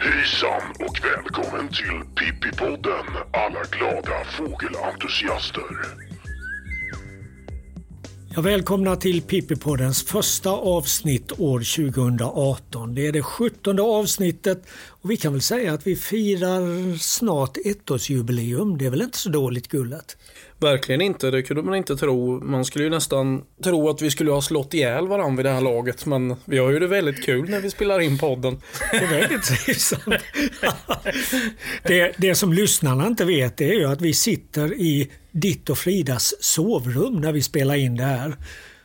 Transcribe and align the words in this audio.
Hejsan 0.00 0.62
och 0.80 1.00
välkommen 1.04 1.68
till 1.68 2.00
Pippipodden 2.14 3.06
alla 3.32 3.62
glada 3.70 4.24
fågelentusiaster. 4.24 6.07
Ja, 8.38 8.42
välkomna 8.42 8.96
till 8.96 9.22
Pippipoddens 9.22 10.02
första 10.02 10.50
avsnitt 10.50 11.40
år 11.40 11.58
2018. 11.88 12.94
Det 12.94 13.06
är 13.06 13.12
det 13.12 13.22
sjuttonde 13.22 13.82
avsnittet 13.82 14.62
och 14.88 15.10
vi 15.10 15.16
kan 15.16 15.32
väl 15.32 15.42
säga 15.42 15.72
att 15.72 15.86
vi 15.86 15.96
firar 15.96 16.98
snart 16.98 17.56
ettårsjubileum. 17.64 18.78
Det 18.78 18.86
är 18.86 18.90
väl 18.90 19.02
inte 19.02 19.18
så 19.18 19.28
dåligt 19.28 19.68
Gullet? 19.68 20.16
Verkligen 20.60 21.00
inte, 21.00 21.30
det 21.30 21.42
kunde 21.42 21.62
man 21.62 21.74
inte 21.74 21.96
tro. 21.96 22.40
Man 22.40 22.64
skulle 22.64 22.84
ju 22.84 22.90
nästan 22.90 23.44
tro 23.64 23.88
att 23.88 24.02
vi 24.02 24.10
skulle 24.10 24.30
ha 24.30 24.40
slått 24.40 24.74
ihjäl 24.74 25.08
varandra 25.08 25.36
vid 25.36 25.44
det 25.44 25.50
här 25.52 25.60
laget. 25.60 26.06
Men 26.06 26.36
vi 26.44 26.58
har 26.58 26.70
ju 26.70 26.78
det 26.78 26.86
väldigt 26.86 27.24
kul 27.24 27.50
när 27.50 27.60
vi 27.60 27.70
spelar 27.70 28.00
in 28.00 28.18
podden. 28.18 28.60
Det 28.90 28.96
är 28.96 29.20
väldigt 29.20 29.42
trivsamt. 29.42 30.14
det, 31.82 32.12
det 32.16 32.34
som 32.34 32.52
lyssnarna 32.52 33.06
inte 33.06 33.24
vet 33.24 33.56
det 33.56 33.70
är 33.70 33.74
ju 33.74 33.84
att 33.84 34.00
vi 34.00 34.14
sitter 34.14 34.74
i 34.74 35.10
ditt 35.32 35.70
och 35.70 35.78
Fridas 35.78 36.34
sovrum 36.40 37.20
när 37.20 37.32
vi 37.32 37.42
spelar 37.42 37.74
in 37.74 37.96
det 37.96 38.04
här. 38.04 38.36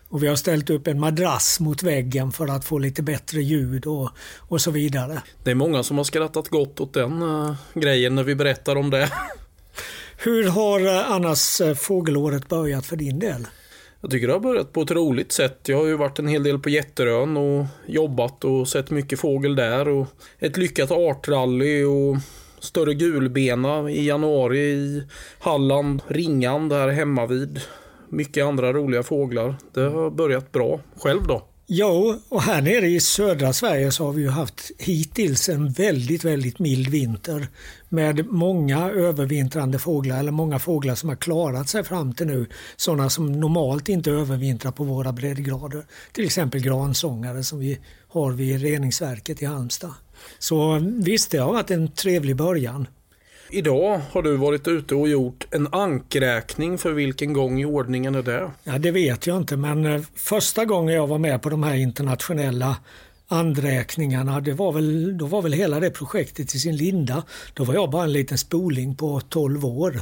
Och 0.09 0.23
vi 0.23 0.27
har 0.27 0.35
ställt 0.35 0.69
upp 0.69 0.87
en 0.87 0.99
madrass 0.99 1.59
mot 1.59 1.83
väggen 1.83 2.31
för 2.31 2.47
att 2.47 2.65
få 2.65 2.77
lite 2.77 3.01
bättre 3.01 3.41
ljud 3.41 3.85
och, 3.85 4.09
och 4.39 4.61
så 4.61 4.71
vidare. 4.71 5.21
Det 5.43 5.51
är 5.51 5.55
många 5.55 5.83
som 5.83 5.97
har 5.97 6.03
skrattat 6.03 6.49
gott 6.49 6.79
åt 6.79 6.93
den 6.93 7.21
uh, 7.21 7.55
grejen 7.73 8.15
när 8.15 8.23
vi 8.23 8.35
berättar 8.35 8.75
om 8.75 8.89
det. 8.89 9.09
Hur 10.25 10.49
har 10.49 10.79
eh, 10.79 11.11
annars 11.11 11.61
eh, 11.61 11.75
fågelåret 11.75 12.49
börjat 12.49 12.85
för 12.85 12.95
din 12.95 13.19
del? 13.19 13.47
Jag 14.01 14.11
tycker 14.11 14.27
det 14.27 14.33
har 14.33 14.39
börjat 14.39 14.73
på 14.73 14.81
ett 14.81 14.91
roligt 14.91 15.31
sätt. 15.31 15.59
Jag 15.65 15.77
har 15.77 15.85
ju 15.85 15.97
varit 15.97 16.19
en 16.19 16.27
hel 16.27 16.43
del 16.43 16.59
på 16.59 16.69
Jätterön 16.69 17.37
och 17.37 17.65
jobbat 17.85 18.43
och 18.43 18.67
sett 18.67 18.89
mycket 18.91 19.19
fågel 19.19 19.55
där 19.55 19.87
och 19.87 20.07
ett 20.39 20.57
lyckat 20.57 20.91
artrally 20.91 21.83
och 21.83 22.17
större 22.59 22.93
gulbena 22.93 23.89
i 23.89 24.07
januari 24.07 24.59
i 24.59 25.03
Halland, 25.39 26.01
Ringan 26.07 26.69
där 26.69 26.87
hemma 26.87 27.25
vid. 27.25 27.61
Mycket 28.09 28.45
andra 28.45 28.73
roliga 28.73 29.03
fåglar. 29.03 29.55
Det 29.73 29.81
har 29.81 30.11
börjat 30.11 30.51
bra. 30.51 30.79
Själv 30.97 31.27
då? 31.27 31.52
Ja, 31.65 32.17
och 32.29 32.41
här 32.41 32.61
nere 32.61 32.87
i 32.87 32.99
södra 32.99 33.53
Sverige 33.53 33.91
så 33.91 34.05
har 34.05 34.13
vi 34.13 34.21
ju 34.21 34.29
haft 34.29 34.71
hittills 34.77 35.49
en 35.49 35.71
väldigt, 35.71 36.23
väldigt 36.23 36.59
mild 36.59 36.87
vinter 36.87 37.47
med 37.89 38.25
många 38.25 38.89
övervintrande 38.89 39.79
fåglar 39.79 40.19
eller 40.19 40.31
många 40.31 40.59
fåglar 40.59 40.95
som 40.95 41.09
har 41.09 41.15
klarat 41.15 41.69
sig 41.69 41.83
fram 41.83 42.13
till 42.13 42.27
nu. 42.27 42.45
Sådana 42.75 43.09
som 43.09 43.39
normalt 43.39 43.89
inte 43.89 44.11
övervintrar 44.11 44.71
på 44.71 44.83
våra 44.83 45.11
breddgrader. 45.11 45.85
Till 46.11 46.25
exempel 46.25 46.61
gransångare 46.61 47.43
som 47.43 47.59
vi 47.59 47.79
har 48.07 48.31
vid 48.31 48.61
reningsverket 48.61 49.41
i 49.41 49.45
Halmstad. 49.45 49.93
Så 50.39 50.79
visst, 51.03 51.31
det 51.31 51.37
har 51.37 51.53
varit 51.53 51.71
en 51.71 51.91
trevlig 51.91 52.35
början. 52.35 52.87
Idag 53.53 54.01
har 54.11 54.21
du 54.21 54.37
varit 54.37 54.67
ute 54.67 54.95
och 54.95 55.07
gjort 55.07 55.47
en 55.51 55.67
ankräkning 55.71 56.77
för 56.77 56.91
vilken 56.91 57.33
gång 57.33 57.61
i 57.61 57.65
ordningen 57.65 58.15
är 58.15 58.23
det? 58.23 58.51
Ja, 58.63 58.77
det 58.77 58.91
vet 58.91 59.27
jag 59.27 59.37
inte, 59.37 59.57
men 59.57 59.85
eh, 59.85 60.01
första 60.15 60.65
gången 60.65 60.95
jag 60.95 61.07
var 61.07 61.17
med 61.17 61.41
på 61.41 61.49
de 61.49 61.63
här 61.63 61.75
internationella 61.75 62.77
andräkningarna, 63.27 64.39
det 64.39 64.53
var 64.53 64.71
väl, 64.71 65.17
då 65.17 65.25
var 65.25 65.41
väl 65.41 65.53
hela 65.53 65.79
det 65.79 65.89
projektet 65.89 66.55
i 66.55 66.59
sin 66.59 66.75
linda. 66.75 67.23
Då 67.53 67.63
var 67.63 67.73
jag 67.73 67.89
bara 67.89 68.03
en 68.03 68.13
liten 68.13 68.37
spoling 68.37 68.95
på 68.95 69.21
12 69.29 69.65
år. 69.65 70.01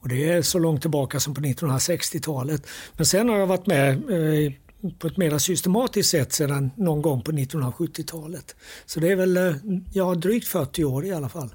Och 0.00 0.08
det 0.08 0.30
är 0.30 0.42
så 0.42 0.58
långt 0.58 0.80
tillbaka 0.80 1.20
som 1.20 1.34
på 1.34 1.40
1960-talet. 1.40 2.66
Men 2.96 3.06
sen 3.06 3.28
har 3.28 3.38
jag 3.38 3.46
varit 3.46 3.66
med 3.66 3.90
eh, 3.90 4.52
på 4.98 5.06
ett 5.06 5.16
mer 5.16 5.38
systematiskt 5.38 6.10
sätt 6.10 6.32
sedan 6.32 6.70
någon 6.76 7.02
gång 7.02 7.22
på 7.22 7.32
1970-talet. 7.32 8.56
Så 8.86 9.00
det 9.00 9.08
är 9.08 9.16
väl 9.16 9.36
eh, 9.36 9.54
ja, 9.92 10.14
drygt 10.14 10.48
40 10.48 10.84
år 10.84 11.04
i 11.04 11.12
alla 11.12 11.28
fall. 11.28 11.50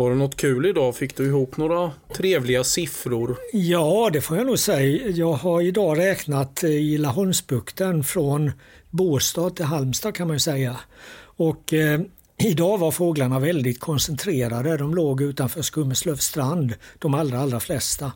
Var 0.00 0.10
det 0.10 0.16
något 0.16 0.36
kul 0.36 0.66
idag? 0.66 0.96
Fick 0.96 1.16
du 1.16 1.26
ihop 1.26 1.56
några 1.56 1.92
trevliga 2.14 2.64
siffror? 2.64 3.36
Ja, 3.52 4.10
det 4.12 4.20
får 4.20 4.36
jag 4.36 4.46
nog 4.46 4.58
säga. 4.58 5.08
Jag 5.08 5.32
har 5.32 5.60
idag 5.60 5.98
räknat 5.98 6.64
eh, 6.64 6.70
i 6.70 6.98
Laholmsbukten 6.98 8.04
från 8.04 8.52
Båstad 8.90 9.50
till 9.50 9.64
Halmstad 9.64 10.14
kan 10.14 10.26
man 10.26 10.36
ju 10.36 10.40
säga. 10.40 10.76
Och 11.22 11.72
eh, 11.72 12.00
idag 12.38 12.78
var 12.78 12.90
fåglarna 12.90 13.38
väldigt 13.38 13.80
koncentrerade. 13.80 14.76
De 14.76 14.94
låg 14.94 15.22
utanför 15.22 15.62
Skummeslövs 15.62 16.24
strand, 16.24 16.74
de 16.98 17.14
allra, 17.14 17.38
allra 17.40 17.60
flesta. 17.60 18.12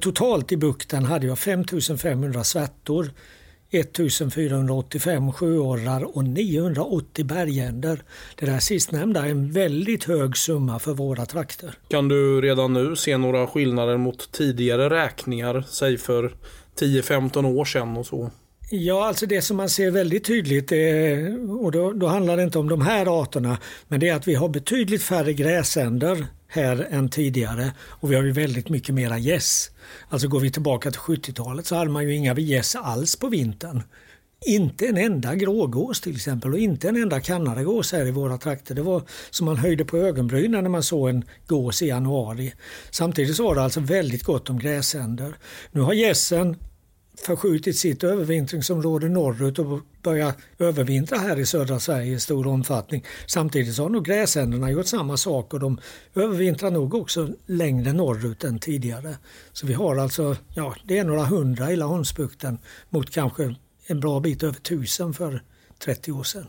Totalt 0.00 0.52
i 0.52 0.56
bukten 0.56 1.04
hade 1.04 1.26
jag 1.26 1.38
5500 1.38 2.44
svärtor, 2.44 3.10
1485 3.70 5.32
sjöorrar 5.32 6.16
och 6.16 6.24
980 6.24 7.24
bergänder. 7.24 8.02
Det 8.36 8.46
där 8.46 8.58
sistnämnda 8.58 9.26
är 9.26 9.30
en 9.30 9.52
väldigt 9.52 10.04
hög 10.04 10.36
summa 10.36 10.78
för 10.78 10.94
våra 10.94 11.26
trakter. 11.26 11.74
Kan 11.88 12.08
du 12.08 12.40
redan 12.40 12.72
nu 12.72 12.96
se 12.96 13.16
några 13.16 13.46
skillnader 13.46 13.96
mot 13.96 14.32
tidigare 14.32 14.90
räkningar, 14.90 15.64
säg 15.68 15.98
för 15.98 16.34
10-15 16.78 17.46
år 17.46 17.64
sedan 17.64 17.96
och 17.96 18.06
så? 18.06 18.30
Ja, 18.70 19.06
alltså 19.06 19.26
det 19.26 19.42
som 19.42 19.56
man 19.56 19.68
ser 19.68 19.90
väldigt 19.90 20.24
tydligt, 20.24 20.72
är, 20.72 21.62
och 21.64 21.72
då, 21.72 21.92
då, 21.92 22.06
handlar 22.06 22.36
det 22.36 22.42
inte 22.42 22.58
om 22.58 22.68
de 22.68 22.80
här 22.80 23.22
arterna, 23.22 23.58
men 23.88 24.00
det 24.00 24.08
är 24.08 24.14
att 24.14 24.28
vi 24.28 24.34
har 24.34 24.48
betydligt 24.48 25.02
färre 25.02 25.32
gräsänder 25.32 26.26
här 26.48 26.86
än 26.90 27.08
tidigare 27.08 27.72
och 27.80 28.10
vi 28.10 28.16
har 28.16 28.22
ju 28.22 28.32
väldigt 28.32 28.68
mycket 28.68 28.94
mera 28.94 29.18
gäss. 29.18 29.70
Alltså 30.08 30.28
går 30.28 30.40
vi 30.40 30.50
tillbaka 30.50 30.90
till 30.90 31.00
70-talet 31.00 31.66
så 31.66 31.74
hade 31.74 31.90
man 31.90 32.04
ju 32.04 32.14
inga 32.14 32.34
gäss 32.34 32.76
alls 32.76 33.16
på 33.16 33.28
vintern. 33.28 33.82
Inte 34.46 34.86
en 34.86 34.96
enda 34.96 35.34
grågås 35.34 36.00
till 36.00 36.14
exempel 36.14 36.52
och 36.52 36.58
inte 36.58 36.88
en 36.88 37.02
enda 37.02 37.20
kanadagås 37.20 37.92
här 37.92 38.06
i 38.06 38.10
våra 38.10 38.38
trakter. 38.38 38.74
Det 38.74 38.82
var 38.82 39.02
som 39.30 39.46
man 39.46 39.56
höjde 39.56 39.84
på 39.84 39.96
ögonbrynen 39.96 40.62
när 40.62 40.70
man 40.70 40.82
såg 40.82 41.08
en 41.08 41.24
gås 41.46 41.82
i 41.82 41.86
januari. 41.86 42.54
Samtidigt 42.90 43.36
så 43.36 43.44
var 43.44 43.54
det 43.54 43.62
alltså 43.62 43.80
väldigt 43.80 44.22
gott 44.22 44.50
om 44.50 44.58
gräsänder. 44.58 45.34
Nu 45.70 45.80
har 45.80 45.92
gässen 45.92 46.56
förskjutit 47.24 47.76
sitt 47.76 48.04
övervintringsområde 48.04 49.08
norrut 49.08 49.58
och 49.58 49.80
börjat 50.02 50.38
övervintra 50.58 51.18
här 51.18 51.38
i 51.38 51.46
södra 51.46 51.80
Sverige 51.80 52.14
i 52.14 52.20
stor 52.20 52.46
omfattning. 52.46 53.04
Samtidigt 53.26 53.74
så 53.74 53.82
har 53.82 53.90
nog 53.90 54.04
gräsänderna 54.04 54.70
gjort 54.70 54.86
samma 54.86 55.16
sak 55.16 55.54
och 55.54 55.60
de 55.60 55.80
övervintrar 56.14 56.70
nog 56.70 56.94
också 56.94 57.28
längre 57.46 57.92
norrut 57.92 58.44
än 58.44 58.58
tidigare. 58.58 59.16
Så 59.52 59.66
vi 59.66 59.74
har 59.74 59.96
alltså, 59.96 60.36
ja 60.54 60.74
det 60.84 60.98
är 60.98 61.04
några 61.04 61.24
hundra 61.24 61.72
i 61.72 61.76
Laholmsbukten 61.76 62.58
mot 62.88 63.10
kanske 63.10 63.54
en 63.86 64.00
bra 64.00 64.20
bit 64.20 64.42
över 64.42 64.60
tusen 64.60 65.14
för 65.14 65.42
30 65.78 66.12
år 66.12 66.22
sedan. 66.22 66.46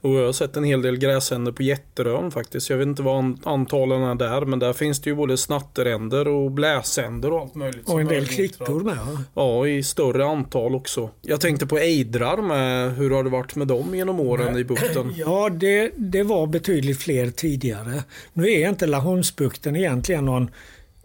Och 0.00 0.10
jag 0.10 0.26
har 0.26 0.32
sett 0.32 0.56
en 0.56 0.64
hel 0.64 0.82
del 0.82 0.98
gräsänder 0.98 1.52
på 1.52 1.62
Jätterön 1.62 2.30
faktiskt. 2.30 2.70
Jag 2.70 2.76
vet 2.76 2.86
inte 2.86 3.02
vad 3.02 3.38
antalen 3.44 4.02
är 4.02 4.14
där, 4.14 4.44
men 4.44 4.58
där 4.58 4.72
finns 4.72 5.00
det 5.00 5.10
ju 5.10 5.16
både 5.16 5.36
snatteränder 5.36 6.28
och 6.28 6.50
bläsänder 6.50 7.32
och 7.32 7.40
allt 7.40 7.54
möjligt. 7.54 7.88
Och 7.88 8.00
en 8.00 8.06
del 8.06 8.26
klippor 8.26 8.80
med 8.80 8.96
va? 8.96 9.24
Ja, 9.34 9.66
i 9.66 9.82
större 9.82 10.26
antal 10.26 10.74
också. 10.74 11.10
Jag 11.22 11.40
tänkte 11.40 11.66
på 11.66 11.78
ejdrar 11.78 12.42
med. 12.42 12.96
Hur 12.96 13.10
har 13.10 13.24
det 13.24 13.30
varit 13.30 13.56
med 13.56 13.66
dem 13.66 13.94
genom 13.94 14.20
åren 14.20 14.52
Nej. 14.52 14.60
i 14.60 14.64
bukten? 14.64 15.14
Ja, 15.22 15.48
det, 15.48 15.92
det 15.96 16.22
var 16.22 16.46
betydligt 16.46 16.98
fler 16.98 17.30
tidigare. 17.30 18.02
Nu 18.32 18.52
är 18.52 18.68
inte 18.68 18.86
Laholmsbukten 18.86 19.76
egentligen 19.76 20.24
någon 20.24 20.50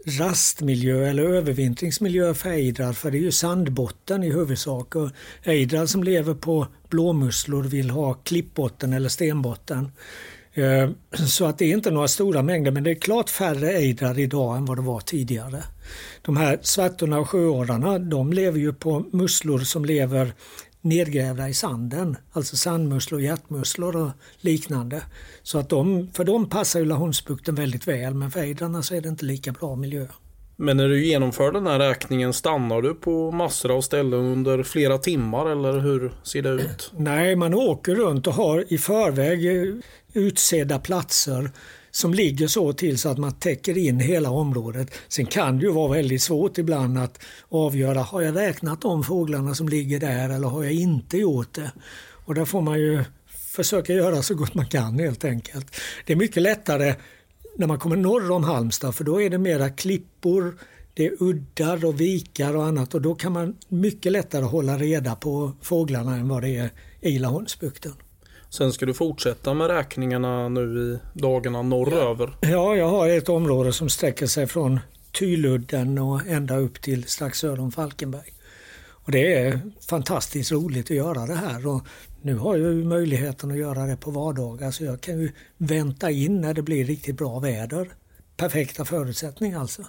rastmiljö 0.08 1.08
eller 1.08 1.22
övervintringsmiljö 1.22 2.34
för 2.34 2.50
ejdrar 2.50 2.92
för 2.92 3.10
det 3.10 3.18
är 3.18 3.22
ju 3.22 3.32
sandbotten 3.32 4.22
i 4.22 4.30
huvudsak. 4.30 4.96
Och 4.96 5.10
ejdrar 5.42 5.86
som 5.86 6.04
lever 6.04 6.34
på 6.34 6.66
blåmusslor 6.88 7.62
vill 7.62 7.90
ha 7.90 8.14
klippbotten 8.14 8.92
eller 8.92 9.08
stenbotten. 9.08 9.92
Eh, 10.52 10.90
så 11.26 11.44
att 11.44 11.58
det 11.58 11.64
är 11.64 11.72
inte 11.72 11.90
några 11.90 12.08
stora 12.08 12.42
mängder 12.42 12.70
men 12.70 12.84
det 12.84 12.90
är 12.90 12.94
klart 12.94 13.30
färre 13.30 13.72
ejdrar 13.72 14.18
idag 14.18 14.56
än 14.56 14.64
vad 14.64 14.78
det 14.78 14.82
var 14.82 15.00
tidigare. 15.00 15.62
De 16.22 16.36
här 16.36 16.58
svärtorna 16.62 17.18
och 17.18 17.28
sjöorrarna 17.28 17.98
de 17.98 18.32
lever 18.32 18.58
ju 18.58 18.72
på 18.72 19.04
musslor 19.12 19.58
som 19.58 19.84
lever 19.84 20.32
nedgrävda 20.80 21.48
i 21.48 21.54
sanden, 21.54 22.16
alltså 22.32 22.56
sandmusslor, 22.56 23.20
hjärtmusslor 23.20 23.96
och 23.96 24.10
liknande. 24.40 25.02
Så 25.42 25.58
att 25.58 25.68
de, 25.68 26.10
för 26.12 26.24
dem 26.24 26.48
passar 26.48 26.80
ju 26.80 26.86
Laholmsbukten 26.86 27.54
väldigt 27.54 27.88
väl 27.88 28.14
men 28.14 28.30
för 28.30 28.40
ejdrarna 28.40 28.82
så 28.82 28.94
är 28.94 29.00
det 29.00 29.08
inte 29.08 29.24
lika 29.24 29.52
bra 29.52 29.76
miljö. 29.76 30.06
Men 30.60 30.76
när 30.76 30.88
du 30.88 31.06
genomför 31.06 31.52
den 31.52 31.66
här 31.66 31.78
räkningen, 31.78 32.32
stannar 32.32 32.82
du 32.82 32.94
på 32.94 33.30
massor 33.30 33.76
av 33.76 33.80
ställen 33.80 34.20
under 34.20 34.62
flera 34.62 34.98
timmar 34.98 35.50
eller 35.50 35.80
hur 35.80 36.12
ser 36.22 36.42
det 36.42 36.50
ut? 36.50 36.92
Nej, 36.96 37.36
man 37.36 37.54
åker 37.54 37.94
runt 37.94 38.26
och 38.26 38.34
har 38.34 38.72
i 38.72 38.78
förväg 38.78 39.46
utsedda 40.12 40.78
platser 40.78 41.50
som 41.98 42.14
ligger 42.14 42.48
så 42.48 42.72
till 42.72 42.98
så 42.98 43.08
att 43.08 43.18
man 43.18 43.32
täcker 43.32 43.78
in 43.78 44.00
hela 44.00 44.30
området. 44.30 44.90
Sen 45.08 45.26
kan 45.26 45.58
det 45.58 45.64
ju 45.64 45.72
vara 45.72 45.92
väldigt 45.92 46.22
svårt 46.22 46.58
ibland 46.58 46.98
att 46.98 47.20
avgöra, 47.48 48.02
har 48.02 48.22
jag 48.22 48.36
räknat 48.36 48.80
de 48.80 49.04
fåglarna 49.04 49.54
som 49.54 49.68
ligger 49.68 50.00
där 50.00 50.30
eller 50.30 50.48
har 50.48 50.64
jag 50.64 50.72
inte 50.72 51.18
gjort 51.18 51.54
det? 51.54 51.72
Och 52.26 52.34
där 52.34 52.44
får 52.44 52.60
man 52.60 52.78
ju 52.78 53.04
försöka 53.28 53.92
göra 53.92 54.22
så 54.22 54.34
gott 54.34 54.54
man 54.54 54.66
kan 54.66 54.98
helt 54.98 55.24
enkelt. 55.24 55.66
Det 56.06 56.12
är 56.12 56.16
mycket 56.16 56.42
lättare 56.42 56.94
när 57.56 57.66
man 57.66 57.78
kommer 57.78 57.96
norr 57.96 58.30
om 58.30 58.44
Halmstad 58.44 58.94
för 58.94 59.04
då 59.04 59.22
är 59.22 59.30
det 59.30 59.38
mera 59.38 59.70
klippor, 59.70 60.58
det 60.94 61.06
är 61.06 61.22
uddar 61.22 61.84
och 61.84 62.00
vikar 62.00 62.56
och 62.56 62.64
annat 62.64 62.94
och 62.94 63.02
då 63.02 63.14
kan 63.14 63.32
man 63.32 63.56
mycket 63.68 64.12
lättare 64.12 64.44
hålla 64.44 64.78
reda 64.78 65.14
på 65.14 65.52
fåglarna 65.62 66.16
än 66.16 66.28
vad 66.28 66.42
det 66.42 66.56
är 66.56 66.70
i 67.00 67.18
Laholmsbukten. 67.18 67.92
Sen 68.50 68.72
ska 68.72 68.86
du 68.86 68.94
fortsätta 68.94 69.54
med 69.54 69.66
räkningarna 69.66 70.48
nu 70.48 70.60
i 70.62 71.18
dagarna 71.18 71.62
norröver. 71.62 72.36
Ja, 72.40 72.76
jag 72.76 72.88
har 72.88 73.08
ett 73.08 73.28
område 73.28 73.72
som 73.72 73.88
sträcker 73.88 74.26
sig 74.26 74.46
från 74.46 74.80
Tyludden 75.12 75.98
och 75.98 76.26
ända 76.26 76.56
upp 76.56 76.82
till 76.82 77.04
strax 77.04 77.38
söder 77.38 77.60
om 77.60 77.72
Falkenberg. 77.72 78.32
Och 79.08 79.12
det 79.12 79.34
är 79.34 79.60
fantastiskt 79.88 80.52
roligt 80.52 80.90
att 80.90 80.96
göra 80.96 81.26
det 81.26 81.34
här 81.34 81.66
och 81.66 81.82
nu 82.22 82.36
har 82.36 82.56
jag 82.56 82.72
ju 82.72 82.84
möjligheten 82.84 83.50
att 83.50 83.58
göra 83.58 83.86
det 83.86 83.96
på 83.96 84.10
vardagar 84.10 84.70
så 84.70 84.84
jag 84.84 85.00
kan 85.00 85.20
ju 85.20 85.32
vänta 85.56 86.10
in 86.10 86.40
när 86.40 86.54
det 86.54 86.62
blir 86.62 86.84
riktigt 86.84 87.16
bra 87.16 87.38
väder. 87.38 87.88
Perfekta 88.36 88.84
förutsättningar 88.84 89.60
alltså. 89.60 89.82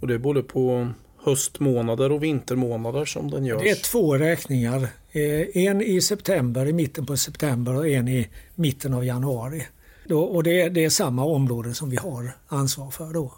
Och 0.00 0.06
det 0.06 0.14
är 0.14 0.18
både 0.18 0.42
på 0.42 0.88
höstmånader 1.24 2.12
och 2.12 2.22
vintermånader 2.22 3.04
som 3.04 3.30
den 3.30 3.44
görs? 3.44 3.62
Det 3.62 3.70
är 3.70 3.90
två 3.90 4.18
räkningar. 4.18 4.88
Eh, 5.16 5.56
en 5.66 5.82
i 5.82 6.00
september, 6.00 6.66
i 6.66 6.72
mitten 6.72 7.06
på 7.06 7.16
september 7.16 7.76
och 7.76 7.88
en 7.88 8.08
i 8.08 8.28
mitten 8.54 8.94
av 8.94 9.04
januari. 9.04 9.62
Och 10.10 10.42
det 10.42 10.60
är, 10.60 10.70
det 10.70 10.84
är 10.84 10.90
samma 10.90 11.24
område 11.24 11.74
som 11.74 11.90
vi 11.90 11.96
har 11.96 12.36
ansvar 12.48 12.90
för 12.90 13.12
då. 13.12 13.32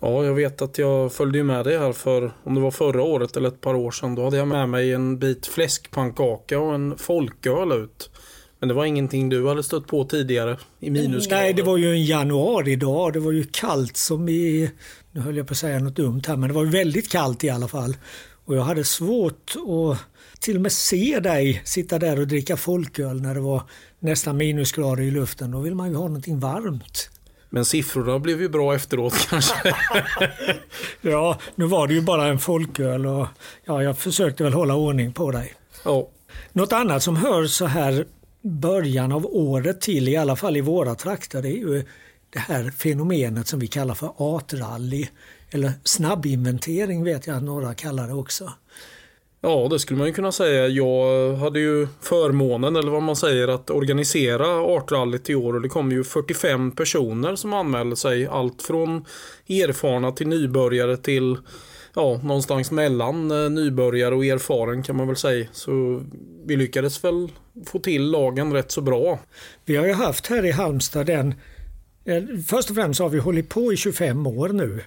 Ja, 0.00 0.24
jag 0.24 0.34
vet 0.34 0.62
att 0.62 0.78
jag 0.78 1.12
följde 1.12 1.44
med 1.44 1.64
dig 1.64 1.78
här 1.78 1.92
för, 1.92 2.32
om 2.44 2.54
det 2.54 2.60
var 2.60 2.70
förra 2.70 3.02
året 3.02 3.36
eller 3.36 3.48
ett 3.48 3.60
par 3.60 3.74
år 3.74 3.90
sedan, 3.90 4.14
då 4.14 4.24
hade 4.24 4.36
jag 4.36 4.48
med 4.48 4.68
mig 4.68 4.92
en 4.92 5.18
bit 5.18 5.46
fläskpannkaka 5.46 6.58
och 6.58 6.74
en 6.74 6.98
folköl 6.98 7.72
ut. 7.72 8.10
Men 8.58 8.68
det 8.68 8.74
var 8.74 8.84
ingenting 8.84 9.28
du 9.28 9.48
hade 9.48 9.62
stött 9.62 9.86
på 9.86 10.04
tidigare 10.04 10.58
i 10.80 10.90
minusgrader? 10.90 11.42
Nej, 11.42 11.52
det 11.52 11.62
var 11.62 11.76
ju 11.76 11.90
en 11.90 12.04
januaridag. 12.04 13.12
Det 13.12 13.20
var 13.20 13.32
ju 13.32 13.44
kallt 13.44 13.96
som 13.96 14.28
i, 14.28 14.70
nu 15.12 15.20
höll 15.20 15.36
jag 15.36 15.46
på 15.46 15.52
att 15.52 15.58
säga 15.58 15.78
något 15.78 15.96
dumt 15.96 16.22
här, 16.26 16.36
men 16.36 16.48
det 16.48 16.54
var 16.54 16.64
väldigt 16.64 17.10
kallt 17.10 17.44
i 17.44 17.50
alla 17.50 17.68
fall. 17.68 17.96
Och 18.44 18.56
jag 18.56 18.62
hade 18.62 18.84
svårt 18.84 19.56
att 19.56 19.98
till 20.42 20.56
och 20.56 20.62
med 20.62 20.72
se 20.72 21.20
dig 21.20 21.62
sitta 21.64 21.98
där 21.98 22.20
och 22.20 22.26
dricka 22.26 22.56
folköl 22.56 23.22
när 23.22 23.34
det 23.34 23.40
var 23.40 23.62
nästan 23.98 24.36
minusgrader 24.36 25.02
i 25.02 25.10
luften. 25.10 25.50
Då 25.50 25.60
vill 25.60 25.74
man 25.74 25.90
ju 25.90 25.96
ha 25.96 26.04
någonting 26.04 26.40
varmt. 26.40 27.10
Men 27.50 27.64
siffrorna 27.64 28.18
blev 28.18 28.40
ju 28.40 28.48
bra 28.48 28.74
efteråt 28.74 29.14
kanske. 29.30 29.74
ja, 31.00 31.38
nu 31.54 31.64
var 31.64 31.86
det 31.86 31.94
ju 31.94 32.00
bara 32.00 32.26
en 32.26 32.38
folköl 32.38 33.06
och 33.06 33.26
ja, 33.64 33.82
jag 33.82 33.98
försökte 33.98 34.44
väl 34.44 34.52
hålla 34.52 34.74
ordning 34.74 35.12
på 35.12 35.30
dig. 35.30 35.54
Ja. 35.84 36.08
Något 36.52 36.72
annat 36.72 37.02
som 37.02 37.16
hör 37.16 37.46
så 37.46 37.66
här 37.66 38.06
början 38.42 39.12
av 39.12 39.26
året 39.26 39.80
till, 39.80 40.08
i 40.08 40.16
alla 40.16 40.36
fall 40.36 40.56
i 40.56 40.60
våra 40.60 40.94
trakter, 40.94 41.42
det 41.42 41.48
är 41.48 41.58
ju 41.58 41.84
det 42.30 42.38
här 42.38 42.70
fenomenet 42.70 43.48
som 43.48 43.60
vi 43.60 43.66
kallar 43.66 43.94
för 43.94 44.12
artrally. 44.16 45.08
Eller 45.50 45.72
snabbinventering 45.84 47.04
vet 47.04 47.26
jag 47.26 47.36
att 47.36 47.42
några 47.42 47.74
kallar 47.74 48.06
det 48.06 48.14
också. 48.14 48.52
Ja, 49.44 49.68
det 49.70 49.78
skulle 49.78 49.98
man 49.98 50.06
ju 50.06 50.12
kunna 50.12 50.32
säga. 50.32 50.68
Jag 50.68 51.34
hade 51.36 51.60
ju 51.60 51.88
förmånen, 52.00 52.76
eller 52.76 52.90
vad 52.90 53.02
man 53.02 53.16
säger, 53.16 53.48
att 53.48 53.70
organisera 53.70 54.46
Artrallyt 54.46 55.30
i 55.30 55.34
år 55.34 55.54
och 55.54 55.62
det 55.62 55.68
kom 55.68 55.92
ju 55.92 56.04
45 56.04 56.70
personer 56.70 57.36
som 57.36 57.52
anmälde 57.52 57.96
sig. 57.96 58.26
Allt 58.26 58.62
från 58.62 59.04
erfarna 59.48 60.12
till 60.12 60.28
nybörjare 60.28 60.96
till 60.96 61.38
ja, 61.94 62.20
någonstans 62.24 62.70
mellan 62.70 63.30
eh, 63.30 63.50
nybörjare 63.50 64.14
och 64.14 64.24
erfaren 64.24 64.82
kan 64.82 64.96
man 64.96 65.06
väl 65.06 65.16
säga. 65.16 65.46
Så 65.52 66.02
vi 66.46 66.56
lyckades 66.56 67.04
väl 67.04 67.28
få 67.66 67.78
till 67.78 68.10
lagen 68.10 68.52
rätt 68.52 68.70
så 68.72 68.80
bra. 68.80 69.18
Vi 69.64 69.76
har 69.76 69.86
ju 69.86 69.92
haft 69.92 70.26
här 70.26 70.44
i 70.44 70.50
Halmstad 70.50 71.06
den 71.06 71.34
eh, 72.04 72.22
Först 72.48 72.70
och 72.70 72.76
främst 72.76 73.00
har 73.00 73.08
vi 73.08 73.18
hållit 73.18 73.48
på 73.48 73.72
i 73.72 73.76
25 73.76 74.26
år 74.26 74.48
nu 74.48 74.80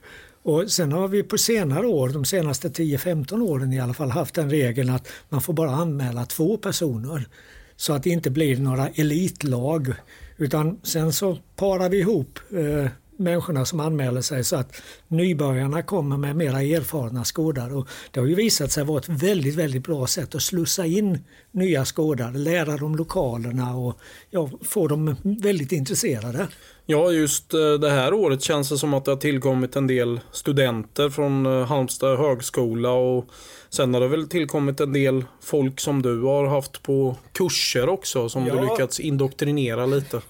och 0.46 0.72
sen 0.72 0.92
har 0.92 1.08
vi 1.08 1.24
på 1.24 1.38
senare 1.38 1.88
år, 1.88 2.10
de 2.10 2.26
senaste 2.26 2.68
10-15 2.68 3.42
åren 3.42 3.74
i 3.74 3.80
alla 3.80 3.94
fall, 3.94 4.12
haft 4.12 4.36
den 4.36 4.50
regeln 4.50 4.90
att 4.90 5.08
man 5.30 5.42
får 5.42 5.54
bara 5.54 5.72
anmäla 5.72 6.26
två 6.26 6.58
personer. 6.58 7.28
Så 7.76 7.94
att 7.94 8.04
det 8.04 8.10
inte 8.10 8.30
blir 8.30 8.58
några 8.58 8.88
elitlag. 8.88 9.94
Utan 10.38 10.80
sen 10.84 11.14
så 11.14 11.38
parar 11.56 11.90
vi 11.90 12.00
ihop 12.00 12.40
eh, 12.52 12.92
människorna 13.18 13.66
som 13.66 13.80
anmäler 13.80 14.22
sig 14.22 14.44
så 14.44 14.56
att 14.56 14.76
nybörjarna 15.08 15.84
kommer 15.84 16.18
med 16.18 16.36
mera 16.36 16.62
erfarna 16.62 17.24
skådare. 17.24 17.74
Och 17.74 17.88
det 18.12 18.20
har 18.20 18.28
ju 18.28 18.36
visat 18.36 18.72
sig 18.72 18.84
vara 18.84 19.00
ett 19.00 19.10
väldigt, 19.10 19.56
väldigt 19.56 19.84
bra 19.84 20.08
sätt 20.08 20.36
att 20.36 20.42
slussa 20.42 20.86
in 20.86 21.20
nya 21.52 21.86
skådare, 21.86 22.38
lära 22.38 22.78
dem 22.78 22.96
lokalerna 22.96 23.76
och 23.76 24.00
ja, 24.30 24.50
få 24.62 24.88
dem 24.88 25.16
väldigt 25.24 25.72
intresserade. 25.72 26.48
Ja, 26.86 27.12
just 27.12 27.54
eh, 27.54 27.74
det 27.74 27.90
här 27.90 28.14
året 28.14 28.42
känns 28.42 28.70
det 28.70 28.78
som 28.78 28.94
att 28.94 29.06
det 29.06 29.12
har 29.12 29.18
tillkommit 29.18 29.76
en 29.76 29.88
del 29.88 30.20
studenter 30.32 31.10
från 31.10 31.46
eh, 31.46 31.66
Halmstad 31.66 32.18
högskola 32.18 32.92
och 32.92 33.26
sen 33.70 33.94
har 33.94 34.02
det 34.02 34.08
väl 34.08 34.30
tillkommit 34.30 34.80
en 34.80 34.94
del 34.94 35.26
folk 35.42 35.80
som 35.80 36.02
du 36.02 36.22
har 36.22 36.48
haft 36.48 36.84
på 36.84 37.16
kurser 37.32 37.90
också 37.90 38.30
som 38.30 38.48
ja. 38.48 38.56
du 38.56 38.62
lyckats 38.62 39.00
indoktrinera 39.00 39.86
lite. 39.86 40.22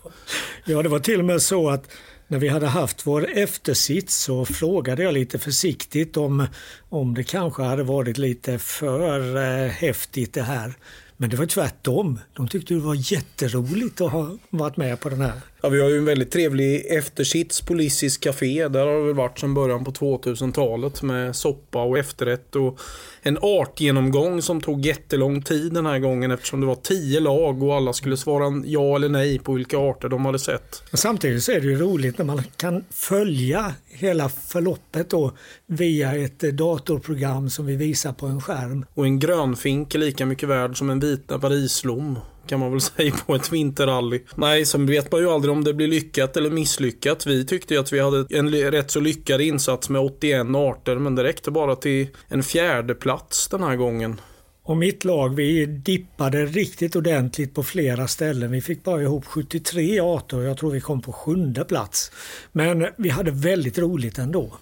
Ja, 0.65 0.81
det 0.81 0.89
var 0.89 0.99
till 0.99 1.19
och 1.19 1.25
med 1.25 1.41
så 1.41 1.69
att 1.69 1.89
när 2.27 2.39
vi 2.39 2.47
hade 2.47 2.67
haft 2.67 3.07
vår 3.07 3.29
eftersits 3.37 4.15
så 4.15 4.45
frågade 4.45 5.03
jag 5.03 5.13
lite 5.13 5.39
försiktigt 5.39 6.17
om, 6.17 6.47
om 6.89 7.13
det 7.13 7.23
kanske 7.23 7.63
hade 7.63 7.83
varit 7.83 8.17
lite 8.17 8.59
för 8.59 9.35
eh, 9.35 9.69
häftigt 9.69 10.33
det 10.33 10.41
här. 10.41 10.73
Men 11.17 11.29
det 11.29 11.37
var 11.37 11.45
tvärtom. 11.45 12.19
De 12.33 12.47
tyckte 12.47 12.73
det 12.73 12.79
var 12.79 13.13
jätteroligt 13.13 14.01
att 14.01 14.11
ha 14.11 14.37
varit 14.49 14.77
med 14.77 14.99
på 14.99 15.09
den 15.09 15.21
här. 15.21 15.41
Ja, 15.61 15.69
vi 15.69 15.81
har 15.81 15.89
ju 15.89 15.97
en 15.97 16.05
väldigt 16.05 16.31
trevlig 16.31 16.85
eftersits 16.89 17.61
på 17.61 17.73
Lissis 17.73 18.17
Café. 18.17 18.67
Där 18.67 18.87
har 18.87 19.05
väl 19.05 19.15
varit 19.15 19.39
sedan 19.39 19.53
början 19.53 19.85
på 19.85 19.91
2000-talet 19.91 21.01
med 21.01 21.35
soppa 21.35 21.83
och 21.83 21.97
efterrätt 21.97 22.55
och 22.55 22.79
en 23.21 23.37
artgenomgång 23.41 24.41
som 24.41 24.61
tog 24.61 24.85
jättelång 24.85 25.41
tid 25.41 25.73
den 25.73 25.85
här 25.85 25.99
gången 25.99 26.31
eftersom 26.31 26.61
det 26.61 26.67
var 26.67 26.75
tio 26.75 27.19
lag 27.19 27.63
och 27.63 27.75
alla 27.75 27.93
skulle 27.93 28.17
svara 28.17 28.63
ja 28.65 28.95
eller 28.95 29.09
nej 29.09 29.39
på 29.39 29.53
vilka 29.53 29.77
arter 29.77 30.09
de 30.09 30.25
hade 30.25 30.39
sett. 30.39 30.83
Samtidigt 30.93 31.43
så 31.43 31.51
är 31.51 31.61
det 31.61 31.67
ju 31.67 31.79
roligt 31.79 32.17
när 32.17 32.25
man 32.25 32.43
kan 32.57 32.83
följa 32.89 33.73
hela 33.87 34.29
förloppet 34.29 35.09
då 35.09 35.31
via 35.67 36.15
ett 36.15 36.39
datorprogram 36.39 37.49
som 37.49 37.65
vi 37.65 37.75
visar 37.75 38.13
på 38.13 38.25
en 38.25 38.41
skärm. 38.41 38.85
Och 38.93 39.05
en 39.05 39.19
grönfink 39.19 39.95
är 39.95 39.99
lika 39.99 40.25
mycket 40.25 40.49
värd 40.49 40.77
som 40.77 40.89
en 40.89 40.99
vita 40.99 41.39
parislom 41.39 42.19
kan 42.47 42.59
man 42.59 42.71
väl 42.71 42.81
säga 42.95 43.11
på 43.25 43.35
ett 43.35 43.51
vinterrally. 43.51 44.23
Nej, 44.35 44.65
sen 44.65 44.85
vet 44.85 45.11
man 45.11 45.21
ju 45.21 45.29
aldrig 45.29 45.51
om 45.51 45.63
det 45.63 45.73
blir 45.73 45.87
lyckat 45.87 46.37
eller 46.37 46.49
misslyckat. 46.49 47.25
Vi 47.25 47.45
tyckte 47.45 47.73
ju 47.73 47.79
att 47.79 47.93
vi 47.93 47.99
hade 47.99 48.25
en 48.29 48.51
rätt 48.51 48.91
så 48.91 48.99
lyckad 48.99 49.41
insats 49.41 49.89
med 49.89 50.01
81 50.01 50.47
arter, 50.55 50.95
men 50.95 51.15
det 51.15 51.23
räckte 51.23 51.51
bara 51.51 51.75
till 51.75 52.07
en 52.27 52.43
fjärde 52.43 52.95
plats 52.95 53.47
den 53.47 53.63
här 53.63 53.75
gången. 53.75 54.21
Och 54.63 54.77
mitt 54.77 55.05
lag, 55.05 55.35
vi 55.35 55.65
dippade 55.65 56.45
riktigt 56.45 56.95
ordentligt 56.95 57.53
på 57.53 57.63
flera 57.63 58.07
ställen. 58.07 58.51
Vi 58.51 58.61
fick 58.61 58.83
bara 58.83 59.01
ihop 59.01 59.25
73 59.25 59.99
arter 59.99 60.37
och 60.37 60.43
jag 60.43 60.57
tror 60.57 60.71
vi 60.71 60.81
kom 60.81 61.01
på 61.01 61.13
sjunde 61.13 61.65
plats. 61.65 62.11
Men 62.51 62.87
vi 62.97 63.09
hade 63.09 63.31
väldigt 63.31 63.77
roligt 63.77 64.17
ändå. 64.17 64.53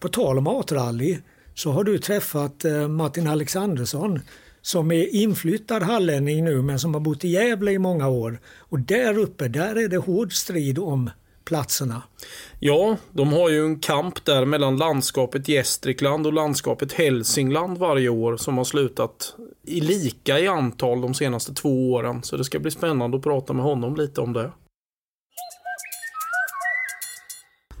På 0.00 0.08
tal 0.08 0.38
om 0.38 0.46
artrally 0.46 1.18
så 1.54 1.70
har 1.70 1.84
du 1.84 1.98
träffat 1.98 2.64
eh, 2.64 2.88
Martin 2.88 3.26
Alexandersson 3.26 4.20
som 4.66 4.92
är 4.92 5.14
inflyttad 5.14 5.82
hallänning 5.82 6.44
nu 6.44 6.62
men 6.62 6.78
som 6.78 6.94
har 6.94 7.00
bott 7.00 7.24
i 7.24 7.28
Gävle 7.28 7.72
i 7.72 7.78
många 7.78 8.08
år. 8.08 8.40
Och 8.58 8.80
där 8.80 9.18
uppe, 9.18 9.48
där 9.48 9.76
är 9.84 9.88
det 9.88 9.96
hård 9.96 10.32
strid 10.32 10.78
om 10.78 11.10
platserna. 11.44 12.02
Ja, 12.60 12.96
de 13.12 13.32
har 13.32 13.50
ju 13.50 13.64
en 13.64 13.80
kamp 13.80 14.24
där 14.24 14.44
mellan 14.44 14.76
landskapet 14.76 15.48
Gästrikland 15.48 16.26
och 16.26 16.32
landskapet 16.32 16.92
Hälsingland 16.92 17.78
varje 17.78 18.08
år 18.08 18.36
som 18.36 18.56
har 18.58 18.64
slutat 18.64 19.34
i 19.66 19.80
lika 19.80 20.38
i 20.38 20.48
antal 20.48 21.00
de 21.00 21.14
senaste 21.14 21.54
två 21.54 21.92
åren. 21.92 22.22
Så 22.22 22.36
det 22.36 22.44
ska 22.44 22.58
bli 22.58 22.70
spännande 22.70 23.16
att 23.16 23.22
prata 23.22 23.52
med 23.52 23.64
honom 23.64 23.96
lite 23.96 24.20
om 24.20 24.32
det. 24.32 24.50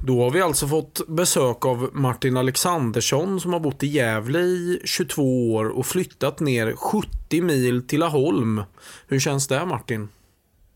Då 0.06 0.22
har 0.22 0.30
vi 0.30 0.40
alltså 0.40 0.66
fått 0.66 1.08
besök 1.08 1.64
av 1.64 1.90
Martin 1.92 2.36
Alexandersson 2.36 3.40
som 3.40 3.52
har 3.52 3.60
bott 3.60 3.82
i 3.82 3.86
Gävle 3.86 4.38
i 4.38 4.80
22 4.84 5.54
år 5.54 5.64
och 5.64 5.86
flyttat 5.86 6.40
ner 6.40 6.72
70 6.76 7.42
mil 7.42 7.86
till 7.86 8.00
Laholm. 8.00 8.62
Hur 9.06 9.20
känns 9.20 9.48
det 9.48 9.66
Martin? 9.66 10.08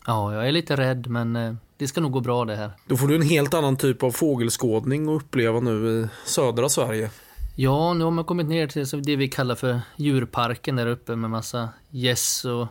Ja, 0.06 0.34
jag 0.34 0.49
är 0.49 0.52
lite 0.52 0.76
rädd 0.76 1.06
men 1.06 1.37
eh, 1.37 1.54
det 1.76 1.88
ska 1.88 2.00
nog 2.00 2.12
gå 2.12 2.20
bra 2.20 2.44
det 2.44 2.56
här. 2.56 2.70
Då 2.87 2.96
får 2.96 3.08
du 3.08 3.14
en 3.14 3.22
helt 3.22 3.54
annan 3.54 3.76
typ 3.76 4.02
av 4.02 4.10
fågelskådning 4.10 5.08
att 5.08 5.22
uppleva 5.22 5.60
nu 5.60 5.88
i 5.88 6.28
södra 6.28 6.68
Sverige. 6.68 7.10
Ja, 7.56 7.94
nu 7.94 8.04
har 8.04 8.10
man 8.10 8.25
kommit 8.25 8.46
ner 8.46 8.66
till 8.66 9.02
det 9.02 9.16
vi 9.16 9.28
kallar 9.28 9.54
för 9.54 9.80
djurparken 9.96 10.76
där 10.76 10.87
uppe 10.87 11.16
med 11.16 11.30
massa 11.30 11.68
gäss 11.90 12.44
och 12.44 12.66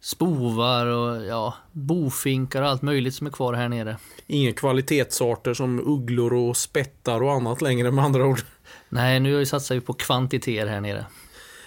spovar 0.00 0.86
och 0.86 1.26
ja, 1.26 1.54
bofinkar 1.72 2.62
och 2.62 2.68
allt 2.68 2.82
möjligt 2.82 3.14
som 3.14 3.26
är 3.26 3.30
kvar 3.30 3.54
här 3.54 3.68
nere. 3.68 3.96
Inga 4.26 4.52
kvalitetsarter 4.52 5.54
som 5.54 5.80
ugglor 5.80 6.32
och 6.32 6.56
spettar 6.56 7.22
och 7.22 7.32
annat 7.32 7.62
längre 7.62 7.90
med 7.90 8.04
andra 8.04 8.26
ord. 8.26 8.40
Nej, 8.88 9.20
nu 9.20 9.46
satsar 9.46 9.74
vi 9.74 9.80
på 9.80 9.92
kvantiteter 9.92 10.66
här 10.66 10.80
nere. 10.80 11.06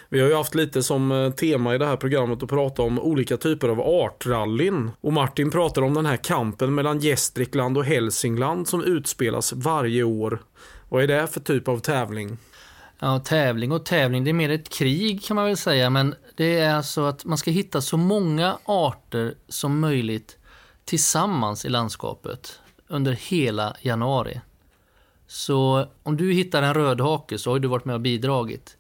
Vi 0.10 0.20
har 0.20 0.28
ju 0.28 0.36
haft 0.36 0.56
lite 0.56 0.84
som 0.84 1.12
eh, 1.12 1.32
tema 1.32 1.76
i 1.76 1.78
det 1.78 1.86
här 1.86 1.98
programmet 1.98 2.44
att 2.44 2.50
prata 2.50 2.82
om 2.82 3.00
olika 3.00 3.38
typer 3.38 3.70
av 3.70 3.82
artrallyn. 3.82 4.92
Och 5.02 5.14
Martin 5.14 5.52
pratar 5.52 5.82
om 5.82 5.94
den 5.94 6.06
här 6.06 6.18
kampen 6.18 6.76
mellan 6.76 7.00
Gästrikland 7.00 7.78
och 7.78 7.86
Hälsingland 7.86 8.68
som 8.68 8.84
utspelas 8.84 9.54
varje 9.54 10.04
år. 10.04 10.42
Vad 10.90 11.04
är 11.04 11.08
det 11.08 11.28
för 11.28 11.40
typ 11.40 11.68
av 11.68 11.80
tävling? 11.80 12.38
Ja, 13.04 13.20
tävling 13.20 13.72
och 13.72 13.86
tävling, 13.86 14.24
det 14.24 14.32
är 14.32 14.34
mer 14.34 14.50
ett 14.50 14.70
krig 14.70 15.24
kan 15.24 15.36
man 15.36 15.46
väl 15.46 15.58
säga, 15.58 15.90
men 15.90 16.16
det 16.36 16.60
är 16.60 16.76
alltså 16.76 17.06
att 17.06 17.26
man 17.26 17.38
ska 17.38 17.52
hitta 17.52 17.82
så 17.82 17.98
många 17.98 18.58
arter 18.66 19.36
som 19.48 19.80
möjligt 19.80 20.38
tillsammans 20.86 21.66
i 21.66 21.70
landskapet 21.70 22.60
under 22.88 23.12
hela 23.12 23.76
januari. 23.82 24.42
Så 25.28 25.88
om 26.04 26.18
du 26.18 26.34
hittar 26.34 26.64
en 26.64 26.74
rödhake 26.74 27.38
så 27.38 27.52
har 27.52 27.60
du 27.60 27.68
varit 27.68 27.86
med 27.86 27.96
och 27.96 28.02
bidragit. 28.02 28.78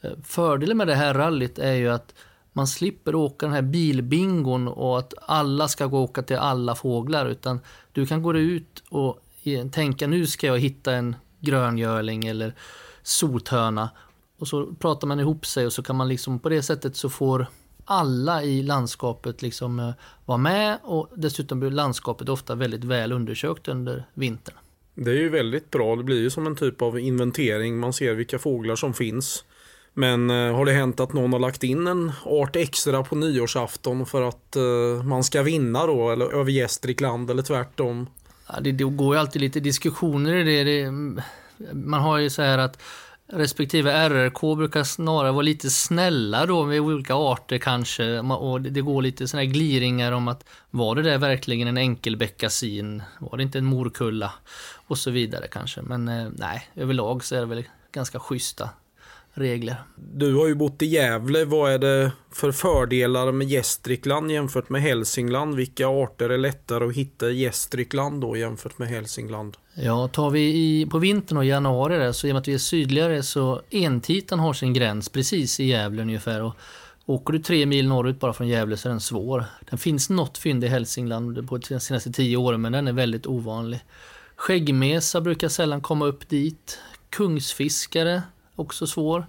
Eh, 0.00 0.10
fördelen 0.24 0.76
med 0.76 0.86
det 0.86 0.94
här 0.94 1.14
rallyt 1.14 1.58
är 1.58 1.74
ju 1.74 1.88
att 1.88 2.14
man 2.52 2.66
slipper 2.66 3.14
åka 3.14 3.46
den 3.46 3.54
här 3.54 3.62
bilbingon 3.62 4.68
och 4.68 4.98
att 4.98 5.14
alla 5.22 5.68
ska 5.68 5.86
gå 5.86 5.96
och 5.96 6.04
åka 6.04 6.22
till 6.22 6.36
alla 6.36 6.74
fåglar 6.74 7.26
utan 7.26 7.60
du 7.92 8.06
kan 8.06 8.22
gå 8.22 8.36
ut 8.36 8.82
och 8.88 9.20
tänka 9.72 10.06
nu 10.06 10.26
ska 10.26 10.46
jag 10.46 10.58
hitta 10.58 10.94
en 10.94 11.16
gröngörling 11.40 12.26
eller 12.26 12.54
sothörna 13.04 13.90
och 14.38 14.48
så 14.48 14.66
pratar 14.66 15.06
man 15.06 15.20
ihop 15.20 15.46
sig 15.46 15.66
och 15.66 15.72
så 15.72 15.82
kan 15.82 15.96
man 15.96 16.08
liksom 16.08 16.38
på 16.38 16.48
det 16.48 16.62
sättet 16.62 16.96
så 16.96 17.10
får 17.10 17.46
alla 17.84 18.42
i 18.42 18.62
landskapet 18.62 19.42
liksom 19.42 19.80
eh, 19.80 19.90
vara 20.24 20.38
med 20.38 20.78
och 20.82 21.10
dessutom 21.14 21.60
blir 21.60 21.70
landskapet 21.70 22.28
ofta 22.28 22.54
väldigt 22.54 22.84
väl 22.84 23.12
undersökt 23.12 23.68
under 23.68 24.04
vintern. 24.14 24.54
Det 24.94 25.10
är 25.10 25.14
ju 25.14 25.28
väldigt 25.28 25.70
bra. 25.70 25.96
Det 25.96 26.02
blir 26.02 26.20
ju 26.20 26.30
som 26.30 26.46
en 26.46 26.56
typ 26.56 26.82
av 26.82 26.98
inventering. 26.98 27.78
Man 27.78 27.92
ser 27.92 28.14
vilka 28.14 28.38
fåglar 28.38 28.76
som 28.76 28.94
finns. 28.94 29.44
Men 29.94 30.30
eh, 30.30 30.56
har 30.56 30.64
det 30.64 30.72
hänt 30.72 31.00
att 31.00 31.12
någon 31.12 31.32
har 31.32 31.40
lagt 31.40 31.62
in 31.62 31.86
en 31.86 32.12
art 32.24 32.56
extra 32.56 33.02
på 33.02 33.16
nyårsafton 33.16 34.06
för 34.06 34.22
att 34.22 34.56
eh, 34.56 35.04
man 35.04 35.24
ska 35.24 35.42
vinna 35.42 35.86
då? 35.86 36.10
Eller 36.10 36.34
över 36.34 36.50
Gästrikland 36.50 37.30
eller 37.30 37.42
tvärtom? 37.42 38.06
Ja, 38.48 38.60
det, 38.60 38.72
det 38.72 38.84
går 38.84 39.14
ju 39.14 39.20
alltid 39.20 39.42
lite 39.42 39.60
diskussioner 39.60 40.34
i 40.34 40.44
det. 40.44 40.64
det. 40.64 40.92
Man 41.72 42.00
har 42.00 42.18
ju 42.18 42.30
så 42.30 42.42
här 42.42 42.58
att 42.58 42.82
respektive 43.26 43.92
RRK 43.92 44.56
brukar 44.56 44.84
snarare 44.84 45.32
vara 45.32 45.42
lite 45.42 45.70
snälla 45.70 46.46
då 46.46 46.64
med 46.64 46.80
olika 46.80 47.14
arter 47.14 47.58
kanske. 47.58 48.18
Och 48.20 48.60
det 48.60 48.80
går 48.80 49.02
lite 49.02 49.28
sådana 49.28 49.44
här 49.46 49.52
gliringar 49.52 50.12
om 50.12 50.28
att 50.28 50.44
var 50.70 50.94
det 50.94 51.02
där 51.02 51.18
verkligen 51.18 51.68
en 51.68 51.78
enkelbeckasin? 51.78 53.02
Var 53.18 53.36
det 53.36 53.42
inte 53.42 53.58
en 53.58 53.64
morkulla? 53.64 54.32
Och 54.86 54.98
så 54.98 55.10
vidare 55.10 55.46
kanske. 55.46 55.82
Men 55.82 56.08
eh, 56.08 56.28
nej, 56.32 56.68
överlag 56.74 57.24
så 57.24 57.36
är 57.36 57.40
det 57.40 57.46
väl 57.46 57.64
ganska 57.92 58.18
schyssta 58.18 58.70
regler. 59.34 59.76
Du 59.96 60.34
har 60.34 60.46
ju 60.46 60.54
bott 60.54 60.82
i 60.82 60.86
Gävle. 60.86 61.44
Vad 61.44 61.72
är 61.72 61.78
det 61.78 62.12
för 62.30 62.52
fördelar 62.52 63.32
med 63.32 63.48
Gästrikland 63.48 64.30
jämfört 64.30 64.68
med 64.68 64.82
Hälsingland? 64.82 65.54
Vilka 65.54 65.88
arter 65.88 66.30
är 66.30 66.38
lättare 66.38 66.86
att 66.86 66.94
hitta 66.94 67.30
i 67.30 67.42
Gästrikland 67.42 68.20
då 68.20 68.36
jämfört 68.36 68.78
med 68.78 68.88
Hälsingland? 68.88 69.56
Ja, 69.76 70.08
tar 70.08 70.30
vi 70.30 70.40
i, 70.40 70.86
på 70.90 70.98
vintern 70.98 71.38
och 71.38 71.44
januari 71.44 71.98
där, 71.98 72.12
så 72.12 72.26
i 72.26 72.30
och 72.30 72.34
med 72.34 72.40
att 72.40 72.48
vi 72.48 72.54
är 72.54 72.58
sydligare 72.58 73.22
så 73.22 73.62
entitan 73.70 74.38
har 74.38 74.52
sin 74.52 74.72
gräns 74.72 75.08
precis 75.08 75.60
i 75.60 75.64
Gävle 75.64 76.02
ungefär. 76.02 76.42
Och 76.42 76.56
åker 77.06 77.32
du 77.32 77.38
tre 77.38 77.66
mil 77.66 77.88
norrut 77.88 78.20
bara 78.20 78.32
från 78.32 78.48
Gävle 78.48 78.76
så 78.76 78.88
är 78.88 78.90
den 78.90 79.00
svår. 79.00 79.44
Den 79.70 79.78
finns 79.78 80.10
något 80.10 80.38
fynd 80.38 80.64
i 80.64 80.68
Hälsingland 80.68 81.48
på 81.48 81.58
de 81.58 81.80
senaste 81.80 82.12
tio 82.12 82.36
åren 82.36 82.60
men 82.60 82.72
den 82.72 82.88
är 82.88 82.92
väldigt 82.92 83.26
ovanlig. 83.26 83.80
Skäggmesa 84.36 85.20
brukar 85.20 85.48
sällan 85.48 85.80
komma 85.80 86.04
upp 86.04 86.28
dit. 86.28 86.78
Kungsfiskare, 87.10 88.22
också 88.56 88.86
svår. 88.86 89.26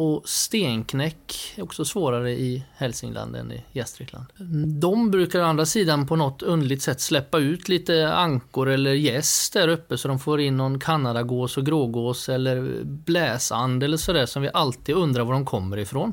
Och 0.00 0.28
stenknäck 0.28 1.54
är 1.56 1.62
också 1.62 1.84
svårare 1.84 2.30
i 2.30 2.64
Hälsingland 2.76 3.36
än 3.36 3.52
i 3.52 3.64
Gästrikland. 3.72 4.26
De 4.80 5.10
brukar 5.10 5.40
å 5.40 5.44
andra 5.44 5.66
sidan 5.66 6.06
på 6.06 6.16
något 6.16 6.42
underligt 6.42 6.82
sätt 6.82 7.00
släppa 7.00 7.38
ut 7.38 7.68
lite 7.68 8.12
ankor 8.14 8.68
eller 8.68 8.92
gäss 8.92 9.50
där 9.50 9.68
uppe 9.68 9.98
så 9.98 10.08
de 10.08 10.18
får 10.18 10.40
in 10.40 10.56
någon 10.56 10.80
kanadagås 10.80 11.56
och 11.56 11.66
grågås 11.66 12.28
eller 12.28 12.84
bläsand 12.84 13.82
eller 13.82 13.96
sådär 13.96 14.26
som 14.26 14.42
vi 14.42 14.50
alltid 14.54 14.94
undrar 14.94 15.24
var 15.24 15.32
de 15.32 15.44
kommer 15.44 15.76
ifrån. 15.76 16.12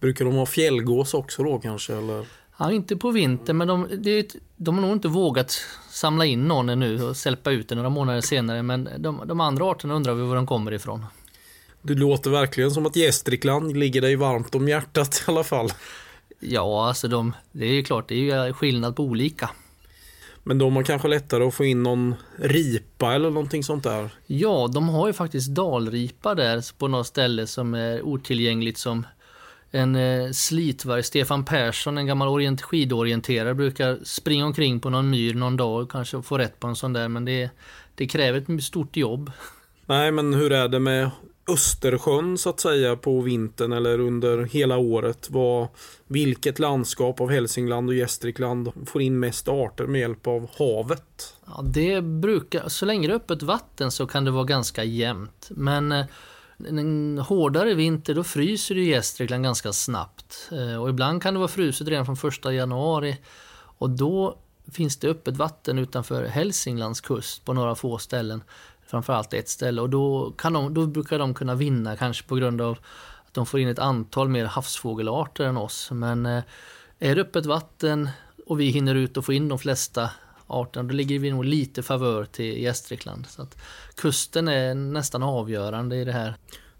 Brukar 0.00 0.24
de 0.24 0.34
ha 0.34 0.46
fjällgås 0.46 1.14
också 1.14 1.42
då 1.42 1.58
kanske? 1.58 1.94
Eller? 1.94 2.26
Ja, 2.58 2.72
inte 2.72 2.96
på 2.96 3.10
vintern, 3.10 3.56
men 3.56 3.68
de, 3.68 3.88
det, 3.98 4.36
de 4.56 4.74
har 4.74 4.82
nog 4.82 4.92
inte 4.92 5.08
vågat 5.08 5.58
samla 5.90 6.24
in 6.24 6.48
någon 6.48 6.68
ännu 6.68 7.02
och 7.02 7.16
släppa 7.16 7.50
ut 7.50 7.68
den 7.68 7.76
några 7.76 7.90
månader 7.90 8.20
senare. 8.20 8.62
Men 8.62 8.88
de, 8.98 9.22
de 9.26 9.40
andra 9.40 9.64
arterna 9.64 9.94
undrar 9.94 10.14
vi 10.14 10.22
var 10.22 10.36
de 10.36 10.46
kommer 10.46 10.72
ifrån. 10.72 11.04
Det 11.86 11.94
låter 11.94 12.30
verkligen 12.30 12.70
som 12.70 12.86
att 12.86 12.96
Gästrikland 12.96 13.76
ligger 13.76 14.00
dig 14.00 14.16
varmt 14.16 14.54
om 14.54 14.68
hjärtat 14.68 15.24
i 15.28 15.30
alla 15.30 15.44
fall. 15.44 15.70
Ja, 16.40 16.88
alltså 16.88 17.08
de, 17.08 17.32
det 17.52 17.66
är 17.66 17.72
ju 17.72 17.82
klart, 17.82 18.08
det 18.08 18.30
är 18.30 18.46
ju 18.46 18.52
skillnad 18.52 18.96
på 18.96 19.02
olika. 19.02 19.50
Men 20.42 20.58
de 20.58 20.76
har 20.76 20.82
kanske 20.82 21.08
lättare 21.08 21.44
att 21.44 21.54
få 21.54 21.64
in 21.64 21.82
någon 21.82 22.14
ripa 22.36 23.14
eller 23.14 23.30
någonting 23.30 23.64
sånt 23.64 23.84
där? 23.84 24.10
Ja, 24.26 24.68
de 24.74 24.88
har 24.88 25.06
ju 25.06 25.12
faktiskt 25.12 25.48
dalripa 25.48 26.34
där 26.34 26.78
på 26.78 26.88
något 26.88 27.06
ställe 27.06 27.46
som 27.46 27.74
är 27.74 28.02
otillgängligt 28.02 28.78
som 28.78 29.06
en 29.70 29.96
eh, 29.96 30.30
slitvarg, 30.30 31.02
Stefan 31.02 31.44
Persson, 31.44 31.98
en 31.98 32.06
gammal 32.06 32.28
orient, 32.28 32.62
skidorienterare, 32.62 33.54
brukar 33.54 33.98
springa 34.04 34.46
omkring 34.46 34.80
på 34.80 34.90
någon 34.90 35.10
myr 35.10 35.34
någon 35.34 35.56
dag 35.56 35.82
och 35.82 35.90
kanske 35.90 36.22
få 36.22 36.38
rätt 36.38 36.60
på 36.60 36.66
en 36.66 36.76
sån 36.76 36.92
där, 36.92 37.08
men 37.08 37.24
det, 37.24 37.50
det 37.94 38.06
kräver 38.06 38.54
ett 38.54 38.64
stort 38.64 38.96
jobb. 38.96 39.32
Nej, 39.86 40.12
men 40.12 40.34
hur 40.34 40.52
är 40.52 40.68
det 40.68 40.78
med 40.78 41.10
Östersjön 41.48 42.38
så 42.38 42.50
att 42.50 42.60
säga 42.60 42.96
på 42.96 43.20
vintern 43.20 43.72
eller 43.72 43.98
under 44.00 44.44
hela 44.44 44.76
året? 44.76 45.30
Vad, 45.30 45.68
vilket 46.06 46.58
landskap 46.58 47.20
av 47.20 47.30
Hälsingland 47.30 47.88
och 47.88 47.94
Gästrikland 47.94 48.72
får 48.86 49.02
in 49.02 49.18
mest 49.18 49.48
arter 49.48 49.86
med 49.86 50.00
hjälp 50.00 50.26
av 50.26 50.48
havet? 50.58 51.34
Ja, 51.46 51.62
det 51.64 52.00
brukar, 52.00 52.68
så 52.68 52.86
länge 52.86 53.08
det 53.08 53.14
är 53.14 53.16
öppet 53.16 53.42
vatten 53.42 53.90
så 53.90 54.06
kan 54.06 54.24
det 54.24 54.30
vara 54.30 54.44
ganska 54.44 54.84
jämnt. 54.84 55.48
Men 55.50 55.92
eh, 55.92 56.06
en 56.68 57.18
hårdare 57.18 57.74
vinter 57.74 58.14
då 58.14 58.24
fryser 58.24 58.74
det 58.74 58.80
i 58.80 58.88
Gästrikland 58.88 59.44
ganska 59.44 59.72
snabbt. 59.72 60.48
Eh, 60.52 60.82
och 60.82 60.88
ibland 60.88 61.22
kan 61.22 61.34
det 61.34 61.38
vara 61.38 61.48
fruset 61.48 61.88
redan 61.88 62.06
från 62.06 62.16
första 62.16 62.52
januari. 62.52 63.18
Och 63.78 63.90
då 63.90 64.38
finns 64.72 64.96
det 64.96 65.08
öppet 65.08 65.36
vatten 65.36 65.78
utanför 65.78 66.24
Hälsinglands 66.24 67.00
kust 67.00 67.44
på 67.44 67.52
några 67.52 67.74
få 67.74 67.98
ställen 67.98 68.42
framförallt 69.02 69.34
ett 69.34 69.48
ställe 69.48 69.80
och 69.80 69.90
då, 69.90 70.34
kan 70.38 70.52
de, 70.52 70.74
då 70.74 70.86
brukar 70.86 71.18
de 71.18 71.34
kunna 71.34 71.54
vinna 71.54 71.96
kanske 71.96 72.28
på 72.28 72.34
grund 72.34 72.60
av 72.60 72.78
att 73.26 73.34
de 73.34 73.46
får 73.46 73.60
in 73.60 73.68
ett 73.68 73.78
antal 73.78 74.28
mer 74.28 74.44
havsfågelarter 74.44 75.44
än 75.44 75.56
oss. 75.56 75.90
Men 75.90 76.26
eh, 76.26 76.42
är 76.98 77.14
det 77.14 77.20
öppet 77.20 77.46
vatten 77.46 78.08
och 78.46 78.60
vi 78.60 78.64
hinner 78.64 78.94
ut 78.94 79.16
och 79.16 79.24
få 79.24 79.32
in 79.32 79.48
de 79.48 79.58
flesta 79.58 80.10
arterna, 80.46 80.88
då 80.88 80.94
ligger 80.94 81.18
vi 81.18 81.30
nog 81.30 81.44
lite 81.44 81.82
favör 81.82 82.24
till 82.24 82.62
Gästrikland. 82.62 83.26
Så 83.26 83.42
att 83.42 83.58
kusten 83.94 84.48
är 84.48 84.74
nästan 84.74 85.22
avgörande 85.22 85.96
i 85.96 86.04
det 86.04 86.12
här. 86.12 86.36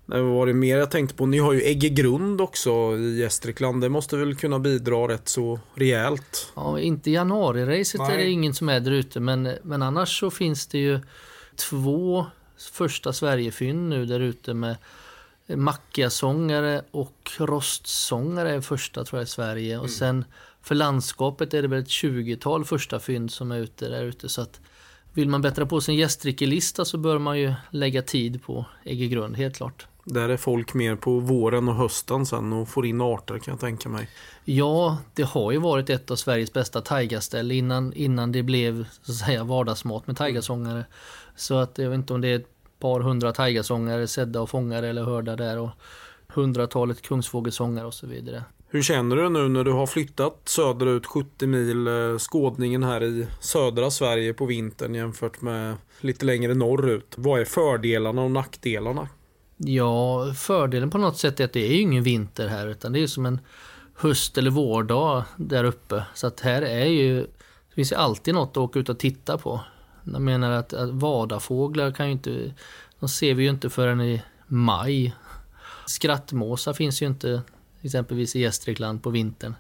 Nej, 0.09 0.23
vad 0.23 0.33
var 0.33 0.47
det 0.47 0.55
mer 0.55 0.77
jag 0.77 0.91
tänkte 0.91 1.15
på? 1.15 1.27
Ni 1.27 1.39
har 1.39 1.53
ju 1.53 1.63
Äggegrund 1.63 2.41
också 2.41 2.97
i 2.97 3.19
Gästrikland. 3.21 3.81
Det 3.81 3.89
måste 3.89 4.17
väl 4.17 4.37
kunna 4.37 4.59
bidra 4.59 5.09
rätt 5.09 5.29
så 5.29 5.61
rejält? 5.75 6.53
Ja, 6.57 6.81
inte 6.81 7.11
januari-racet 7.11 8.01
är 8.01 8.17
det 8.17 8.31
ingen 8.31 8.55
som 8.55 8.69
är 8.69 8.81
där 8.81 8.91
ute, 8.91 9.21
men, 9.21 9.51
men 9.63 9.83
annars 9.83 10.21
så 10.21 10.31
finns 10.31 10.67
det 10.67 10.79
ju 10.79 11.01
två 11.57 12.27
första 12.73 13.13
Sverigefynd 13.13 13.89
nu 13.89 14.07
där 14.07 14.21
ute 14.21 14.55
med 14.55 14.77
Mackiasångare 15.47 16.83
och 16.91 17.31
Rostsångare 17.39 18.51
är 18.51 18.61
första 18.61 19.05
tror 19.05 19.21
jag 19.21 19.25
i 19.25 19.31
Sverige. 19.31 19.75
Mm. 19.75 19.85
Och 19.85 19.91
sen 19.91 20.25
för 20.63 20.75
landskapet 20.75 21.55
är 21.55 21.63
det 21.63 21.69
väl 21.69 21.83
ett 21.83 21.89
20-tal 21.89 22.65
första 22.65 23.01
fynd 23.01 23.31
som 23.31 23.53
är 23.53 23.59
ute 23.59 23.89
där 23.89 24.03
ute. 24.03 24.29
Så 24.29 24.41
att 24.41 24.61
vill 25.13 25.29
man 25.29 25.43
bättra 25.43 25.67
på 25.67 25.81
sin 25.81 25.95
gästdrickelista 25.95 26.85
så 26.85 26.99
bör 26.99 27.19
man 27.19 27.39
ju 27.39 27.55
lägga 27.71 28.03
tid 28.03 28.43
på 28.43 28.67
Äggegrund, 28.85 29.37
helt 29.37 29.57
klart. 29.57 29.87
Där 30.09 30.29
är 30.29 30.37
folk 30.37 30.75
mer 30.75 30.97
på 30.97 31.19
våren 31.19 31.69
och 31.69 31.75
hösten 31.75 32.27
sen 32.27 32.53
och 32.53 32.69
får 32.69 32.87
in 32.87 33.01
arter 33.01 33.39
kan 33.39 33.53
jag 33.53 33.61
tänka 33.61 33.89
mig. 33.89 34.09
Ja, 34.45 34.99
det 35.15 35.23
har 35.23 35.53
ju 35.53 35.59
varit 35.59 35.91
ett 35.91 36.11
av 36.11 36.17
Sveriges 36.17 36.53
bästa 36.53 36.81
taigaställ 36.81 37.53
innan, 37.53 37.93
innan 37.93 38.33
det 38.33 38.43
blev 38.43 38.87
så 39.03 39.13
att 39.13 39.19
säga 39.19 39.45
vardagsmat 39.45 40.07
med 40.07 40.17
taigasångare. 40.17 40.85
Så 41.37 41.55
att 41.55 41.79
jag 41.79 41.91
vet 41.91 41.97
inte 41.97 42.15
om 42.15 42.21
det 42.21 42.29
är 42.29 42.37
ett 42.37 42.51
par 42.79 43.01
hundra 43.01 43.33
taigasångare 43.33 44.07
sedda 44.07 44.41
och 44.41 44.51
fångade 44.51 44.89
eller 44.89 45.05
hörda 45.05 45.37
där 45.37 45.59
och 45.59 45.71
hundratalet 46.29 47.03
kungsfågelsångare 47.03 47.87
och 47.87 47.95
så 47.95 48.07
vidare. 48.07 48.45
Hur 48.69 48.83
känner 48.83 49.17
du 49.17 49.29
nu 49.29 49.49
när 49.49 49.65
du 49.65 49.73
har 49.73 49.87
flyttat 49.87 50.41
söderut 50.45 51.07
70 51.07 51.47
mil 51.47 51.87
eh, 51.87 52.19
skådningen 52.19 52.83
här 52.83 53.03
i 53.03 53.27
södra 53.41 53.91
Sverige 53.91 54.35
på 54.35 54.47
vintern 54.47 54.95
jämfört 54.95 55.41
med 55.41 55.77
lite 56.01 56.27
längre 56.27 56.55
norrut? 56.55 57.15
Vad 57.17 57.41
är 57.41 57.45
fördelarna 57.45 58.23
och 58.23 58.31
nackdelarna? 58.31 59.09
Ja, 59.57 60.33
fördelen 60.35 60.91
på 60.91 60.99
något 60.99 61.19
sätt 61.19 61.41
är 61.41 61.45
att 61.45 61.53
det 61.53 61.67
är 61.67 61.73
ju 61.73 61.81
ingen 61.81 62.03
vinter 62.03 62.49
här 62.49 62.67
utan 62.67 62.93
det 62.93 63.03
är 63.03 63.07
som 63.07 63.27
en 63.27 63.41
höst 63.95 64.39
eller 64.39 64.51
vårdag 64.51 65.25
där 65.37 65.65
uppe. 65.65 66.05
Så 66.15 66.27
att 66.27 66.41
här 66.41 66.63
är 66.63 66.85
ju, 66.85 67.21
det 67.69 67.75
finns 67.75 67.93
ju 67.93 67.97
alltid 67.97 68.35
något 68.35 68.51
att 68.51 68.57
åka 68.57 68.79
ut 68.79 68.89
och 68.89 68.99
titta 68.99 69.39
på. 69.39 69.61
Jag 70.05 70.23
menar 70.23 70.51
att, 70.51 70.73
att 70.73 70.91
vadafåglar 70.91 71.91
kan 71.91 72.07
ju 72.07 72.13
inte, 72.13 72.55
de 73.01 73.09
ser 73.09 73.35
vi 73.35 73.43
ju 73.43 73.51
inte 73.51 73.71
förrän 73.71 74.01
i 74.01 74.23
maj. 74.47 75.15
Skrattmåsar 75.87 76.73
finns 76.73 77.03
ju 77.03 77.07
inte 77.07 77.43
exempelvis 77.83 78.37
i 78.37 78.41
Gästrikland 78.41 79.03
på 79.03 79.11
vintern. 79.11 79.55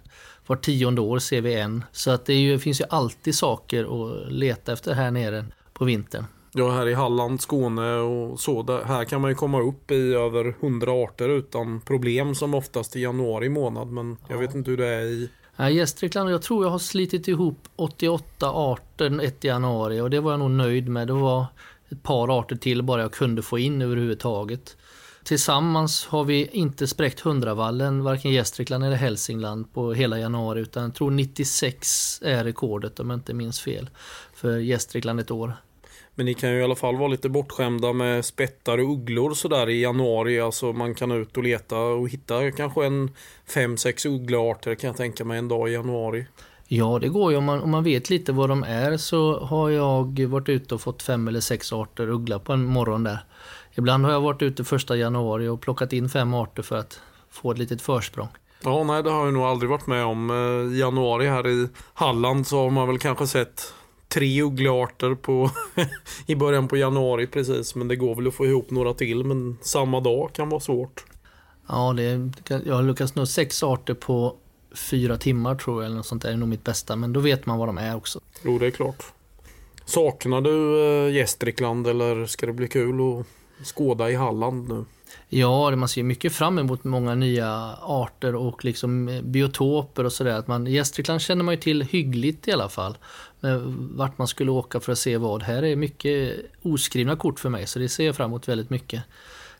Var 0.46 0.56
tionde 0.56 1.00
år 1.00 1.18
ser 1.18 1.40
vi 1.40 1.54
en. 1.54 1.84
Så 1.92 2.10
att 2.10 2.26
det 2.26 2.34
ju, 2.34 2.58
finns 2.58 2.80
ju 2.80 2.84
alltid 2.90 3.34
saker 3.34 3.84
att 3.84 4.32
leta 4.32 4.72
efter 4.72 4.94
här 4.94 5.10
nere 5.10 5.44
på 5.72 5.84
vintern. 5.84 6.24
Ja, 6.58 6.70
här 6.70 6.88
i 6.88 6.94
Halland, 6.94 7.40
Skåne 7.40 7.96
och 7.96 8.40
så. 8.40 8.62
Där, 8.62 8.84
här 8.84 9.04
kan 9.04 9.20
man 9.20 9.30
ju 9.30 9.34
komma 9.34 9.60
upp 9.60 9.90
i 9.90 10.14
över 10.14 10.54
100 10.60 10.92
arter 10.92 11.28
utan 11.28 11.80
problem 11.80 12.34
som 12.34 12.54
oftast 12.54 12.96
i 12.96 13.00
januari 13.00 13.48
månad. 13.48 13.88
Men 13.88 14.16
jag 14.28 14.38
vet 14.38 14.54
inte 14.54 14.70
hur 14.70 14.78
det 14.78 14.86
är 14.86 15.00
i 15.00 15.30
Ja, 15.56 15.70
Gästrikland, 15.70 16.30
jag 16.30 16.42
tror 16.42 16.64
jag 16.64 16.70
har 16.70 16.78
slitit 16.78 17.28
ihop 17.28 17.68
88 17.76 18.50
arter 18.50 19.20
1 19.22 19.44
januari 19.44 20.00
och 20.00 20.10
det 20.10 20.20
var 20.20 20.30
jag 20.30 20.40
nog 20.40 20.50
nöjd 20.50 20.88
med. 20.88 21.06
Det 21.06 21.12
var 21.12 21.46
ett 21.88 22.02
par 22.02 22.38
arter 22.38 22.56
till 22.56 22.82
bara 22.82 23.02
jag 23.02 23.12
kunde 23.12 23.42
få 23.42 23.58
in 23.58 23.82
överhuvudtaget. 23.82 24.76
Tillsammans 25.24 26.06
har 26.06 26.24
vi 26.24 26.46
inte 26.46 26.86
spräckt 26.86 27.20
hundravallen, 27.20 28.04
varken 28.04 28.32
Gästrikland 28.32 28.84
eller 28.84 28.96
Hälsingland 28.96 29.74
på 29.74 29.92
hela 29.92 30.18
januari 30.18 30.60
utan 30.60 30.82
jag 30.82 30.94
tror 30.94 31.10
96 31.10 32.22
är 32.22 32.44
rekordet 32.44 33.00
om 33.00 33.10
jag 33.10 33.16
inte 33.16 33.34
minns 33.34 33.60
fel 33.60 33.90
för 34.34 34.58
Gästrikland 34.58 35.20
ett 35.20 35.30
år. 35.30 35.52
Men 36.18 36.26
ni 36.26 36.34
kan 36.34 36.50
ju 36.50 36.60
i 36.60 36.62
alla 36.62 36.74
fall 36.74 36.96
vara 36.96 37.08
lite 37.08 37.28
bortskämda 37.28 37.92
med 37.92 38.24
spettar 38.24 38.78
och 38.78 38.90
ugglor 38.90 39.34
sådär 39.34 39.68
i 39.68 39.82
januari. 39.82 40.40
Alltså 40.40 40.72
man 40.72 40.94
kan 40.94 41.12
ut 41.12 41.36
och 41.36 41.42
leta 41.42 41.78
och 41.78 42.08
hitta 42.08 42.50
kanske 42.50 42.86
en 42.86 43.10
5-6 43.48 44.08
ugglearter 44.08 44.74
kan 44.74 44.88
jag 44.88 44.96
tänka 44.96 45.24
mig 45.24 45.38
en 45.38 45.48
dag 45.48 45.68
i 45.68 45.72
januari. 45.72 46.26
Ja, 46.68 46.98
det 46.98 47.08
går 47.08 47.32
ju. 47.32 47.38
Om 47.38 47.44
man, 47.44 47.62
om 47.62 47.70
man 47.70 47.84
vet 47.84 48.10
lite 48.10 48.32
vad 48.32 48.48
de 48.48 48.62
är 48.62 48.96
så 48.96 49.38
har 49.38 49.70
jag 49.70 50.20
varit 50.20 50.48
ute 50.48 50.74
och 50.74 50.80
fått 50.80 51.02
fem 51.02 51.28
eller 51.28 51.40
sex 51.40 51.72
arter 51.72 52.08
uggla 52.08 52.38
på 52.38 52.52
en 52.52 52.64
morgon 52.64 53.04
där. 53.04 53.18
Ibland 53.74 54.04
har 54.04 54.12
jag 54.12 54.20
varit 54.20 54.42
ute 54.42 54.64
första 54.64 54.96
januari 54.96 55.48
och 55.48 55.60
plockat 55.60 55.92
in 55.92 56.08
fem 56.08 56.34
arter 56.34 56.62
för 56.62 56.76
att 56.76 57.00
få 57.30 57.50
ett 57.50 57.58
litet 57.58 57.82
försprång. 57.82 58.28
Ja, 58.64 58.84
nej 58.84 59.02
det 59.02 59.10
har 59.10 59.24
jag 59.24 59.34
nog 59.34 59.42
aldrig 59.42 59.70
varit 59.70 59.86
med 59.86 60.04
om. 60.04 60.30
I 60.30 60.72
eh, 60.72 60.78
januari 60.78 61.26
här 61.26 61.46
i 61.46 61.68
Halland 61.94 62.46
så 62.46 62.62
har 62.62 62.70
man 62.70 62.88
väl 62.88 62.98
kanske 62.98 63.26
sett 63.26 63.74
tre 64.16 64.42
ugglearter 64.42 65.14
på 65.14 65.50
i 66.26 66.34
början 66.34 66.68
på 66.68 66.76
januari 66.76 67.26
precis. 67.26 67.74
Men 67.74 67.88
det 67.88 67.96
går 67.96 68.14
väl 68.14 68.26
att 68.26 68.34
få 68.34 68.46
ihop 68.46 68.70
några 68.70 68.94
till 68.94 69.24
men 69.24 69.58
samma 69.62 70.00
dag 70.00 70.30
kan 70.32 70.48
vara 70.48 70.60
svårt. 70.60 71.04
Ja, 71.68 71.92
det, 71.92 72.32
jag 72.66 72.74
har 72.74 72.82
lyckats 72.82 73.14
nå 73.14 73.26
sex 73.26 73.62
arter 73.62 73.94
på 73.94 74.36
fyra 74.90 75.16
timmar 75.16 75.54
tror 75.54 75.82
jag 75.82 75.86
eller 75.86 75.96
något 75.96 76.06
sånt 76.06 76.22
där. 76.22 76.32
är 76.32 76.36
nog 76.36 76.48
mitt 76.48 76.64
bästa. 76.64 76.96
Men 76.96 77.12
då 77.12 77.20
vet 77.20 77.46
man 77.46 77.58
vad 77.58 77.68
de 77.68 77.78
är 77.78 77.96
också. 77.96 78.20
Jo, 78.44 78.58
det 78.58 78.66
är 78.66 78.70
klart. 78.70 79.04
Saknar 79.84 80.40
du 80.40 80.84
äh, 80.84 81.14
Gästrikland 81.14 81.86
eller 81.86 82.26
ska 82.26 82.46
det 82.46 82.52
bli 82.52 82.68
kul 82.68 83.00
att 83.00 83.26
skåda 83.66 84.10
i 84.10 84.14
Halland 84.14 84.68
nu? 84.68 84.84
Ja, 85.28 85.76
man 85.76 85.88
ser 85.88 86.02
mycket 86.02 86.32
fram 86.32 86.58
emot 86.58 86.84
många 86.84 87.14
nya 87.14 87.76
arter 87.82 88.34
och 88.34 88.64
liksom 88.64 89.08
eh, 89.08 89.22
biotoper 89.22 90.04
och 90.04 90.12
sådär. 90.12 90.68
Gästrikland 90.68 91.20
känner 91.20 91.44
man 91.44 91.54
ju 91.54 91.60
till 91.60 91.82
hyggligt 91.82 92.48
i 92.48 92.52
alla 92.52 92.68
fall. 92.68 92.98
Men 93.40 93.88
vart 93.96 94.18
man 94.18 94.28
skulle 94.28 94.50
åka 94.50 94.80
för 94.80 94.92
att 94.92 94.98
se 94.98 95.16
vad. 95.16 95.42
Här 95.42 95.62
är 95.62 95.76
mycket 95.76 96.36
oskrivna 96.62 97.16
kort 97.16 97.40
för 97.40 97.48
mig 97.48 97.66
så 97.66 97.78
det 97.78 97.88
ser 97.88 98.06
jag 98.06 98.16
fram 98.16 98.30
emot 98.30 98.48
väldigt 98.48 98.70
mycket. 98.70 99.02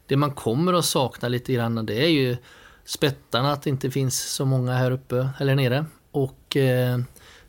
Det 0.06 0.16
man 0.16 0.30
kommer 0.30 0.72
att 0.72 0.84
sakna 0.84 1.28
lite 1.28 1.52
grann 1.52 1.86
det 1.86 2.04
är 2.04 2.08
ju 2.08 2.36
spettarna, 2.84 3.52
att 3.52 3.62
det 3.62 3.70
inte 3.70 3.90
finns 3.90 4.22
så 4.22 4.44
många 4.44 4.72
här 4.72 4.90
uppe 4.90 5.28
eller 5.40 5.54
nere. 5.54 5.86
Och 6.10 6.56
eh, 6.56 6.98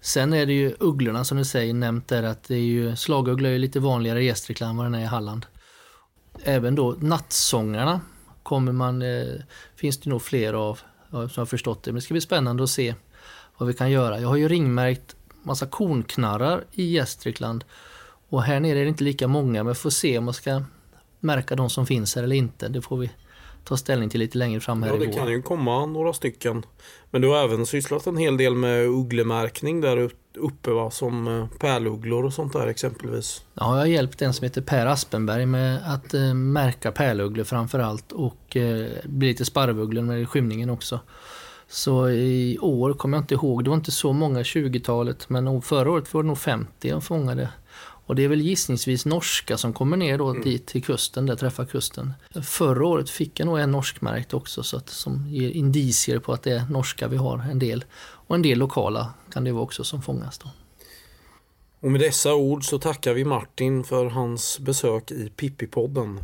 sen 0.02 0.34
är 0.34 0.46
det 0.46 0.54
ju 0.54 0.76
ugglorna 0.80 1.24
som 1.24 1.38
du 1.38 1.46
säger 1.46 1.74
nämnt 1.74 2.08
där 2.08 2.24
att 2.24 2.44
det 2.44 2.56
är 2.56 2.60
ju 2.60 2.96
slagugglor 2.96 3.50
är 3.50 3.54
ju 3.54 3.60
lite 3.60 3.80
vanligare 3.80 4.24
i 4.24 4.26
Gästrikland 4.26 4.70
än 4.70 4.78
vad 4.78 4.86
den 4.86 4.96
är 4.96 5.02
i 5.02 5.06
Halland 5.06 5.46
även 6.44 6.76
då 6.76 6.96
nattsångarna 7.00 8.02
kommer 8.44 8.72
man, 8.72 9.02
eh, 9.02 9.34
finns 9.76 9.98
det 9.98 10.10
nog 10.10 10.22
fler 10.22 10.54
av 10.54 10.80
som 11.10 11.32
jag 11.36 11.50
förstått 11.50 11.84
det. 11.84 11.92
Men 11.92 11.96
det 11.96 12.02
ska 12.02 12.14
bli 12.14 12.22
spännande 12.22 12.64
att 12.64 12.70
se 12.70 12.96
vad 13.58 13.68
vi 13.68 13.74
kan 13.74 13.92
göra. 13.92 14.20
Jag 14.20 14.28
har 14.28 14.36
ju 14.36 14.48
ringmärkt 14.48 15.16
massa 15.44 15.66
kornknarrar 15.66 16.64
i 16.72 16.84
Gästrikland 16.84 17.64
och 18.30 18.44
här 18.44 18.60
nere 18.60 18.80
är 18.80 18.84
det 18.84 18.90
inte 18.90 19.04
lika 19.04 19.28
många 19.28 19.64
men 19.64 19.76
får 19.76 19.90
se 19.90 20.18
om 20.18 20.26
man 20.26 20.34
ska 20.34 20.64
märka 21.20 21.56
de 21.56 21.70
som 21.70 21.86
finns 21.86 22.16
här 22.16 22.24
eller 22.24 22.36
inte. 22.36 22.68
Det 22.68 22.82
får 22.82 22.98
vi 22.98 23.12
ta 23.68 23.78
ställning 23.78 24.10
till 24.10 24.20
lite 24.20 24.38
längre 24.38 24.60
fram 24.60 24.84
här 24.84 24.90
Ja, 24.90 24.98
det 25.00 25.08
kan 25.08 25.32
ju 25.32 25.42
komma 25.42 25.86
några 25.86 26.14
stycken. 26.14 26.66
Men 27.12 27.22
du 27.22 27.28
har 27.28 27.44
även 27.44 27.66
sysslat 27.66 28.08
en 28.08 28.18
hel 28.18 28.38
del 28.38 28.56
med 28.56 28.88
ugglemärkning 28.88 29.82
där 29.82 30.12
uppe 30.38 30.72
va? 30.72 30.92
Som 30.92 31.28
eh, 31.28 31.48
pärlugglor 31.60 32.26
och 32.26 32.34
sånt 32.34 32.54
där 32.54 32.68
exempelvis. 32.68 33.44
Ja, 33.54 33.74
jag 33.74 33.80
har 33.80 33.86
hjälpt 33.86 34.22
en 34.22 34.34
som 34.34 34.44
heter 34.44 34.62
Per 34.62 34.86
Aspenberg 34.86 35.46
med 35.46 35.80
att 35.86 36.14
eh, 36.14 36.34
märka 36.34 36.92
pärlugglor 36.92 37.44
framförallt 37.44 38.12
och 38.12 38.58
eh, 38.58 38.88
bli 39.04 39.28
lite 39.28 39.46
sparvugglor 39.46 40.02
med 40.02 40.30
skymningen 40.30 40.70
också. 40.70 41.00
Så 41.68 42.10
i 42.10 42.58
år 42.62 42.94
kommer 42.94 43.18
jag 43.18 43.24
inte 43.24 43.34
ihåg, 43.34 43.64
det 43.64 43.70
var 43.70 43.78
inte 43.78 43.92
så 43.92 44.14
många 44.14 44.42
20-talet 44.42 45.30
men 45.30 45.62
förra 45.62 45.92
året 45.92 46.14
var 46.14 46.24
det 46.24 46.28
nog 46.28 46.38
50 46.38 46.88
jag 46.88 47.04
fångade. 47.04 47.50
Och 48.08 48.16
det 48.16 48.24
är 48.24 48.28
väl 48.28 48.42
gissningsvis 48.42 49.06
norska 49.06 49.58
som 49.58 49.74
kommer 49.74 49.98
ner 49.98 50.18
då 50.18 50.30
mm. 50.30 50.42
dit 50.42 50.66
till 50.66 50.84
kusten, 50.84 51.26
där 51.26 51.36
träffar 51.36 51.66
kusten. 51.66 52.14
Förra 52.44 52.88
året 52.88 53.10
fick 53.10 53.40
jag 53.40 53.46
nog 53.46 53.60
en 53.60 53.72
norskmärkt 53.72 54.34
också 54.34 54.64
så 54.64 54.78
att, 54.78 54.90
som 54.90 55.28
ger 55.30 55.50
indicier 55.50 56.20
på 56.20 56.34
att 56.34 56.44
det 56.44 56.52
är 56.52 56.66
norska 56.70 57.08
vi 57.08 57.18
har 57.18 57.40
en 57.52 57.60
del. 57.60 57.86
Och 58.00 58.36
en 58.36 58.42
del 58.42 58.58
lokala 58.58 59.14
kan 59.34 59.44
det 59.44 59.52
vara 59.52 59.64
också 59.64 59.84
som 59.84 60.02
fångas 60.02 60.38
då. 60.38 60.50
Och 61.80 61.92
med 61.92 62.02
dessa 62.02 62.34
ord 62.34 62.64
så 62.66 62.80
tackar 62.80 63.14
vi 63.14 63.26
Martin 63.26 63.84
för 63.84 64.06
hans 64.06 64.60
besök 64.60 65.12
i 65.12 65.32
Pippi-podden. 65.38 66.20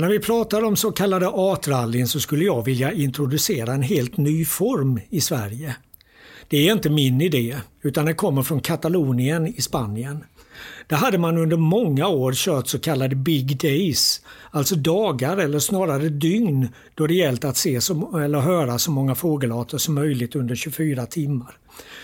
När 0.00 0.08
vi 0.08 0.18
pratar 0.18 0.64
om 0.64 0.76
så 0.76 0.92
kallade 0.92 1.28
artrallyn 1.28 2.08
så 2.08 2.20
skulle 2.20 2.44
jag 2.44 2.64
vilja 2.64 2.92
introducera 2.92 3.72
en 3.72 3.82
helt 3.82 4.16
ny 4.16 4.44
form 4.44 5.00
i 5.10 5.20
Sverige. 5.20 5.76
Det 6.48 6.68
är 6.68 6.72
inte 6.72 6.90
min 6.90 7.20
idé, 7.20 7.56
utan 7.82 8.06
den 8.06 8.14
kommer 8.14 8.42
från 8.42 8.60
Katalonien 8.60 9.46
i 9.46 9.62
Spanien. 9.62 10.24
Där 10.86 10.96
hade 10.96 11.18
man 11.18 11.38
under 11.38 11.56
många 11.56 12.08
år 12.08 12.32
kört 12.32 12.68
så 12.68 12.78
kallade 12.78 13.16
Big 13.16 13.60
Days, 13.60 14.22
alltså 14.50 14.74
dagar 14.74 15.36
eller 15.36 15.58
snarare 15.58 16.08
dygn 16.08 16.68
då 16.94 17.06
det 17.06 17.14
gällt 17.14 17.44
att 17.44 17.56
se 17.56 17.80
så, 17.80 18.18
eller 18.18 18.40
höra 18.40 18.78
så 18.78 18.90
många 18.90 19.14
fågelarter 19.14 19.78
som 19.78 19.94
möjligt 19.94 20.36
under 20.36 20.54
24 20.54 21.06
timmar. 21.06 21.58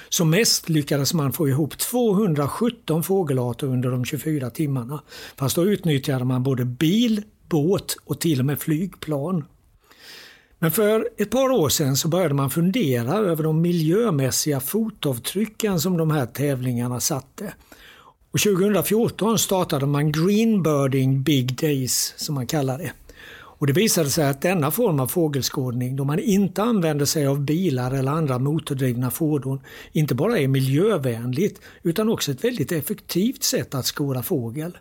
Som 0.09 0.31
mest 0.31 0.69
lyckades 0.69 1.15
man 1.15 1.33
få 1.33 1.49
ihop 1.49 1.79
217 1.79 3.03
fågelarter 3.03 3.67
under 3.67 3.91
de 3.91 4.05
24 4.05 4.51
timmarna. 4.51 5.03
Fast 5.37 5.57
då 5.57 5.65
utnyttjade 5.65 6.25
man 6.25 6.43
både 6.43 6.65
bil, 6.65 7.23
båt 7.53 7.97
och 8.05 8.21
till 8.21 8.41
och 8.41 8.47
med 8.47 8.61
flygplan. 8.61 9.45
Men 10.59 10.71
för 10.71 11.09
ett 11.17 11.31
par 11.31 11.51
år 11.51 11.69
sedan 11.69 11.97
så 11.97 12.09
började 12.09 12.35
man 12.35 12.51
fundera 12.51 13.17
över 13.17 13.45
de 13.45 13.61
miljömässiga 13.61 14.61
fotavtrycken 14.61 15.81
som 15.81 15.97
de 15.97 16.11
här 16.11 16.27
tävlingarna 16.27 17.01
satte. 17.01 17.55
Och 18.31 18.41
2014 18.41 19.39
startade 19.39 19.87
man 19.87 20.13
Greenbirding 20.13 21.23
Big 21.23 21.57
Days 21.57 22.15
som 22.17 22.35
man 22.35 22.47
kallar 22.47 22.79
det. 22.79 22.93
Och 23.63 23.67
det 23.67 23.73
visade 23.73 24.11
sig 24.11 24.29
att 24.29 24.43
denna 24.43 24.71
form 24.71 25.01
av 25.01 25.07
fågelskådning, 25.07 25.97
då 25.97 26.05
man 26.05 26.19
inte 26.19 26.63
använder 26.63 27.05
sig 27.05 27.27
av 27.27 27.41
bilar 27.41 27.91
eller 27.91 28.13
andra 28.13 28.39
motordrivna 28.39 29.11
fordon, 29.11 29.61
inte 29.93 30.15
bara 30.15 30.39
är 30.39 30.49
miljövänligt 30.49 31.61
utan 31.83 32.09
också 32.09 32.31
ett 32.31 32.45
väldigt 32.45 32.73
effektivt 32.73 33.43
sätt 33.43 33.75
att 33.75 33.87
skåda 33.87 34.23
fågel. 34.23 34.79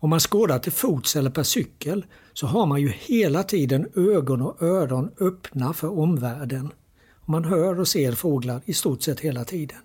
Om 0.00 0.10
man 0.10 0.20
skådar 0.20 0.58
till 0.58 0.72
fots 0.72 1.16
eller 1.16 1.30
per 1.30 1.42
cykel 1.42 2.04
så 2.32 2.46
har 2.46 2.66
man 2.66 2.80
ju 2.80 2.88
hela 2.88 3.42
tiden 3.42 3.88
ögon 3.96 4.42
och 4.42 4.62
öron 4.62 5.10
öppna 5.20 5.72
för 5.72 5.98
omvärlden. 5.98 6.72
Man 7.24 7.44
hör 7.44 7.80
och 7.80 7.88
ser 7.88 8.12
fåglar 8.12 8.62
i 8.64 8.74
stort 8.74 9.02
sett 9.02 9.20
hela 9.20 9.44
tiden. 9.44 9.78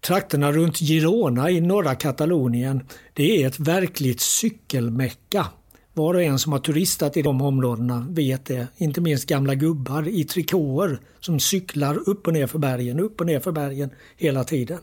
Trakterna 0.00 0.52
runt 0.52 0.76
Girona 0.76 1.50
i 1.50 1.60
norra 1.60 1.94
Katalonien 1.94 2.80
det 3.12 3.42
är 3.42 3.46
ett 3.46 3.60
verkligt 3.60 4.20
cykelmecka. 4.20 5.46
Var 5.92 6.14
och 6.14 6.22
en 6.22 6.38
som 6.38 6.52
har 6.52 6.58
turistat 6.58 7.16
i 7.16 7.22
de 7.22 7.42
områdena 7.42 8.06
vet 8.10 8.44
det. 8.44 8.66
Inte 8.76 9.00
minst 9.00 9.28
gamla 9.28 9.54
gubbar 9.54 10.08
i 10.08 10.24
trikåer 10.24 11.00
som 11.20 11.40
cyklar 11.40 12.08
upp 12.08 12.26
och 12.26 12.32
ner 12.32 12.46
för 12.46 12.58
bergen, 12.58 13.00
upp 13.00 13.20
och 13.20 13.26
ner 13.26 13.40
för 13.40 13.52
bergen 13.52 13.90
hela 14.16 14.44
tiden. 14.44 14.78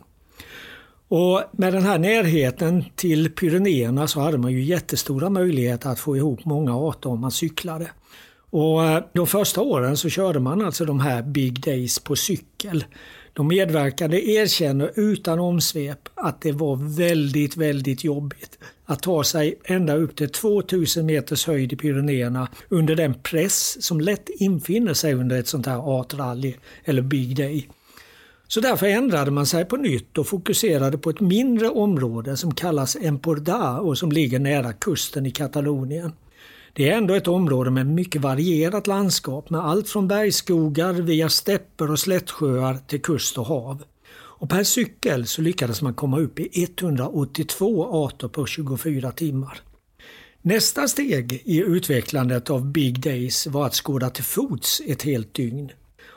Och 1.10 1.44
med 1.52 1.74
den 1.74 1.84
här 1.84 2.00
närheten 2.00 2.86
till 2.96 3.32
Pyrenéerna 3.32 4.08
så 4.08 4.20
hade 4.20 4.38
man 4.38 4.52
ju 4.52 4.64
jättestora 4.64 5.30
möjligheter 5.30 5.90
att 5.90 6.00
få 6.00 6.18
ihop 6.18 6.46
många 6.46 6.78
arter 6.78 7.10
om 7.10 7.22
man 7.22 7.32
cyklade. 7.32 7.92
Och 8.50 8.86
eh, 8.86 9.04
de 9.14 9.28
första 9.28 9.62
åren 9.62 9.98
så 9.98 10.10
körde 10.10 10.40
man 10.40 10.66
alltså 10.66 10.86
de 10.86 11.00
här 11.00 11.22
Big 11.22 11.62
Days 11.62 12.00
på 12.00 12.16
cykel. 12.16 12.86
De 13.34 13.48
medverkande 13.48 14.32
erkänner 14.32 14.92
utan 14.96 15.40
omsvep 15.40 16.10
att 16.16 16.42
det 16.42 16.52
var 16.52 16.96
väldigt, 16.98 17.58
väldigt 17.58 18.04
jobbigt 18.04 18.60
att 18.86 19.04
ta 19.04 19.24
sig 19.24 19.60
ända 19.64 19.96
upp 19.96 20.16
till 20.16 20.30
2000 20.30 21.06
meters 21.06 21.48
höjd 21.48 21.74
i 21.74 21.76
Pyrenéerna 21.76 22.48
under 22.70 22.96
den 22.96 23.14
press 23.14 23.86
som 23.86 24.02
lätt 24.02 24.30
infinner 24.30 24.94
sig 24.94 25.14
under 25.14 25.40
ett 25.40 25.48
sånt 25.48 25.66
här 25.66 26.00
artrally 26.00 26.56
eller 26.84 27.02
Big 27.02 27.36
Day. 27.36 27.68
Så 28.52 28.60
därför 28.60 28.86
ändrade 28.86 29.32
man 29.32 29.46
sig 29.46 29.66
på 29.66 29.78
nytt 29.78 30.18
och 30.18 30.28
fokuserade 30.28 30.98
på 30.98 31.10
ett 31.10 31.20
mindre 31.20 31.70
område 31.70 32.38
som 32.38 32.54
kallas 32.54 32.98
Empordà 33.02 33.80
och 33.80 33.98
som 33.98 34.12
ligger 34.12 34.40
nära 34.40 34.74
kusten 34.74 35.26
i 35.26 35.32
Katalonien. 35.32 36.12
Det 36.74 36.90
är 36.90 36.98
ändå 36.98 37.14
ett 37.14 37.28
område 37.28 37.72
med 37.72 37.86
mycket 37.88 38.22
varierat 38.22 38.88
landskap 38.88 39.50
med 39.50 39.62
allt 39.62 39.90
från 39.90 40.08
bergsskogar 40.08 40.94
via 40.94 41.30
stäpper 41.30 41.92
och 41.92 42.00
slättsjöar 42.00 42.78
till 42.88 43.02
kust 43.02 43.38
och 43.38 43.46
hav. 43.46 43.84
Och 44.12 44.50
per 44.50 44.64
cykel 44.64 45.28
så 45.28 45.42
lyckades 45.42 45.82
man 45.82 45.94
komma 45.94 46.20
upp 46.20 46.40
i 46.40 46.50
182 46.64 48.06
arter 48.06 48.28
på 48.28 48.46
24 48.46 49.12
timmar. 49.12 49.62
Nästa 50.42 50.88
steg 50.88 51.42
i 51.46 51.60
utvecklandet 51.60 52.50
av 52.50 52.66
Big 52.66 53.02
Days 53.02 53.48
var 53.48 53.66
att 53.66 53.76
skåda 53.76 54.10
till 54.10 54.24
fots 54.24 54.82
ett 54.88 55.02
helt 55.02 55.34
dygn. 55.34 55.72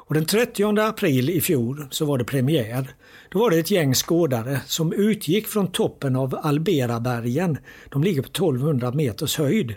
Och 0.06 0.14
den 0.14 0.24
30 0.24 0.80
april 0.80 1.30
i 1.30 1.40
fjol 1.40 1.86
så 1.90 2.04
var 2.04 2.18
det 2.18 2.24
premiär. 2.24 2.94
Då 3.30 3.38
var 3.38 3.50
det 3.50 3.58
ett 3.58 3.70
gäng 3.70 3.94
skådare 3.94 4.60
som 4.66 4.92
utgick 4.92 5.46
från 5.46 5.66
toppen 5.66 6.16
av 6.16 6.38
Alberabergen. 6.42 7.58
De 7.88 8.04
ligger 8.04 8.22
på 8.22 8.28
1200 8.28 8.92
meters 8.92 9.38
höjd. 9.38 9.74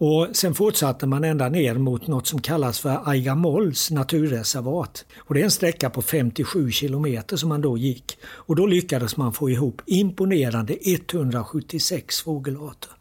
Och 0.00 0.28
sen 0.32 0.54
fortsatte 0.54 1.06
man 1.06 1.24
ända 1.24 1.48
ner 1.48 1.74
mot 1.74 2.06
något 2.06 2.26
som 2.26 2.40
kallas 2.40 2.80
för 2.80 3.10
Aigamolls 3.10 3.90
naturreservat. 3.90 5.04
Och 5.18 5.34
det 5.34 5.40
är 5.40 5.44
en 5.44 5.50
sträcka 5.50 5.90
på 5.90 6.02
57 6.02 6.70
kilometer 6.70 7.36
som 7.36 7.48
man 7.48 7.60
då 7.60 7.78
gick. 7.78 8.18
Och 8.24 8.56
då 8.56 8.66
lyckades 8.66 9.16
man 9.16 9.32
få 9.32 9.50
ihop 9.50 9.82
imponerande 9.86 10.78
176 10.82 12.20
fågelarter. 12.20 12.97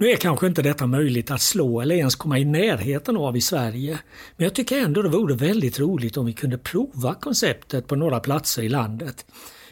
Nu 0.00 0.10
är 0.10 0.16
kanske 0.16 0.46
inte 0.46 0.62
detta 0.62 0.86
möjligt 0.86 1.30
att 1.30 1.40
slå 1.40 1.80
eller 1.80 1.94
ens 1.94 2.14
komma 2.14 2.38
i 2.38 2.44
närheten 2.44 3.16
av 3.16 3.36
i 3.36 3.40
Sverige. 3.40 3.98
Men 4.36 4.44
jag 4.44 4.54
tycker 4.54 4.78
ändå 4.78 5.02
det 5.02 5.08
vore 5.08 5.34
väldigt 5.34 5.80
roligt 5.80 6.16
om 6.16 6.26
vi 6.26 6.32
kunde 6.32 6.58
prova 6.58 7.14
konceptet 7.14 7.86
på 7.86 7.96
några 7.96 8.20
platser 8.20 8.62
i 8.62 8.68
landet. 8.68 9.26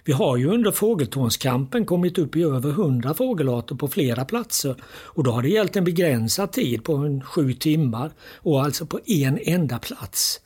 Vi 0.04 0.12
har 0.12 0.36
ju 0.36 0.46
under 0.46 0.70
fågeltornskampen 0.70 1.86
kommit 1.86 2.18
upp 2.18 2.36
i 2.36 2.42
över 2.42 2.70
100 2.70 3.14
fågelarter 3.14 3.74
på 3.74 3.88
flera 3.88 4.24
platser 4.24 4.76
och 4.86 5.24
då 5.24 5.30
har 5.30 5.42
det 5.42 5.48
gällt 5.48 5.76
en 5.76 5.84
begränsad 5.84 6.52
tid 6.52 6.84
på 6.84 6.94
en 6.94 7.22
sju 7.22 7.52
timmar 7.52 8.10
och 8.20 8.64
alltså 8.64 8.86
på 8.86 9.00
en 9.06 9.38
enda 9.42 9.78
plats. 9.78 10.40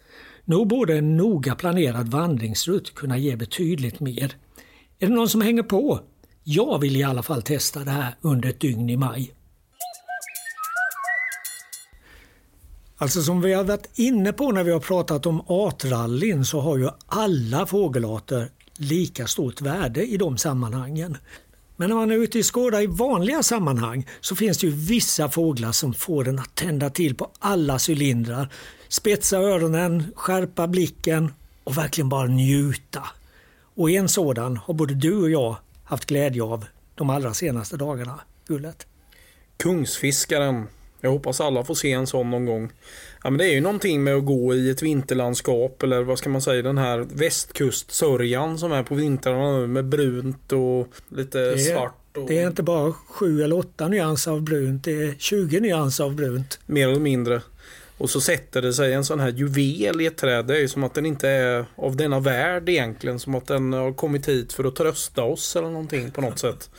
Nog 0.44 0.68
borde 0.68 0.98
en 0.98 1.16
noga 1.16 1.54
planerad 1.54 2.08
vandringsrutt 2.08 2.94
kunna 2.94 3.18
ge 3.18 3.36
betydligt 3.36 4.00
mer. 4.00 4.32
Är 4.98 5.06
det 5.06 5.14
någon 5.14 5.28
som 5.28 5.40
hänger 5.40 5.62
på? 5.62 6.00
Jag 6.44 6.78
vill 6.78 6.96
i 6.96 7.02
alla 7.02 7.22
fall 7.22 7.42
testa 7.42 7.84
det 7.84 7.90
här 7.90 8.14
under 8.20 8.48
ett 8.48 8.60
dygn 8.60 8.90
i 8.90 8.96
maj. 8.96 9.34
Alltså 13.00 13.22
som 13.22 13.40
vi 13.40 13.52
har 13.52 13.64
varit 13.64 13.98
inne 13.98 14.32
på 14.32 14.52
när 14.52 14.64
vi 14.64 14.72
har 14.72 14.80
pratat 14.80 15.26
om 15.26 15.42
artrallyn 15.46 16.44
så 16.44 16.60
har 16.60 16.78
ju 16.78 16.88
alla 17.06 17.66
fågelarter 17.66 18.50
lika 18.76 19.26
stort 19.26 19.60
värde 19.60 20.06
i 20.06 20.16
de 20.16 20.38
sammanhangen. 20.38 21.16
Men 21.76 21.88
när 21.88 21.96
man 21.96 22.10
är 22.10 22.14
ute 22.14 22.38
i 22.38 22.42
Skåda 22.42 22.82
i 22.82 22.86
vanliga 22.86 23.42
sammanhang 23.42 24.06
så 24.20 24.36
finns 24.36 24.58
det 24.58 24.66
ju 24.66 24.72
vissa 24.72 25.28
fåglar 25.28 25.72
som 25.72 25.94
får 25.94 26.28
en 26.28 26.38
att 26.38 26.54
tända 26.54 26.90
till 26.90 27.14
på 27.14 27.30
alla 27.38 27.78
cylindrar. 27.88 28.52
Spetsa 28.88 29.38
öronen, 29.38 30.04
skärpa 30.14 30.66
blicken 30.66 31.32
och 31.64 31.78
verkligen 31.78 32.08
bara 32.08 32.26
njuta. 32.26 33.02
Och 33.74 33.90
en 33.90 34.08
sådan 34.08 34.56
har 34.56 34.74
både 34.74 34.94
du 34.94 35.16
och 35.16 35.30
jag 35.30 35.56
haft 35.84 36.06
glädje 36.06 36.42
av 36.42 36.64
de 36.94 37.10
allra 37.10 37.34
senaste 37.34 37.76
dagarna, 37.76 38.20
Gullet. 38.46 38.86
Kungsfiskaren. 39.56 40.66
Jag 41.00 41.10
hoppas 41.10 41.40
alla 41.40 41.64
får 41.64 41.74
se 41.74 41.92
en 41.92 42.06
sån 42.06 42.30
någon 42.30 42.46
gång. 42.46 42.72
Ja, 43.22 43.30
men 43.30 43.38
det 43.38 43.44
är 43.44 43.52
ju 43.52 43.60
någonting 43.60 44.04
med 44.04 44.14
att 44.14 44.24
gå 44.24 44.54
i 44.54 44.70
ett 44.70 44.82
vinterlandskap 44.82 45.82
eller 45.82 46.02
vad 46.02 46.18
ska 46.18 46.30
man 46.30 46.42
säga 46.42 46.62
den 46.62 46.78
här 46.78 46.98
västkustsörjan 46.98 48.58
som 48.58 48.72
är 48.72 48.82
på 48.82 48.94
vintrarna 48.94 49.58
nu 49.58 49.66
med 49.66 49.84
brunt 49.84 50.52
och 50.52 50.88
lite 51.08 51.38
Det 51.38 51.52
är, 51.52 51.74
svart. 51.74 52.16
Och 52.16 52.28
det 52.28 52.38
är 52.38 52.46
inte 52.46 52.62
bara 52.62 52.92
sju 52.92 53.42
eller 53.42 53.58
åtta 53.58 53.88
nyanser 53.88 54.30
av 54.30 54.42
brunt, 54.42 54.84
det 54.84 55.02
är 55.02 55.14
20 55.18 55.60
nyanser 55.60 56.04
av 56.04 56.14
brunt. 56.14 56.58
Mer 56.66 56.88
eller 56.88 57.00
mindre. 57.00 57.42
Och 58.00 58.10
så 58.10 58.20
sätter 58.20 58.62
det 58.62 58.72
sig 58.72 58.92
en 58.92 59.04
sån 59.04 59.20
här 59.20 59.28
juvel 59.28 60.00
i 60.00 60.06
ett 60.06 60.16
träd. 60.16 60.46
Det 60.46 60.56
är 60.56 60.60
ju 60.60 60.68
som 60.68 60.84
att 60.84 60.94
den 60.94 61.06
inte 61.06 61.28
är 61.28 61.64
av 61.76 61.96
denna 61.96 62.20
värld 62.20 62.68
egentligen. 62.68 63.18
Som 63.18 63.34
att 63.34 63.46
den 63.46 63.72
har 63.72 63.92
kommit 63.92 64.28
hit 64.28 64.52
för 64.52 64.64
att 64.64 64.76
trösta 64.76 65.22
oss 65.22 65.56
eller 65.56 65.68
någonting 65.68 66.10
på 66.10 66.20
något 66.20 66.38
sätt. 66.38 66.70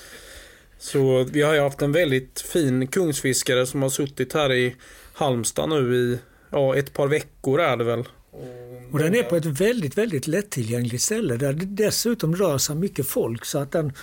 Så 0.81 1.23
vi 1.23 1.41
har 1.41 1.53
ju 1.53 1.59
haft 1.59 1.81
en 1.81 1.91
väldigt 1.91 2.41
fin 2.41 2.87
kungsfiskare 2.87 3.65
som 3.65 3.81
har 3.81 3.89
suttit 3.89 4.33
här 4.33 4.51
i 4.51 4.75
Halmstad 5.13 5.69
nu 5.69 5.95
i 5.95 6.19
ja, 6.49 6.75
ett 6.75 6.93
par 6.93 7.07
veckor 7.07 7.61
är 7.61 7.77
det 7.77 7.83
väl. 7.83 8.03
Och 8.91 8.99
den 8.99 9.15
är 9.15 9.23
på 9.23 9.35
ett 9.35 9.45
väldigt, 9.45 9.97
väldigt 9.97 10.27
lättillgängligt 10.27 11.01
ställe 11.01 11.37
där 11.37 11.53
det 11.53 11.65
dessutom 11.65 12.35
rör 12.35 12.57
sig 12.57 12.75
mycket 12.75 13.07
folk 13.07 13.45
så 13.45 13.59
att 13.59 13.71
den, 13.71 13.93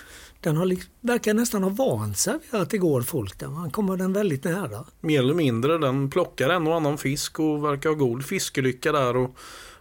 den 0.41 0.57
har, 0.57 0.77
verkar 1.01 1.35
nästan 1.35 1.63
ha 1.63 1.71
vant 1.71 2.19
sig 2.19 2.35
vid 2.51 2.61
att 2.61 2.71
det 2.71 2.79
går 2.79 3.03
folk 3.03 3.39
där. 3.39 3.49
Man 3.49 3.71
kommer 3.71 3.97
den 3.97 4.13
väldigt 4.13 4.45
nära. 4.45 4.85
Mer 5.01 5.19
eller 5.19 5.35
mindre. 5.35 5.79
Den 5.79 6.11
plockar 6.11 6.51
en 6.51 6.67
och 6.67 6.77
annan 6.77 6.99
fisk 6.99 7.41
och 7.41 7.65
verkar 7.65 7.91
ha 7.91 7.97
god 7.97 8.25
fiskelycka 8.25 8.93
där. 8.93 9.17
Och 9.17 9.37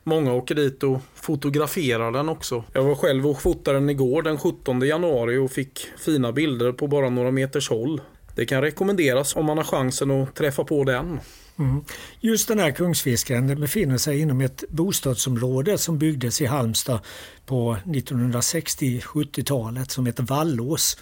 många 0.07 0.33
åker 0.33 0.55
dit 0.55 0.83
och 0.83 1.01
fotograferar 1.15 2.11
den 2.11 2.29
också. 2.29 2.63
Jag 2.73 2.83
var 2.83 2.95
själv 2.95 3.27
och 3.27 3.41
fotade 3.41 3.79
den 3.79 3.89
igår 3.89 4.21
den 4.21 4.37
17 4.37 4.81
januari 4.81 5.37
och 5.37 5.51
fick 5.51 5.87
fina 5.97 6.31
bilder 6.31 6.71
på 6.71 6.87
bara 6.87 7.09
några 7.09 7.31
meters 7.31 7.69
håll. 7.69 8.01
Det 8.35 8.45
kan 8.45 8.61
rekommenderas 8.61 9.35
om 9.35 9.45
man 9.45 9.57
har 9.57 9.63
chansen 9.63 10.11
att 10.11 10.35
träffa 10.35 10.63
på 10.63 10.83
den. 10.83 11.19
Mm. 11.59 11.83
Just 12.19 12.47
den 12.47 12.59
här 12.59 12.71
kungsfiskaren 12.71 13.47
den 13.47 13.61
befinner 13.61 13.97
sig 13.97 14.19
inom 14.19 14.41
ett 14.41 14.63
bostadsområde 14.69 15.77
som 15.77 15.97
byggdes 15.97 16.41
i 16.41 16.45
Halmstad 16.45 16.99
på 17.45 17.77
1960-70-talet 17.85 19.91
som 19.91 20.05
heter 20.05 20.23
Vallås. 20.23 20.97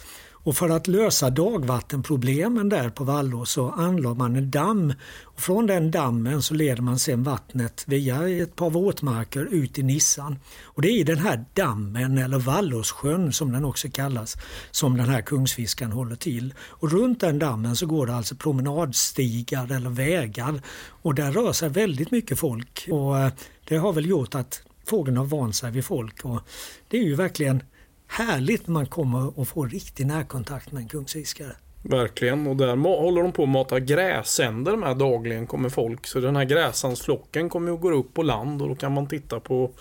Och 0.46 0.58
för 0.58 0.70
att 0.70 0.88
lösa 0.88 1.30
dagvattenproblemen 1.30 2.70
där 2.70 2.90
på 2.90 3.04
Vallås 3.04 3.52
så 3.52 3.70
anlade 3.70 4.16
man 4.16 4.36
en 4.36 4.52
damm. 4.52 4.94
Och 5.24 5.40
från 5.40 5.68
den 5.68 5.92
dammen 5.92 6.42
så 6.42 6.54
leder 6.54 6.82
man 6.82 7.00
sedan 7.00 7.24
vattnet 7.24 7.84
via 7.88 8.30
ett 8.30 8.56
par 8.56 8.70
våtmarker 8.70 9.46
ut 9.46 9.80
i 9.80 9.84
Nissan. 9.84 10.40
Och 10.64 10.82
det 10.82 10.88
är 10.88 11.00
i 11.00 11.04
den 11.04 11.18
här 11.18 11.46
dammen, 11.54 12.18
eller 12.18 12.40
Vallåssjön 12.40 13.34
som 13.34 13.52
den 13.52 13.66
också 13.66 13.88
kallas, 13.90 14.38
som 14.72 14.98
den 14.98 15.10
här 15.10 15.22
kungsfiskaren 15.22 15.92
håller 15.92 16.16
till. 16.16 16.54
Och 16.60 16.92
runt 16.92 17.20
den 17.20 17.40
dammen 17.40 17.76
så 17.76 17.86
går 17.86 18.08
det 18.08 18.16
alltså 18.16 18.36
promenadstigar 18.36 19.72
eller 19.72 19.90
vägar. 19.90 20.62
Och 20.88 21.16
där 21.16 21.32
rör 21.32 21.54
sig 21.54 21.70
väldigt 21.70 22.12
mycket 22.12 22.40
folk. 22.40 22.88
Och 22.92 23.20
eh, 23.20 23.32
det 23.68 23.78
har 23.78 23.94
väl 23.94 24.06
gjort 24.06 24.36
att 24.36 24.62
fågeln 24.88 25.18
har 25.18 25.26
vant 25.26 25.56
sig 25.56 25.72
vid 25.72 25.86
folk. 25.86 26.26
Och 26.26 26.40
det 26.88 26.98
är 26.98 27.04
ju 27.04 27.16
verkligen 27.16 27.64
härligt 28.08 28.68
när 28.68 28.74
man 28.74 28.86
kommer 28.86 29.40
och 29.40 29.48
får 29.48 29.68
riktig 29.68 30.08
närkontakt 30.08 30.72
med 30.72 30.82
en 30.82 30.90
kungsfiskare. 30.90 31.56
Verkligen. 31.82 32.48
Och 32.48 32.56
där 32.56 32.76
håller 32.76 33.24
de 33.24 33.32
på 33.32 33.44
att 33.44 33.50
mata 33.50 33.80
gräsänder 33.80 34.76
med 34.76 34.98
dagligen 34.98 35.48
kommer 35.48 35.70
folk. 35.70 36.08
Så 36.08 36.20
den 36.20 36.36
här 36.36 36.46
gräsandsflocken 36.46 37.50
kommer 37.50 37.72
att 37.72 37.82
gå 37.82 37.92
upp 37.92 38.14
på 38.14 38.24
land 38.24 38.62
och 38.62 38.68
då 38.70 38.76
kan 38.76 38.94
man 38.94 39.08
titta 39.08 39.40
på 39.40 39.72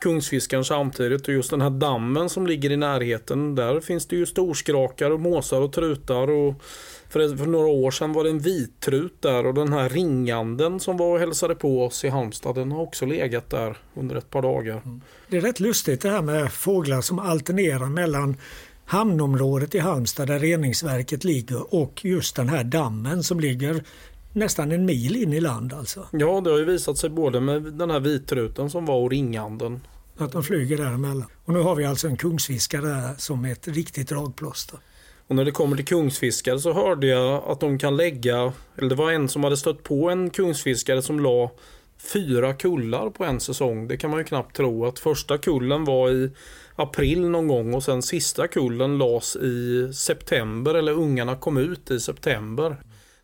kungsfiskaren 0.00 0.64
samtidigt. 0.64 1.28
Och 1.28 1.34
just 1.34 1.50
den 1.50 1.60
här 1.60 1.70
dammen 1.70 2.28
som 2.28 2.46
ligger 2.46 2.70
i 2.70 2.76
närheten. 2.76 3.54
Där 3.54 3.80
finns 3.80 4.06
det 4.06 4.16
ju 4.16 4.26
storskrakar 4.26 5.10
och 5.10 5.20
måsar 5.20 5.60
och 5.60 5.72
trutar. 5.72 6.30
Och 6.30 6.54
för, 7.08 7.36
för 7.36 7.46
några 7.46 7.66
år 7.66 7.90
sedan 7.90 8.12
var 8.12 8.24
det 8.24 8.30
en 8.30 8.38
vittrut 8.38 9.22
där 9.22 9.46
och 9.46 9.54
den 9.54 9.72
här 9.72 9.88
ringanden 9.88 10.80
som 10.80 10.96
var 10.96 11.14
och 11.14 11.18
hälsade 11.18 11.54
på 11.54 11.84
oss 11.84 12.04
i 12.04 12.08
Halmstad 12.08 12.54
den 12.54 12.72
har 12.72 12.82
också 12.82 13.06
legat 13.06 13.50
där 13.50 13.76
under 13.94 14.16
ett 14.16 14.30
par 14.30 14.42
dagar. 14.42 14.82
Mm. 14.84 15.00
Det 15.28 15.36
är 15.36 15.40
rätt 15.40 15.60
lustigt 15.60 16.00
det 16.00 16.10
här 16.10 16.22
med 16.22 16.52
fåglar 16.52 17.00
som 17.00 17.18
alternerar 17.18 17.86
mellan 17.86 18.36
hamnområdet 18.84 19.74
i 19.74 19.78
Halmstad 19.78 20.28
där 20.28 20.38
reningsverket 20.38 21.24
ligger 21.24 21.74
och 21.74 22.04
just 22.04 22.36
den 22.36 22.48
här 22.48 22.64
dammen 22.64 23.22
som 23.22 23.40
ligger 23.40 23.84
nästan 24.32 24.72
en 24.72 24.84
mil 24.84 25.16
in 25.16 25.32
i 25.32 25.40
land 25.40 25.72
alltså. 25.72 26.06
Ja, 26.12 26.40
det 26.40 26.50
har 26.50 26.58
ju 26.58 26.64
visat 26.64 26.98
sig 26.98 27.10
både 27.10 27.40
med 27.40 27.62
den 27.62 27.90
här 27.90 28.00
vitruten 28.00 28.70
som 28.70 28.86
var 28.86 28.96
och 28.96 29.10
ringanden. 29.10 29.80
Att 30.18 30.32
de 30.32 30.42
flyger 30.42 30.76
däremellan. 30.76 31.26
Och 31.44 31.52
nu 31.52 31.58
har 31.58 31.74
vi 31.74 31.84
alltså 31.84 32.08
en 32.08 32.16
kungsfiskare 32.16 32.86
där 32.86 33.14
som 33.18 33.44
är 33.44 33.52
ett 33.52 33.68
riktigt 33.68 34.08
dragplåster. 34.08 34.78
Och 35.26 35.36
när 35.36 35.44
det 35.44 35.50
kommer 35.50 35.76
till 35.76 35.84
kungsfiskare 35.84 36.58
så 36.58 36.72
hörde 36.72 37.06
jag 37.06 37.44
att 37.44 37.60
de 37.60 37.78
kan 37.78 37.96
lägga, 37.96 38.52
eller 38.78 38.88
det 38.88 38.94
var 38.94 39.12
en 39.12 39.28
som 39.28 39.44
hade 39.44 39.56
stött 39.56 39.82
på 39.82 40.10
en 40.10 40.30
kungsfiskare 40.30 41.02
som 41.02 41.20
la 41.20 41.50
fyra 42.12 42.54
kullar 42.54 43.10
på 43.10 43.24
en 43.24 43.40
säsong. 43.40 43.88
Det 43.88 43.96
kan 43.96 44.10
man 44.10 44.18
ju 44.18 44.24
knappt 44.24 44.56
tro. 44.56 44.86
Att 44.86 44.98
första 44.98 45.38
kullen 45.38 45.84
var 45.84 46.10
i 46.10 46.30
april 46.76 47.28
någon 47.28 47.48
gång 47.48 47.74
och 47.74 47.82
sen 47.82 48.02
sista 48.02 48.48
kullen 48.48 48.98
las 48.98 49.36
i 49.36 49.90
september 49.94 50.74
eller 50.74 50.92
ungarna 50.92 51.36
kom 51.36 51.56
ut 51.56 51.90
i 51.90 52.00
september. 52.00 52.76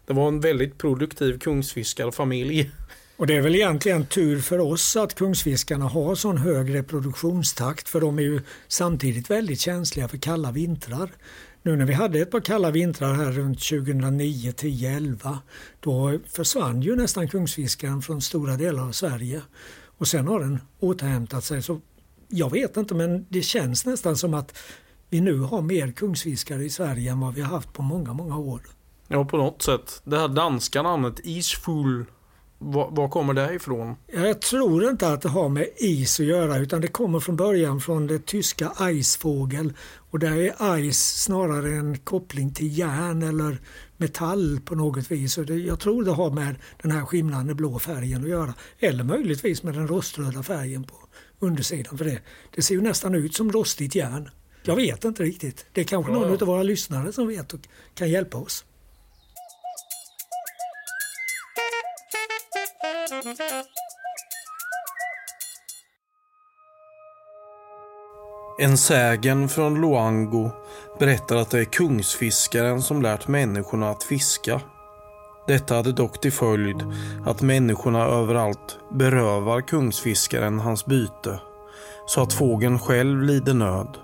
Det 0.06 0.12
var 0.12 0.28
en 0.28 0.40
väldigt 0.40 0.78
produktiv 0.78 1.38
kungsfiskarfamilj. 1.38 2.70
Och 3.16 3.26
det 3.26 3.36
är 3.36 3.40
väl 3.40 3.54
egentligen 3.54 4.06
tur 4.06 4.40
för 4.40 4.58
oss 4.58 4.96
att 4.96 5.14
kungsfiskarna 5.14 5.84
har 5.84 6.14
sån 6.14 6.38
hög 6.38 6.74
reproduktionstakt 6.74 7.88
för 7.88 8.00
de 8.00 8.18
är 8.18 8.22
ju 8.22 8.40
samtidigt 8.68 9.30
väldigt 9.30 9.60
känsliga 9.60 10.08
för 10.08 10.18
kalla 10.18 10.52
vintrar. 10.52 11.10
Nu 11.62 11.76
när 11.76 11.84
vi 11.84 11.92
hade 11.92 12.20
ett 12.20 12.30
par 12.30 12.40
kalla 12.40 12.70
vintrar 12.70 13.14
här 13.14 13.32
runt 13.32 13.58
2009, 13.68 14.52
10, 14.52 14.90
11 14.96 15.38
då 15.80 16.18
försvann 16.26 16.82
ju 16.82 16.96
nästan 16.96 17.28
kungsfiskaren 17.28 18.02
från 18.02 18.22
stora 18.22 18.56
delar 18.56 18.82
av 18.82 18.92
Sverige. 18.92 19.42
Och 19.98 20.08
sen 20.08 20.28
har 20.28 20.40
den 20.40 20.60
återhämtat 20.80 21.44
sig 21.44 21.62
så 21.62 21.80
jag 22.28 22.50
vet 22.50 22.76
inte 22.76 22.94
men 22.94 23.26
det 23.28 23.42
känns 23.42 23.86
nästan 23.86 24.16
som 24.16 24.34
att 24.34 24.58
vi 25.10 25.20
nu 25.20 25.38
har 25.38 25.62
mer 25.62 25.92
kungsfiskare 25.92 26.64
i 26.64 26.70
Sverige 26.70 27.10
än 27.10 27.20
vad 27.20 27.34
vi 27.34 27.40
har 27.40 27.48
haft 27.48 27.72
på 27.72 27.82
många, 27.82 28.12
många 28.12 28.38
år. 28.38 28.75
Ja, 29.08 29.24
på 29.24 29.36
något 29.36 29.62
sätt. 29.62 30.02
Det 30.04 30.18
här 30.18 30.28
danska 30.28 30.82
namnet 30.82 31.20
Isfull, 31.24 32.04
var, 32.58 32.90
var 32.90 33.08
kommer 33.08 33.34
det 33.34 33.54
ifrån? 33.54 33.96
Jag 34.06 34.40
tror 34.40 34.88
inte 34.88 35.08
att 35.08 35.22
det 35.22 35.28
har 35.28 35.48
med 35.48 35.68
is 35.76 36.20
att 36.20 36.26
göra 36.26 36.58
utan 36.58 36.80
det 36.80 36.88
kommer 36.88 37.20
från 37.20 37.36
början 37.36 37.80
från 37.80 38.06
det 38.06 38.26
tyska 38.26 38.72
icefågel 38.80 39.72
och 40.10 40.18
där 40.18 40.36
är 40.36 40.92
ice 40.92 41.22
snarare 41.22 41.68
en 41.68 41.98
koppling 41.98 42.54
till 42.54 42.78
järn 42.78 43.22
eller 43.22 43.58
metall 43.96 44.60
på 44.64 44.74
något 44.74 45.10
vis. 45.10 45.38
Och 45.38 45.46
det, 45.46 45.54
jag 45.54 45.80
tror 45.80 46.04
det 46.04 46.10
har 46.10 46.30
med 46.30 46.56
den 46.82 46.90
här 46.90 47.04
skimrande 47.04 47.54
blå 47.54 47.78
färgen 47.78 48.22
att 48.22 48.28
göra. 48.28 48.54
Eller 48.78 49.04
möjligtvis 49.04 49.62
med 49.62 49.74
den 49.74 49.88
roströda 49.88 50.42
färgen 50.42 50.84
på 50.84 50.94
undersidan. 51.38 51.98
För 51.98 52.04
det, 52.04 52.18
det 52.54 52.62
ser 52.62 52.74
ju 52.74 52.80
nästan 52.80 53.14
ut 53.14 53.34
som 53.34 53.52
rostigt 53.52 53.94
järn. 53.94 54.30
Jag 54.62 54.76
vet 54.76 55.04
inte 55.04 55.22
riktigt. 55.22 55.66
Det 55.72 55.80
är 55.80 55.84
kanske 55.84 56.12
någon 56.12 56.32
av 56.32 56.38
våra 56.38 56.62
lyssnare 56.62 57.12
som 57.12 57.28
vet 57.28 57.54
och 57.54 57.60
kan 57.94 58.10
hjälpa 58.10 58.38
oss. 58.38 58.64
En 68.58 68.78
sägen 68.78 69.48
från 69.48 69.80
Luango 69.80 70.50
berättar 70.98 71.36
att 71.36 71.50
det 71.50 71.58
är 71.58 71.64
kungsfiskaren 71.64 72.82
som 72.82 73.02
lärt 73.02 73.28
människorna 73.28 73.90
att 73.90 74.02
fiska. 74.02 74.60
Detta 75.46 75.74
hade 75.74 75.92
dock 75.92 76.20
till 76.20 76.32
följd 76.32 76.76
att 77.26 77.42
människorna 77.42 78.04
överallt 78.04 78.78
berövar 78.90 79.60
kungsfiskaren 79.60 80.60
hans 80.60 80.86
byte 80.86 81.40
så 82.06 82.22
att 82.22 82.32
fågeln 82.32 82.78
själv 82.78 83.22
lider 83.22 83.54
nöd. 83.54 83.98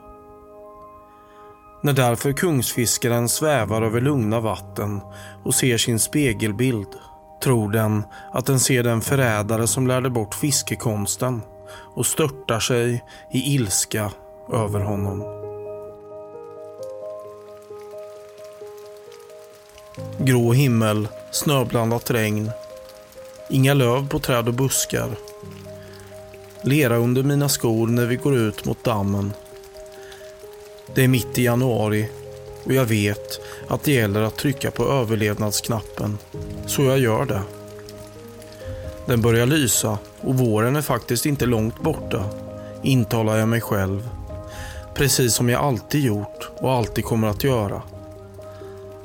När 1.83 1.93
därför 1.93 2.33
kungsfiskaren 2.33 3.29
svävar 3.29 3.83
över 3.83 4.01
lugna 4.01 4.41
vatten 4.41 5.01
och 5.45 5.55
ser 5.55 5.79
sin 5.79 5.99
spegelbild 5.99 6.89
tror 7.43 7.73
den 7.73 8.05
att 8.33 8.47
den 8.47 8.61
ser 8.61 8.83
den 8.83 9.01
förrädare 9.01 9.67
som 9.67 9.87
lärde 9.87 10.11
bort 10.11 10.35
fiskekonsten 10.35 11.43
och 11.95 12.07
störtar 12.07 12.61
sig 12.61 13.05
i 13.33 13.55
ilska 13.55 14.13
över 14.53 14.81
honom. 14.81 15.43
Grå 20.19 20.53
himmel, 20.53 21.09
snöblandat 21.33 22.11
regn. 22.11 22.51
Inga 23.51 23.75
löv 23.75 24.09
på 24.09 24.19
träd 24.19 24.49
och 24.49 24.55
buskar. 24.55 25.11
Lera 26.63 26.97
under 26.97 27.23
mina 27.23 27.49
skor 27.49 27.87
när 27.87 28.07
vi 28.07 28.17
går 28.17 28.37
ut 28.37 28.65
mot 28.65 28.85
dammen. 28.85 29.33
Det 30.95 31.05
är 31.05 31.09
mitt 31.09 31.39
i 31.39 31.45
januari 31.45 32.09
och 32.65 32.73
jag 32.73 32.85
vet 32.85 33.41
att 33.69 33.83
det 33.83 33.93
gäller 33.93 34.23
att 34.23 34.37
trycka 34.37 34.71
på 34.71 34.85
överlevnadsknappen. 34.85 36.19
Så 36.67 36.83
jag 36.83 36.99
gör 36.99 37.25
det. 37.25 37.43
Den 39.07 39.23
börjar 39.23 39.47
lysa 39.47 39.99
och 40.21 40.35
våren 40.35 40.77
är 40.77 40.83
faktiskt 40.83 41.27
inte 41.27 41.47
långt 41.47 41.83
borta, 41.83 42.25
intalar 42.83 43.37
jag 43.37 43.49
mig 43.49 43.61
själv. 43.61 44.09
Precis 44.95 45.35
som 45.35 45.49
jag 45.49 45.61
alltid 45.61 46.05
gjort 46.05 46.51
och 46.57 46.73
alltid 46.73 47.05
kommer 47.05 47.29
att 47.29 47.45
göra. 47.45 47.83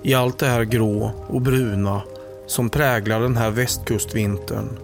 I 0.04 0.14
allt 0.14 0.40
det 0.40 0.48
här 0.48 0.64
grå 0.64 1.12
och 1.28 1.42
bruna 1.42 2.02
som 2.48 2.70
präglar 2.70 3.22
den 3.22 3.38
här 3.38 3.52
västkustvintern 3.52 4.80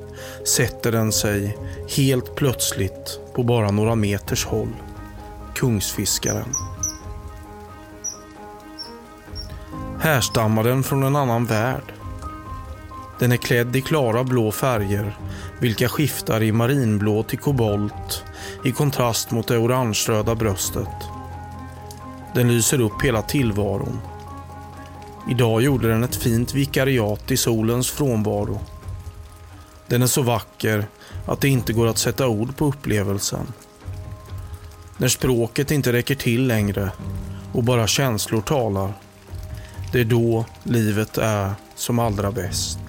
sätter 0.46 0.92
den 0.92 1.12
sig 1.12 1.58
helt 1.98 2.36
plötsligt 2.36 3.20
på 3.34 3.44
bara 3.44 3.72
några 3.72 3.96
meters 3.96 4.46
håll. 4.46 4.74
Kungsfiskaren. 5.56 6.73
Härstammar 10.04 10.64
den 10.64 10.84
från 10.84 11.04
en 11.04 11.16
annan 11.16 11.46
värld? 11.46 11.94
Den 13.20 13.32
är 13.32 13.38
klädd 13.38 13.76
i 13.76 13.82
klara 13.82 14.24
blå 14.24 14.52
färger 14.52 15.18
vilka 15.60 15.90
skiftar 15.90 16.44
i 16.44 16.52
marinblå 16.52 17.24
till 17.24 17.40
kobolt 17.40 18.24
i 18.66 18.72
kontrast 18.72 19.32
mot 19.32 19.48
det 19.48 19.58
orangeröda 19.58 20.36
bröstet. 20.36 20.88
Den 22.36 22.48
lyser 22.48 22.82
upp 22.82 23.02
hela 23.04 23.22
tillvaron. 23.22 24.00
Idag 25.30 25.62
gjorde 25.62 25.88
den 25.88 26.04
ett 26.04 26.16
fint 26.16 26.54
vikariat 26.54 27.32
i 27.32 27.38
solens 27.38 27.92
frånvaro. 27.92 28.60
Den 29.88 30.02
är 30.02 30.08
så 30.08 30.22
vacker 30.22 30.86
att 31.26 31.42
det 31.42 31.50
inte 31.50 31.74
går 31.74 31.88
att 31.88 31.98
sätta 31.98 32.28
ord 32.28 32.58
på 32.58 32.66
upplevelsen. 32.66 33.48
När 34.98 35.08
språket 35.08 35.72
inte 35.72 35.94
räcker 35.94 36.16
till 36.16 36.48
längre 36.48 36.92
och 37.54 37.64
bara 37.64 37.88
känslor 37.88 38.42
talar. 38.42 38.94
Det 39.94 40.00
är 40.00 40.06
då 40.06 40.46
livet 40.64 41.18
är 41.18 41.52
som 41.76 42.00
allra 42.00 42.32
bäst. 42.32 42.80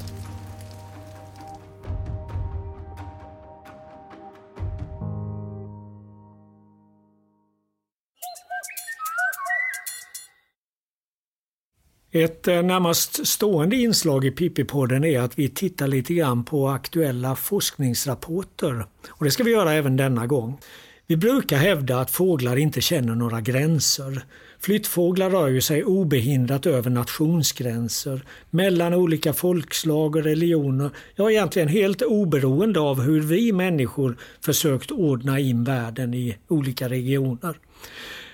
Ett 12.11 12.49
eh, 12.49 12.63
närmast 12.63 13.27
stående 13.27 13.77
inslag 13.77 14.25
i 14.25 14.31
Pippi-podden 14.31 15.07
är 15.07 15.21
att 15.21 15.39
vi 15.39 15.49
tittar 15.49 15.87
lite 15.87 16.15
grann 16.15 16.45
på 16.45 16.69
aktuella 16.69 17.37
forskningsrapporter. 17.37 18.87
Och 19.09 19.25
det 19.25 19.31
ska 19.31 19.45
vi 19.45 19.51
göra 19.51 19.73
även 19.73 19.97
denna 19.97 20.27
gång. 20.27 20.59
Vi 21.07 21.17
brukar 21.17 21.57
hävda 21.57 22.01
att 22.01 22.11
fåglar 22.11 22.57
inte 22.57 22.81
känner 22.81 23.15
några 23.15 23.41
gränser. 23.41 24.23
Flyttfåglar 24.61 25.31
rör 25.31 25.49
ju 25.49 25.61
sig 25.61 25.85
obehindrat 25.85 26.67
över 26.67 26.91
nationsgränser, 26.91 28.25
mellan 28.51 28.95
olika 28.95 29.33
folkslag 29.33 30.17
och 30.17 30.25
religioner, 30.25 30.91
ja 31.17 31.31
egentligen 31.31 31.69
helt 31.69 32.03
oberoende 32.03 32.81
av 32.81 33.01
hur 33.01 33.21
vi 33.21 33.53
människor 33.53 34.17
försökt 34.41 34.91
ordna 34.91 35.39
in 35.39 35.65
världen 35.65 36.15
i 36.15 36.37
olika 36.49 36.89
regioner. 36.89 37.57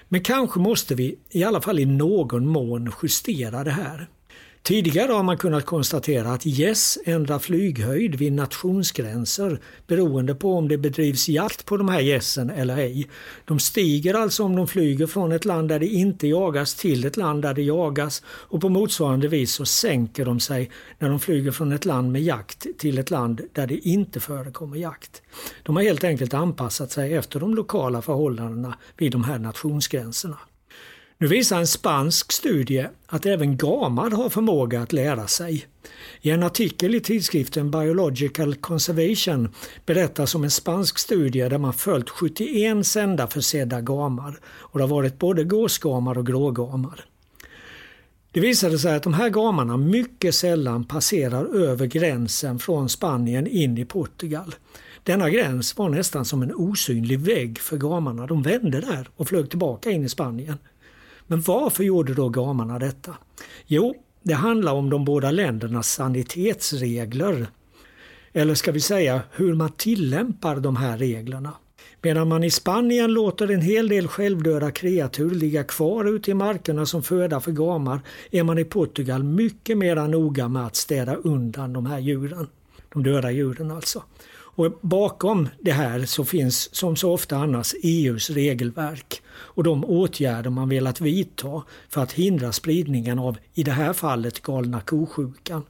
Men 0.09 0.23
kanske 0.23 0.61
måste 0.61 0.95
vi, 0.95 1.19
i 1.31 1.45
alla 1.45 1.61
fall 1.61 1.79
i 1.79 1.87
någon 1.87 2.47
mån, 2.47 2.93
justera 3.03 3.65
det 3.65 3.71
här. 3.71 4.09
Tidigare 4.63 5.13
har 5.13 5.23
man 5.23 5.39
kunnat 5.39 5.67
konstatera 5.67 6.33
att 6.33 6.47
gäss 6.47 6.99
ändrar 7.05 7.39
flyghöjd 7.39 8.15
vid 8.15 8.33
nationsgränser 8.33 9.61
beroende 9.87 10.35
på 10.35 10.55
om 10.55 10.69
det 10.69 10.79
bedrivs 10.79 11.29
jakt 11.29 11.65
på 11.65 11.77
de 11.77 11.89
här 11.89 12.01
gässen 12.01 12.51
eller 12.51 12.77
ej. 12.77 13.09
De 13.45 13.59
stiger 13.59 14.15
alltså 14.15 14.45
om 14.45 14.57
de 14.57 14.69
flyger 14.69 15.07
från 15.07 15.33
ett 15.33 15.45
land 15.45 15.69
där 15.69 15.79
det 15.79 15.87
inte 15.87 16.27
jagas 16.27 16.75
till 16.75 17.05
ett 17.05 17.17
land 17.17 17.43
där 17.43 17.55
det 17.55 17.63
jagas 17.63 18.23
och 18.27 18.61
på 18.61 18.69
motsvarande 18.69 19.29
vis 19.29 19.53
så 19.53 19.67
sänker 19.67 20.25
de 20.25 20.41
sig 20.41 20.71
när 20.99 21.09
de 21.09 21.21
flyger 21.21 21.51
från 21.51 21.73
ett 21.73 21.85
land 21.85 22.13
med 22.13 22.23
jakt 22.23 22.67
till 22.79 22.99
ett 22.99 23.11
land 23.11 23.41
där 23.53 23.67
det 23.67 23.89
inte 23.89 24.21
förekommer 24.21 24.77
jakt. 24.77 25.23
De 25.63 25.77
har 25.77 25.83
helt 25.83 26.05
enkelt 26.05 26.35
anpassat 26.35 26.91
sig 26.91 27.15
efter 27.15 27.41
de 27.41 27.55
lokala 27.55 28.03
förhållandena 28.03 28.75
vid 28.97 29.13
de 29.13 29.25
här 29.25 29.39
nationsgränserna. 29.39 30.39
Nu 31.21 31.27
visar 31.27 31.59
en 31.59 31.67
spansk 31.67 32.33
studie 32.33 32.87
att 33.07 33.27
även 33.27 33.57
gamar 33.57 34.11
har 34.11 34.29
förmåga 34.29 34.83
att 34.83 34.93
lära 34.93 35.27
sig. 35.27 35.67
I 36.21 36.31
en 36.31 36.43
artikel 36.43 36.95
i 36.95 37.01
tidskriften 37.01 37.71
Biological 37.71 38.55
Conservation 38.55 39.55
berättas 39.87 40.35
om 40.35 40.45
en 40.45 40.51
spansk 40.51 40.99
studie 40.99 41.49
där 41.49 41.59
man 41.59 41.73
följt 41.73 42.11
71 42.11 42.87
sändarförsedda 42.87 43.81
gamar 43.81 44.41
och 44.45 44.79
det 44.79 44.85
har 44.85 44.89
varit 44.89 45.19
både 45.19 45.45
gåsgamar 45.45 46.19
och 46.19 46.27
grågamar. 46.27 47.05
Det 48.33 48.41
visade 48.41 48.79
sig 48.79 48.97
att 48.97 49.03
de 49.03 49.15
här 49.15 49.29
gamarna 49.29 49.77
mycket 49.77 50.35
sällan 50.35 50.85
passerar 50.85 51.55
över 51.55 51.87
gränsen 51.87 52.59
från 52.59 52.89
Spanien 52.89 53.47
in 53.47 53.79
i 53.79 53.85
Portugal. 53.85 54.55
Denna 55.03 55.31
gräns 55.31 55.79
var 55.79 55.89
nästan 55.89 56.25
som 56.25 56.43
en 56.43 56.55
osynlig 56.55 57.21
vägg 57.21 57.59
för 57.59 57.77
gamarna. 57.77 58.27
De 58.27 58.43
vände 58.43 58.81
där 58.81 59.09
och 59.17 59.29
flög 59.29 59.51
tillbaka 59.51 59.91
in 59.91 60.05
i 60.05 60.09
Spanien. 60.09 60.59
Men 61.31 61.41
varför 61.41 61.85
gjorde 61.85 62.15
då 62.15 62.29
gamarna 62.29 62.79
detta? 62.79 63.15
Jo, 63.67 63.95
det 64.23 64.35
handlar 64.35 64.73
om 64.73 64.91
de 64.91 65.05
båda 65.05 65.31
ländernas 65.31 65.93
sanitetsregler. 65.93 67.47
Eller 68.33 68.55
ska 68.55 68.73
vi 68.73 68.81
säga 68.81 69.23
hur 69.31 69.55
man 69.55 69.73
tillämpar 69.73 70.57
de 70.57 70.77
här 70.77 70.99
reglerna. 70.99 71.53
Medan 72.03 72.29
man 72.29 72.45
i 72.45 72.51
Spanien 72.51 73.13
låter 73.13 73.51
en 73.51 73.61
hel 73.61 73.89
del 73.89 74.09
självdöda 74.09 74.71
kreatur 74.71 75.31
ligga 75.31 75.65
kvar 75.65 76.05
ute 76.05 76.31
i 76.31 76.35
markerna 76.35 76.87
som 76.87 77.03
föda 77.03 77.41
för 77.41 77.53
gamar 77.53 78.01
är 78.31 78.43
man 78.43 78.59
i 78.59 78.65
Portugal 78.65 79.25
mycket 79.25 79.79
mer 79.79 80.09
noga 80.09 80.49
med 80.49 80.67
att 80.67 80.77
städa 80.77 81.15
undan 81.15 81.73
de 81.73 81.87
här 81.87 81.99
djuren. 81.99 82.47
De 82.93 83.03
döda 83.03 83.31
djuren 83.31 83.71
alltså. 83.71 84.03
Och 84.61 84.79
bakom 84.81 85.49
det 85.61 85.73
här 85.73 86.05
så 86.05 86.25
finns 86.25 86.75
som 86.75 86.97
så 86.97 87.13
ofta 87.13 87.37
annars 87.37 87.75
EUs 87.83 88.31
regelverk 88.31 89.23
och 89.29 89.65
de 89.65 89.85
åtgärder 89.85 90.51
man 90.51 90.69
velat 90.69 91.01
vidta 91.01 91.63
för 91.89 92.03
att 92.03 92.13
hindra 92.13 92.53
spridningen 92.53 93.19
av, 93.19 93.39
i 93.55 93.63
det 93.63 93.71
här 93.71 93.93
fallet, 93.93 94.43
galna 94.43 94.81
kosjukan. 94.81 95.63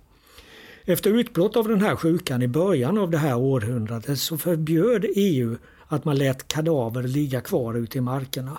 Efter 0.85 1.11
utbrott 1.11 1.57
av 1.57 1.69
den 1.69 1.81
här 1.81 1.97
sjukan 1.97 2.43
i 2.43 2.49
början 2.49 2.99
av 2.99 3.11
det 3.11 3.19
här 3.19 3.37
århundradet 3.37 4.19
så 4.19 4.39
förbjöd 4.39 5.05
EU 5.17 5.57
att 5.87 6.05
man 6.05 6.19
lät 6.19 6.49
kadaver 6.49 7.03
ligga 7.03 7.41
kvar 7.41 7.75
ute 7.75 7.99
i 7.99 8.01
markerna. 8.01 8.59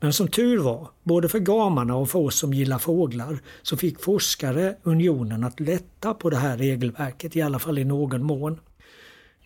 Men 0.00 0.12
som 0.12 0.28
tur 0.28 0.58
var, 0.58 0.88
både 1.02 1.28
för 1.28 1.38
gamarna 1.38 1.96
och 1.96 2.10
för 2.10 2.18
oss 2.18 2.38
som 2.38 2.54
gillar 2.54 2.78
fåglar, 2.78 3.38
så 3.62 3.76
fick 3.76 4.00
forskare 4.00 4.76
unionen 4.82 5.44
att 5.44 5.60
lätta 5.60 6.14
på 6.14 6.30
det 6.30 6.36
här 6.36 6.56
regelverket, 6.56 7.36
i 7.36 7.42
alla 7.42 7.58
fall 7.58 7.78
i 7.78 7.84
någon 7.84 8.22
mån. 8.22 8.58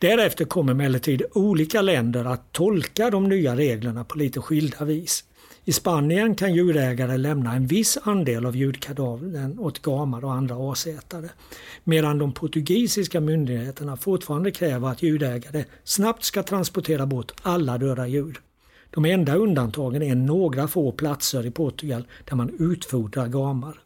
Därefter 0.01 0.45
kom 0.45 0.69
emellertid 0.69 1.23
olika 1.33 1.83
länder 1.83 2.25
att 2.25 2.53
tolka 2.53 3.11
de 3.11 3.29
nya 3.29 3.57
reglerna 3.57 4.05
på 4.05 4.19
lite 4.19 4.41
skilda 4.41 4.85
vis. 4.85 5.25
I 5.65 5.73
Spanien 5.73 6.35
kan 6.35 6.55
djurägare 6.55 7.17
lämna 7.17 7.55
en 7.55 7.67
viss 7.67 7.99
andel 8.03 8.47
av 8.47 8.57
djurkadavern 8.57 9.59
åt 9.59 9.83
gamar 9.83 10.25
och 10.25 10.33
andra 10.33 10.73
asätare. 10.73 11.29
Medan 11.85 12.19
de 12.19 12.33
portugisiska 12.33 13.21
myndigheterna 13.21 13.97
fortfarande 13.97 14.51
kräver 14.51 14.89
att 14.89 15.03
djurägare 15.03 15.65
snabbt 15.85 16.25
ska 16.25 16.43
transportera 16.43 17.07
bort 17.07 17.33
alla 17.43 17.79
döda 17.79 18.07
djur. 18.07 18.41
De 18.91 19.05
enda 19.05 19.35
undantagen 19.35 20.03
är 20.03 20.15
några 20.15 20.69
få 20.69 20.93
platser 20.93 21.47
i 21.47 21.51
Portugal 21.51 22.07
där 22.25 22.37
man 22.37 22.57
utfodrar 22.59 23.29
gamar. 23.29 23.81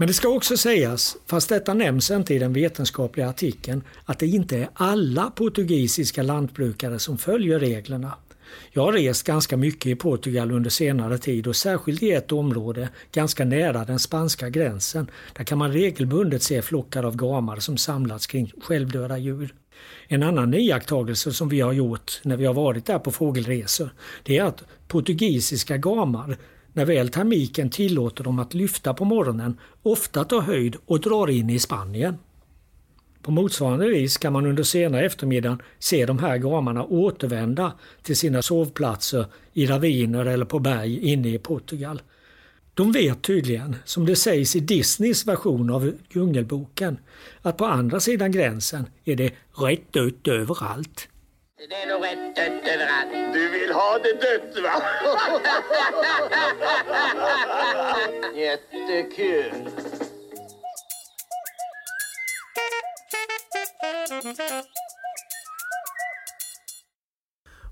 Men 0.00 0.08
det 0.08 0.14
ska 0.14 0.28
också 0.28 0.56
sägas, 0.56 1.16
fast 1.26 1.48
detta 1.48 1.74
nämns 1.74 2.10
inte 2.10 2.34
i 2.34 2.38
den 2.38 2.52
vetenskapliga 2.52 3.28
artikeln, 3.28 3.82
att 4.04 4.18
det 4.18 4.26
inte 4.26 4.56
är 4.56 4.68
alla 4.74 5.30
portugisiska 5.30 6.22
lantbrukare 6.22 6.98
som 6.98 7.18
följer 7.18 7.58
reglerna. 7.58 8.14
Jag 8.72 8.82
har 8.82 8.92
rest 8.92 9.26
ganska 9.26 9.56
mycket 9.56 9.86
i 9.86 9.94
Portugal 9.94 10.50
under 10.50 10.70
senare 10.70 11.18
tid 11.18 11.46
och 11.46 11.56
särskilt 11.56 12.02
i 12.02 12.12
ett 12.12 12.32
område 12.32 12.88
ganska 13.12 13.44
nära 13.44 13.84
den 13.84 13.98
spanska 13.98 14.48
gränsen. 14.48 15.10
Där 15.36 15.44
kan 15.44 15.58
man 15.58 15.72
regelbundet 15.72 16.42
se 16.42 16.62
flockar 16.62 17.04
av 17.04 17.16
gamar 17.16 17.56
som 17.56 17.76
samlats 17.76 18.26
kring 18.26 18.52
självdöda 18.60 19.18
djur. 19.18 19.54
En 20.08 20.22
annan 20.22 20.54
iakttagelse 20.54 21.32
som 21.32 21.48
vi 21.48 21.60
har 21.60 21.72
gjort 21.72 22.20
när 22.22 22.36
vi 22.36 22.44
har 22.44 22.54
varit 22.54 22.86
där 22.86 22.98
på 22.98 23.10
fågelresor, 23.10 23.90
det 24.22 24.38
är 24.38 24.44
att 24.44 24.64
portugisiska 24.88 25.76
gamar 25.76 26.36
när 26.78 26.84
väl 26.84 27.08
termiken 27.08 27.70
tillåter 27.70 28.24
dem 28.24 28.38
att 28.38 28.54
lyfta 28.54 28.94
på 28.94 29.04
morgonen 29.04 29.58
ofta 29.82 30.24
tar 30.24 30.40
höjd 30.40 30.76
och 30.86 31.00
drar 31.00 31.30
in 31.30 31.50
i 31.50 31.58
Spanien. 31.58 32.18
På 33.22 33.30
motsvarande 33.30 33.88
vis 33.88 34.16
kan 34.16 34.32
man 34.32 34.46
under 34.46 34.62
sena 34.62 35.00
eftermiddagen 35.00 35.62
se 35.78 36.06
de 36.06 36.18
här 36.18 36.38
gamarna 36.38 36.84
återvända 36.84 37.72
till 38.02 38.16
sina 38.16 38.42
sovplatser 38.42 39.26
i 39.52 39.66
raviner 39.66 40.26
eller 40.26 40.44
på 40.44 40.58
berg 40.58 40.98
inne 40.98 41.28
i 41.28 41.38
Portugal. 41.38 42.02
De 42.74 42.92
vet 42.92 43.22
tydligen, 43.22 43.76
som 43.84 44.06
det 44.06 44.16
sägs 44.16 44.56
i 44.56 44.60
Disneys 44.60 45.26
version 45.26 45.70
av 45.70 45.92
Djungelboken, 46.10 46.98
att 47.42 47.56
på 47.56 47.66
andra 47.66 48.00
sidan 48.00 48.32
gränsen 48.32 48.86
är 49.04 49.16
det 49.16 49.32
rätt 49.54 49.96
ut 49.96 50.28
överallt. 50.28 51.08
Det 51.58 51.74
är 51.74 51.86
nog 51.86 52.04
rätt 52.04 52.36
dött 52.36 52.74
överallt. 52.74 53.32
Du 53.32 53.48
vill 53.48 53.72
ha 53.72 53.98
det 53.98 54.12
dött 54.12 54.64
va? 54.64 54.82
Jättekul. 58.34 59.70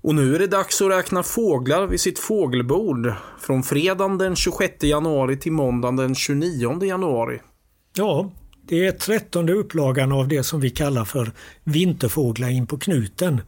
Och 0.03 0.15
nu 0.15 0.35
är 0.35 0.39
det 0.39 0.47
dags 0.47 0.81
att 0.81 0.91
räkna 0.91 1.23
fåglar 1.23 1.87
vid 1.87 2.01
sitt 2.01 2.19
fågelbord. 2.19 3.13
Från 3.39 3.63
fredagen 3.63 4.17
den 4.17 4.35
26 4.35 4.83
januari 4.83 5.37
till 5.37 5.51
måndagen 5.51 5.95
den 5.95 6.15
29 6.15 6.83
januari. 6.83 7.41
Ja, 7.93 8.31
det 8.67 8.85
är 8.85 8.91
trettonde 8.91 9.53
upplagan 9.53 10.11
av 10.11 10.27
det 10.27 10.43
som 10.43 10.59
vi 10.59 10.69
kallar 10.69 11.05
för 11.05 11.31
Vinterfåglar 11.63 12.49
in 12.49 12.67
på 12.67 12.77
knuten. 12.77 13.41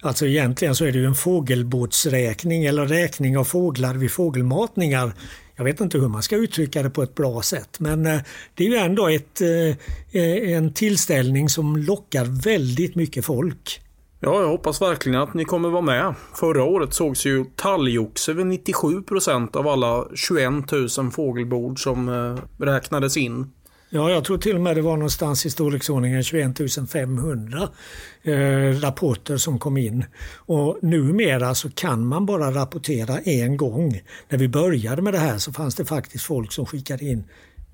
Alltså 0.00 0.26
egentligen 0.26 0.74
så 0.74 0.84
är 0.84 0.92
det 0.92 0.98
ju 0.98 1.04
en 1.04 1.14
fågelbåtsräkning 1.14 2.64
eller 2.64 2.86
räkning 2.86 3.38
av 3.38 3.44
fåglar 3.44 3.94
vid 3.94 4.10
fågelmatningar. 4.10 5.12
Jag 5.56 5.64
vet 5.64 5.80
inte 5.80 5.98
hur 5.98 6.08
man 6.08 6.22
ska 6.22 6.36
uttrycka 6.36 6.82
det 6.82 6.90
på 6.90 7.02
ett 7.02 7.14
bra 7.14 7.42
sätt 7.42 7.80
men 7.80 8.06
eh, 8.06 8.20
det 8.54 8.64
är 8.64 8.68
ju 8.68 8.76
ändå 8.76 9.08
ett, 9.08 9.40
eh, 9.40 10.20
eh, 10.22 10.56
en 10.56 10.72
tillställning 10.72 11.48
som 11.48 11.76
lockar 11.76 12.42
väldigt 12.42 12.94
mycket 12.94 13.24
folk. 13.24 13.80
Ja, 14.20 14.40
jag 14.40 14.48
hoppas 14.48 14.82
verkligen 14.82 15.20
att 15.20 15.34
ni 15.34 15.44
kommer 15.44 15.68
vara 15.68 15.82
med. 15.82 16.14
Förra 16.34 16.64
året 16.64 16.94
sågs 16.94 17.26
ju 17.26 17.44
talgoxe 17.56 18.32
vid 18.32 18.46
97 18.46 19.02
procent 19.02 19.56
av 19.56 19.68
alla 19.68 20.06
21 20.14 20.52
000 20.98 21.10
fågelbord 21.10 21.82
som 21.82 22.10
räknades 22.58 23.16
in. 23.16 23.52
Ja, 23.90 24.10
jag 24.10 24.24
tror 24.24 24.38
till 24.38 24.54
och 24.54 24.60
med 24.60 24.76
det 24.76 24.82
var 24.82 24.96
någonstans 24.96 25.46
i 25.46 25.50
storleksordningen 25.50 26.22
21 26.22 26.58
500 26.90 27.68
eh, 28.22 28.34
rapporter 28.80 29.36
som 29.36 29.58
kom 29.58 29.76
in. 29.76 30.04
Och 30.36 30.78
numera 30.82 31.54
så 31.54 31.70
kan 31.70 32.06
man 32.06 32.26
bara 32.26 32.50
rapportera 32.50 33.18
en 33.18 33.56
gång. 33.56 34.00
När 34.28 34.38
vi 34.38 34.48
började 34.48 35.02
med 35.02 35.14
det 35.14 35.18
här 35.18 35.38
så 35.38 35.52
fanns 35.52 35.74
det 35.74 35.84
faktiskt 35.84 36.24
folk 36.24 36.52
som 36.52 36.66
skickade 36.66 37.04
in 37.04 37.24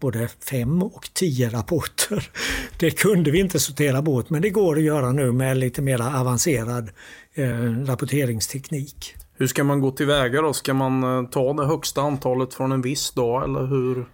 både 0.00 0.28
fem 0.50 0.82
och 0.82 1.08
tio 1.12 1.48
rapporter. 1.48 2.30
Det 2.78 2.90
kunde 2.90 3.30
vi 3.30 3.40
inte 3.40 3.58
sortera 3.58 4.02
bort 4.02 4.30
men 4.30 4.42
det 4.42 4.50
går 4.50 4.76
att 4.76 4.82
göra 4.82 5.12
nu 5.12 5.32
med 5.32 5.56
lite 5.56 5.82
mer 5.82 6.20
avancerad 6.20 6.90
eh, 7.34 7.84
rapporteringsteknik. 7.86 9.14
Hur 9.36 9.46
ska 9.46 9.64
man 9.64 9.80
gå 9.80 9.90
tillväga 9.90 10.42
då? 10.42 10.52
Ska 10.52 10.74
man 10.74 11.02
eh, 11.02 11.30
ta 11.30 11.52
det 11.52 11.66
högsta 11.66 12.02
antalet 12.02 12.54
från 12.54 12.72
en 12.72 12.82
viss 12.82 13.10
dag 13.10 13.44
eller 13.44 13.66
hur? 13.66 14.06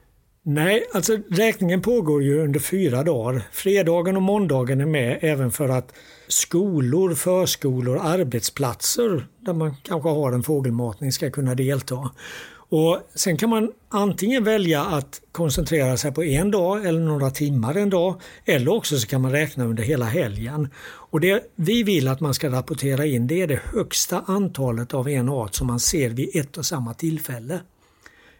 Nej, 0.42 0.84
alltså 0.94 1.18
räkningen 1.30 1.82
pågår 1.82 2.22
ju 2.22 2.40
under 2.42 2.60
fyra 2.60 3.02
dagar. 3.02 3.42
Fredagen 3.52 4.16
och 4.16 4.22
måndagen 4.22 4.80
är 4.80 4.86
med 4.86 5.18
även 5.20 5.50
för 5.50 5.68
att 5.68 5.94
skolor, 6.28 7.14
förskolor, 7.14 7.98
arbetsplatser 8.02 9.26
där 9.40 9.52
man 9.52 9.76
kanske 9.82 10.08
har 10.08 10.32
en 10.32 10.42
fågelmatning 10.42 11.12
ska 11.12 11.30
kunna 11.30 11.54
delta. 11.54 12.10
Och 12.52 12.98
Sen 13.14 13.36
kan 13.36 13.50
man 13.50 13.72
antingen 13.88 14.44
välja 14.44 14.84
att 14.84 15.20
koncentrera 15.32 15.96
sig 15.96 16.12
på 16.12 16.24
en 16.24 16.50
dag 16.50 16.86
eller 16.86 17.00
några 17.00 17.30
timmar 17.30 17.74
en 17.74 17.90
dag 17.90 18.20
eller 18.44 18.74
också 18.74 18.98
så 18.98 19.06
kan 19.06 19.20
man 19.20 19.32
räkna 19.32 19.64
under 19.64 19.82
hela 19.82 20.04
helgen. 20.04 20.68
Och 20.82 21.20
Det 21.20 21.52
vi 21.56 21.82
vill 21.82 22.08
att 22.08 22.20
man 22.20 22.34
ska 22.34 22.50
rapportera 22.50 23.06
in 23.06 23.26
det 23.26 23.42
är 23.42 23.46
det 23.46 23.62
högsta 23.74 24.24
antalet 24.26 24.94
av 24.94 25.08
en 25.08 25.28
art 25.28 25.54
som 25.54 25.66
man 25.66 25.80
ser 25.80 26.10
vid 26.10 26.36
ett 26.36 26.58
och 26.58 26.66
samma 26.66 26.94
tillfälle. 26.94 27.60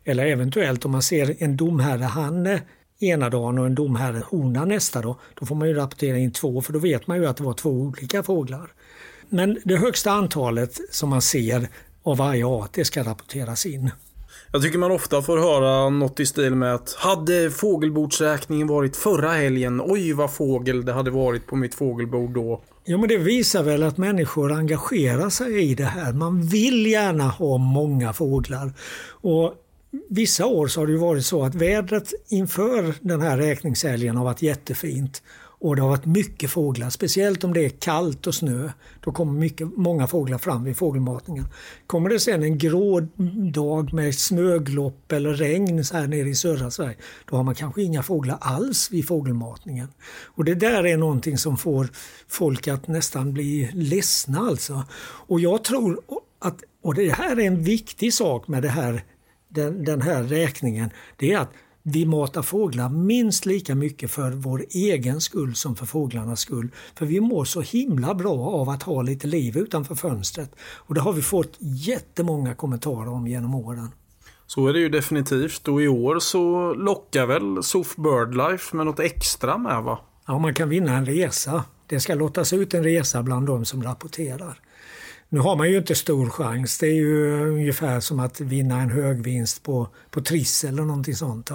Eller 0.05 0.27
eventuellt 0.27 0.85
om 0.85 0.91
man 0.91 1.03
ser 1.03 1.37
en 1.39 1.57
domherrehanne 1.57 2.63
ena 3.01 3.31
dagen 3.31 3.59
och 3.59 3.67
en 3.67 3.75
domherrehona 3.75 4.65
nästa 4.65 5.03
dag. 5.03 5.17
Då 5.41 5.47
får 5.47 5.55
man 5.55 5.69
ju 5.69 5.75
rapportera 5.75 6.19
in 6.19 6.33
två 6.33 6.63
för 6.63 6.73
då 6.73 6.79
vet 6.79 7.07
man 7.07 7.17
ju 7.17 7.27
att 7.27 7.37
det 7.37 7.45
var 7.45 7.55
två 7.55 7.71
olika 7.71 8.23
fåglar. 8.23 8.73
Men 9.29 9.59
det 9.65 9.77
högsta 9.77 10.11
antalet 10.11 10.81
som 10.91 11.09
man 11.09 11.23
ser 11.23 11.69
av 12.03 12.17
varje 12.17 12.47
art 12.47 12.71
det 12.73 12.85
ska 12.85 13.03
rapporteras 13.03 13.67
in. 13.67 13.91
Jag 14.53 14.63
tycker 14.63 14.79
man 14.79 14.91
ofta 14.91 15.23
får 15.23 15.39
höra 15.39 15.91
något 15.91 16.21
i 16.21 16.27
stil 16.27 16.55
med 16.55 16.75
att 16.75 16.95
hade 16.95 17.51
fågelbordsräkningen 17.51 18.67
varit 18.67 18.97
förra 18.97 19.31
helgen, 19.31 19.83
oj 19.85 20.13
vad 20.13 20.33
fågel 20.33 20.85
det 20.85 20.93
hade 20.93 21.11
varit 21.11 21.47
på 21.47 21.57
mitt 21.57 21.75
fågelbord 21.75 22.31
då. 22.31 22.63
Ja 22.85 22.99
men 22.99 23.09
det 23.09 23.17
visar 23.17 23.63
väl 23.63 23.83
att 23.83 23.99
människor 23.99 24.53
engagerar 24.53 25.31
sig 25.31 25.71
i 25.71 25.75
det 25.75 25.85
här. 25.85 26.13
Man 26.13 26.43
vill 26.43 26.87
gärna 26.87 27.25
ha 27.29 27.59
många 27.59 28.13
fåglar. 28.13 28.73
Och 29.11 29.55
Vissa 30.09 30.47
år 30.47 30.67
så 30.67 30.81
har 30.81 30.87
det 30.87 30.97
varit 30.97 31.27
så 31.27 31.45
att 31.45 31.55
vädret 31.55 32.13
inför 32.29 32.95
den 33.01 33.21
här 33.21 33.39
räkningshelgen 33.39 34.17
har 34.17 34.25
varit 34.25 34.43
jättefint. 34.43 35.23
Och 35.63 35.77
det 35.77 35.83
har 35.83 35.89
varit 35.89 36.07
mycket 36.07 36.51
fåglar, 36.51 36.91
speciellt 36.91 37.45
om 37.45 37.53
det 37.53 37.65
är 37.65 37.69
kallt 37.69 38.27
och 38.27 38.35
snö. 38.35 38.71
Då 39.01 39.13
kommer 39.13 39.33
mycket, 39.33 39.77
många 39.77 40.07
fåglar 40.07 40.39
fram 40.39 40.65
vid 40.65 40.77
fågelmatningen. 40.77 41.45
Kommer 41.87 42.11
det 42.11 42.21
sen 42.21 42.43
en 42.43 42.59
grå 42.59 43.01
dag 43.53 43.93
med 43.93 44.15
snöglopp 44.15 45.13
eller 45.13 45.35
regn 45.35 45.85
så 45.85 45.97
här 45.97 46.07
nere 46.07 46.29
i 46.29 46.35
södra 46.35 46.71
Sverige, 46.71 46.97
då 47.31 47.37
har 47.37 47.43
man 47.43 47.55
kanske 47.55 47.83
inga 47.83 48.03
fåglar 48.03 48.39
alls 48.41 48.91
vid 48.91 49.09
fågelmatningen. 49.09 49.89
Och 50.25 50.45
det 50.45 50.55
där 50.55 50.87
är 50.87 50.97
någonting 50.97 51.39
som 51.39 51.57
får 51.57 51.89
folk 52.29 52.69
att 52.69 52.89
nästan 52.89 53.33
bli 53.33 53.71
ledsna 53.75 54.39
alltså. 54.39 54.85
Och 55.03 55.41
jag 55.41 55.65
tror 55.65 56.01
att, 56.39 56.63
och 56.83 56.95
det 56.95 57.11
här 57.11 57.41
är 57.41 57.47
en 57.47 57.63
viktig 57.63 58.15
sak 58.15 58.49
med 58.49 58.63
det 58.63 58.69
här 58.69 59.05
den, 59.51 59.85
den 59.85 60.03
här 60.03 60.23
räkningen, 60.23 60.91
det 61.17 61.33
är 61.33 61.39
att 61.39 61.51
vi 61.83 62.07
matar 62.07 62.43
fåglar 62.43 62.89
minst 62.89 63.47
lika 63.47 63.75
mycket 63.75 64.11
för 64.11 64.31
vår 64.31 64.65
egen 64.71 65.21
skull 65.21 65.55
som 65.55 65.77
för 65.77 65.87
fåglarnas 65.87 66.41
skull. 66.41 66.69
För 66.95 67.07
vi 67.07 67.21
mår 67.21 67.45
så 67.45 67.61
himla 67.61 68.15
bra 68.15 68.39
av 68.39 68.69
att 68.69 68.83
ha 68.83 69.03
lite 69.03 69.27
liv 69.27 69.57
utanför 69.57 69.95
fönstret. 69.95 70.51
Och 70.61 70.95
det 70.95 71.01
har 71.01 71.13
vi 71.13 71.23
fått 71.23 71.57
jättemånga 71.59 72.55
kommentarer 72.55 73.09
om 73.09 73.27
genom 73.27 73.55
åren. 73.55 73.89
Så 74.47 74.67
är 74.67 74.73
det 74.73 74.81
ju 74.81 74.89
definitivt 74.89 75.69
och 75.69 75.83
i 75.83 75.89
år 75.89 76.19
så 76.19 76.75
lockar 76.75 77.27
väl 77.27 77.63
SOF 77.63 77.97
Birdlife 77.97 78.77
med 78.77 78.87
något 78.87 79.01
extra 79.01 79.59
med 79.59 79.83
va? 79.83 79.99
Ja, 80.27 80.39
man 80.39 80.55
kan 80.55 80.69
vinna 80.69 80.97
en 80.97 81.07
resa. 81.07 81.65
Det 81.87 82.01
ska 82.01 82.15
lottas 82.15 82.53
ut 82.53 82.75
en 82.75 82.85
resa 82.85 83.23
bland 83.23 83.47
de 83.47 83.65
som 83.65 83.83
rapporterar. 83.83 84.61
Nu 85.33 85.41
har 85.41 85.57
man 85.57 85.71
ju 85.71 85.79
inte 85.79 85.95
stor 85.95 86.31
chans. 86.31 86.79
Det 86.79 86.87
är 86.87 86.95
ju 86.95 87.49
ungefär 87.49 88.01
som 88.01 88.21
att 88.21 88.41
vinna 88.41 88.81
en 88.81 88.91
hög 88.91 89.23
vinst 89.23 89.63
på, 89.63 89.89
på 90.11 90.21
Triss 90.21 90.65
eller 90.65 90.83
någonting 90.83 91.15
sånt. 91.15 91.51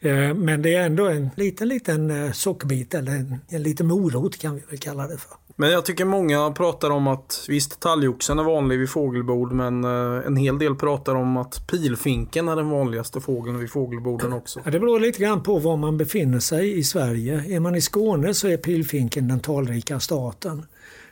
Eh, 0.00 0.34
men 0.34 0.62
det 0.62 0.74
är 0.74 0.86
ändå 0.86 1.08
en 1.08 1.30
liten, 1.34 1.68
liten 1.68 2.10
eh, 2.10 2.32
sockerbit 2.32 2.94
eller 2.94 3.12
en, 3.12 3.36
en 3.48 3.62
liten 3.62 3.86
morot 3.86 4.38
kan 4.38 4.54
vi 4.54 4.62
väl 4.70 4.78
kalla 4.78 5.06
det 5.06 5.18
för. 5.18 5.36
Men 5.56 5.70
jag 5.70 5.84
tycker 5.84 6.04
många 6.04 6.50
pratar 6.50 6.90
om 6.90 7.06
att 7.06 7.44
visst 7.48 7.80
talgoxen 7.80 8.38
är 8.38 8.44
vanlig 8.44 8.78
vid 8.78 8.90
fågelbord 8.90 9.52
men 9.52 9.84
eh, 9.84 10.26
en 10.26 10.36
hel 10.36 10.58
del 10.58 10.74
pratar 10.74 11.14
om 11.14 11.36
att 11.36 11.66
pilfinken 11.66 12.48
är 12.48 12.56
den 12.56 12.70
vanligaste 12.70 13.20
fågeln 13.20 13.58
vid 13.58 13.70
fågelborden 13.70 14.32
också. 14.32 14.60
Ja, 14.64 14.70
det 14.70 14.80
beror 14.80 15.00
lite 15.00 15.18
grann 15.22 15.42
på 15.42 15.58
var 15.58 15.76
man 15.76 15.98
befinner 15.98 16.40
sig 16.40 16.78
i 16.78 16.84
Sverige. 16.84 17.44
Är 17.56 17.60
man 17.60 17.74
i 17.74 17.80
Skåne 17.80 18.34
så 18.34 18.48
är 18.48 18.56
pilfinken 18.56 19.28
den 19.28 19.40
talrikaste 19.40 20.14
arten. 20.14 20.66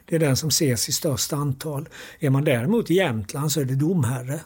Det 0.09 0.15
är 0.17 0.21
den 0.21 0.37
som 0.37 0.49
ses 0.49 0.89
i 0.89 0.93
störst 0.93 1.33
antal. 1.33 1.89
Är 2.19 2.31
man 2.31 2.45
däremot 2.45 2.91
i 2.91 2.95
Jämtland 2.95 3.53
så 3.53 3.61
är 3.61 3.65
det 3.65 3.75
domherre. 3.75 4.41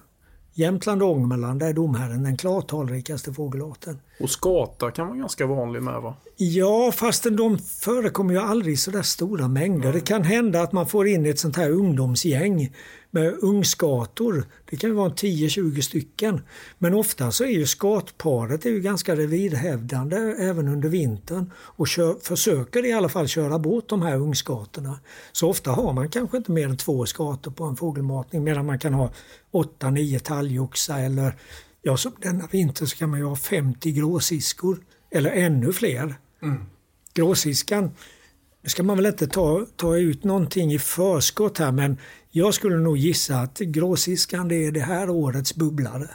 Jämtland 0.55 1.03
och 1.03 1.11
Ångermanland 1.11 1.63
är 1.63 1.73
domherren 1.73 2.23
den 2.23 2.37
klart 2.37 2.69
talrikaste 2.69 3.33
fågelarten. 3.33 3.99
Och 4.23 4.31
skata 4.31 4.91
kan 4.91 5.07
vara 5.07 5.19
ganska 5.19 5.47
vanlig 5.47 5.83
med 5.83 6.03
va? 6.03 6.15
Ja, 6.37 6.93
fastän 6.93 7.37
de 7.37 7.59
förekommer 7.59 8.35
ju 8.35 8.41
aldrig 8.41 8.75
i 8.75 8.77
så 8.77 8.91
där 8.91 9.03
stora 9.03 9.49
mängder. 9.49 9.93
Det 9.93 10.01
kan 10.01 10.23
hända 10.23 10.63
att 10.63 10.73
man 10.73 10.87
får 10.87 11.09
in 11.09 11.27
ett 11.27 11.39
sånt 11.39 11.57
här 11.57 11.71
ungdomsgäng 11.71 12.73
med 13.11 13.35
ungskator. 13.43 14.45
Det 14.71 14.77
kan 14.77 14.91
ju 14.91 14.97
vara 14.97 15.09
10-20 15.09 15.81
stycken. 15.81 16.41
Men 16.79 16.95
ofta 16.95 17.31
så 17.31 17.45
är 17.45 17.49
ju 17.49 17.67
skatparet 17.67 18.67
är 18.67 18.71
ju 18.71 18.81
ganska 18.81 19.17
revirhävdande 19.17 20.17
även 20.17 20.69
under 20.69 20.89
vintern 20.89 21.51
och 21.57 21.89
kör, 21.89 22.15
försöker 22.23 22.87
i 22.87 22.93
alla 22.93 23.09
fall 23.09 23.29
köra 23.29 23.59
bort 23.59 23.89
de 23.89 24.03
här 24.03 24.17
ungskatorna. 24.17 24.99
Så 25.33 25.49
ofta 25.49 25.71
har 25.71 25.93
man 25.93 26.09
kanske 26.09 26.37
inte 26.37 26.53
mer 26.53 26.69
än 26.69 26.77
två 26.77 27.07
skator 27.07 27.51
på 27.51 27.65
en 27.65 27.77
fågelmatning 27.77 28.45
medan 28.45 28.67
man 28.67 28.79
kan 28.79 28.95
ha 28.95 29.11
8-9 29.53 30.19
talgoxar 30.19 31.01
eller 31.01 31.35
ja, 31.83 31.97
som 31.97 32.13
denna 32.19 32.47
vinter 32.47 32.87
så 32.87 32.97
kan 32.97 33.11
man 33.11 33.19
ju 33.19 33.25
ha 33.25 33.37
50 33.37 33.93
gråsiskor 33.93 34.79
eller 35.11 35.31
ännu 35.31 35.73
fler. 35.73 36.15
Mm. 36.43 36.61
Gråsiskan, 37.15 37.91
nu 38.63 38.69
ska 38.69 38.83
man 38.83 38.97
väl 38.97 39.07
inte 39.07 39.27
ta, 39.27 39.67
ta 39.77 39.97
ut 39.97 40.25
någonting 40.25 40.73
i 40.73 40.79
förskott 40.79 41.59
här 41.59 41.73
men 41.73 41.99
jag 42.31 42.55
skulle 42.55 42.77
nog 42.77 42.97
gissa 42.97 43.37
att 43.37 43.59
gråsiskan 43.59 44.49
det 44.49 44.67
är 44.67 44.73
det 44.73 44.81
här 44.81 45.11
årets 45.11 45.55
bubblare. 45.55 46.09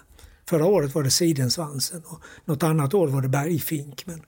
Förra 0.49 0.65
året 0.65 0.95
var 0.95 1.03
det 1.03 1.09
sidensvansen 1.09 2.01
och 2.05 2.21
något 2.45 2.63
annat 2.63 2.93
år 2.93 3.07
var 3.07 3.21
det 3.21 3.29
bergfink. 3.29 4.03
Men 4.05 4.21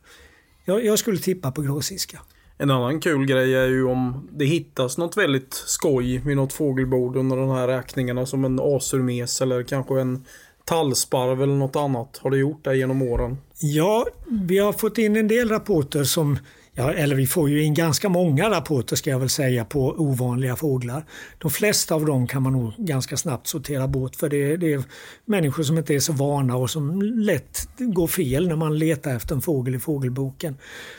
jag, 0.66 0.86
jag 0.86 1.00
skulle 1.00 1.18
tippa 1.18 1.52
på 1.52 1.62
gråsiska. 1.62 2.20
En 2.58 2.72
annan 2.72 3.00
kul 3.00 3.26
grej 3.26 3.56
är 3.56 3.68
ju 3.68 3.84
om 3.86 4.28
det 4.32 4.46
hittas 4.46 4.98
något 4.98 5.18
väldigt 5.18 5.54
skoj 5.54 6.18
vid 6.18 6.38
något 6.38 6.54
fågelbord 6.54 7.16
under 7.16 7.38
de 7.38 7.50
här 7.50 7.68
räkningarna 7.68 8.26
som 8.26 8.46
en 8.46 8.60
asurmes 8.60 9.42
eller 9.42 9.64
kanske 9.64 10.02
en 10.02 10.26
tallsparv 10.70 11.44
eller 11.44 11.56
något 11.56 11.76
annat. 11.76 12.20
Har 12.24 12.32
det 12.32 12.38
gjort 12.38 12.64
det 12.64 12.78
genom 12.78 13.02
åren? 13.02 13.38
Ja, 13.60 14.06
vi 14.28 14.58
har 14.58 14.74
fått 14.74 14.98
in 14.98 15.16
en 15.16 15.28
del 15.28 15.50
rapporter 15.50 16.04
som 16.04 16.38
Ja, 16.74 16.94
eller 16.94 17.16
vi 17.16 17.28
får 17.28 17.50
ju 17.50 17.64
in 17.64 17.74
ganska 17.74 18.10
många 18.10 18.50
rapporter 18.50 18.96
ska 18.96 19.10
jag 19.10 19.20
väl 19.20 19.30
säga 19.30 19.66
på 19.66 19.96
ovanliga 19.98 20.56
fåglar. 20.56 21.06
De 21.38 21.52
flesta 21.52 21.96
av 21.96 22.06
dem 22.06 22.28
kan 22.28 22.44
man 22.44 22.54
nog 22.54 22.74
ganska 22.78 23.18
snabbt 23.18 23.48
sortera 23.48 23.88
bort 23.88 24.16
för 24.16 24.30
det, 24.30 24.58
det 24.58 24.74
är 24.74 24.84
människor 25.26 25.64
som 25.64 25.78
inte 25.78 25.96
är 25.96 26.00
så 26.00 26.14
vana 26.14 26.56
och 26.56 26.70
som 26.70 27.02
lätt 27.02 27.70
går 27.78 28.08
fel 28.08 28.48
när 28.48 28.56
man 28.56 28.78
letar 28.78 29.16
efter 29.16 29.36
en 29.36 29.42
fågel 29.42 29.76
i 29.76 29.80
fågelboken. 29.80 30.58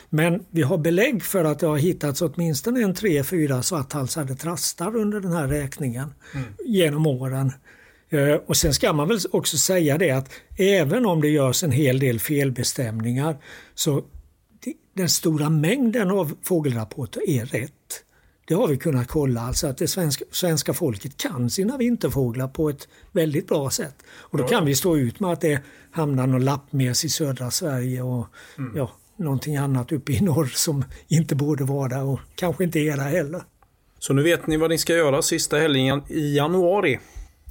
Men 0.09 0.45
vi 0.49 0.61
har 0.61 0.77
belägg 0.77 1.23
för 1.23 1.43
att 1.43 1.59
det 1.59 1.67
har 1.67 1.77
hittats 1.77 2.21
åtminstone 2.21 2.83
en 2.83 2.95
tre, 2.95 3.23
fyra 3.23 3.63
svarthalsade 3.63 4.35
trastar 4.35 4.95
under 4.95 5.19
den 5.19 5.31
här 5.31 5.47
räkningen 5.47 6.13
mm. 6.33 6.45
genom 6.65 7.07
åren. 7.07 7.51
Eh, 8.11 8.33
och 8.33 8.57
sen 8.57 8.73
ska 8.73 8.93
man 8.93 9.07
väl 9.07 9.19
också 9.31 9.57
säga 9.57 9.97
det 9.97 10.11
att 10.11 10.29
även 10.57 11.05
om 11.05 11.21
det 11.21 11.29
görs 11.29 11.63
en 11.63 11.71
hel 11.71 11.99
del 11.99 12.19
felbestämningar 12.19 13.37
så 13.75 14.03
den 14.93 15.09
stora 15.09 15.49
mängden 15.49 16.11
av 16.11 16.37
fågelrapporter 16.43 17.29
är 17.29 17.45
rätt. 17.45 18.03
Det 18.47 18.53
har 18.53 18.67
vi 18.67 18.77
kunnat 18.77 19.07
kolla, 19.07 19.41
alltså 19.41 19.67
att 19.67 19.77
det 19.77 19.87
svenska, 19.87 20.25
svenska 20.31 20.73
folket 20.73 21.17
kan 21.17 21.49
sina 21.49 21.77
vinterfåglar 21.77 22.47
på 22.47 22.69
ett 22.69 22.87
väldigt 23.11 23.47
bra 23.47 23.69
sätt. 23.69 23.95
Och 24.09 24.37
då 24.37 24.43
kan 24.43 24.65
vi 24.65 24.75
stå 24.75 24.97
ut 24.97 25.19
med 25.19 25.31
att 25.31 25.41
det 25.41 25.61
hamnar 25.91 26.27
någon 26.27 26.45
lappmes 26.45 27.05
i 27.05 27.09
södra 27.09 27.51
Sverige 27.51 28.01
och 28.01 28.27
mm. 28.57 28.77
ja, 28.77 28.91
någonting 29.15 29.57
annat 29.57 29.91
uppe 29.91 30.11
i 30.11 30.21
norr 30.21 30.45
som 30.45 30.85
inte 31.07 31.35
borde 31.35 31.63
vara 31.63 31.87
där 31.87 32.03
och 32.03 32.19
kanske 32.35 32.63
inte 32.63 32.79
är 32.79 32.97
där 32.97 33.09
heller. 33.09 33.41
Så 33.99 34.13
nu 34.13 34.23
vet 34.23 34.47
ni 34.47 34.57
vad 34.57 34.69
ni 34.69 34.77
ska 34.77 34.93
göra 34.93 35.21
sista 35.21 35.57
helgen 35.57 36.01
i 36.07 36.35
januari. 36.35 36.99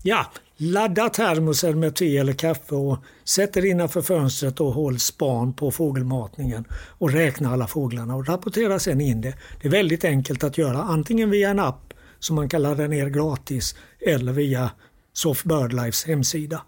Ja, 0.03 0.27
ladda 0.61 1.09
termosen 1.09 1.81
med 1.81 1.97
te 1.97 2.17
eller 2.17 2.33
kaffe 2.33 2.75
och 2.75 2.99
sätt 3.25 3.57
er 3.57 3.65
innanför 3.65 4.03
fönstret 4.03 4.61
och 4.61 4.73
håll 4.73 4.99
span 4.99 5.53
på 5.53 5.71
fågelmatningen 5.71 6.65
och 6.73 7.13
räkna 7.13 7.53
alla 7.53 7.67
fåglarna 7.67 8.17
och 8.17 8.29
rapportera 8.29 8.79
sen 8.79 9.01
in 9.01 9.21
det. 9.21 9.35
Det 9.61 9.69
är 9.69 9.73
väldigt 9.73 10.05
enkelt 10.05 10.45
att 10.45 10.59
göra 10.59 10.83
antingen 10.83 11.31
via 11.31 11.51
en 11.51 11.59
app 11.59 11.95
som 12.19 12.37
man 12.37 12.49
kan 12.49 12.63
ladda 12.63 12.87
ner 12.87 13.09
gratis 13.09 13.75
eller 14.07 14.33
via 14.33 14.71
Soft 15.13 15.45
Birdlifes 15.45 16.05
hemsida. 16.05 16.63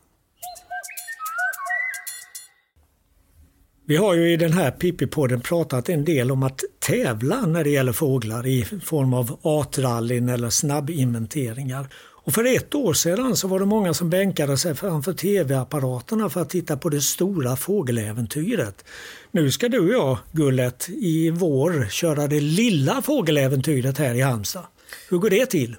Vi 3.86 3.96
har 3.96 4.14
ju 4.14 4.32
i 4.32 4.36
den 4.36 4.52
här 4.52 4.70
Pippi-podden 4.70 5.40
pratat 5.40 5.88
en 5.88 6.04
del 6.04 6.30
om 6.30 6.42
att 6.42 6.60
tävla 6.78 7.46
när 7.46 7.64
det 7.64 7.70
gäller 7.70 7.92
fåglar 7.92 8.46
i 8.46 8.64
form 8.64 9.14
av 9.14 9.38
artrallyn 9.42 10.28
eller 10.28 10.50
snabbinventeringar. 10.50 11.88
Och 12.24 12.32
för 12.32 12.56
ett 12.56 12.74
år 12.74 12.92
sedan 12.92 13.36
så 13.36 13.48
var 13.48 13.58
det 13.58 13.66
många 13.66 13.94
som 13.94 14.10
bänkade 14.10 14.58
sig 14.58 14.74
framför 14.74 15.12
tv-apparaterna 15.12 16.30
för 16.30 16.40
att 16.40 16.50
titta 16.50 16.76
på 16.76 16.88
det 16.88 17.00
stora 17.00 17.56
fågeläventyret. 17.56 18.84
Nu 19.30 19.50
ska 19.50 19.68
du 19.68 19.80
och 19.80 19.92
jag, 19.92 20.18
Gullet, 20.32 20.88
i 20.88 21.30
vår 21.30 21.86
köra 21.90 22.26
det 22.26 22.40
lilla 22.40 23.02
fågeläventyret 23.02 23.98
här 23.98 24.14
i 24.14 24.20
Halmstad. 24.20 24.64
Hur 25.10 25.18
går 25.18 25.30
det 25.30 25.46
till? 25.46 25.76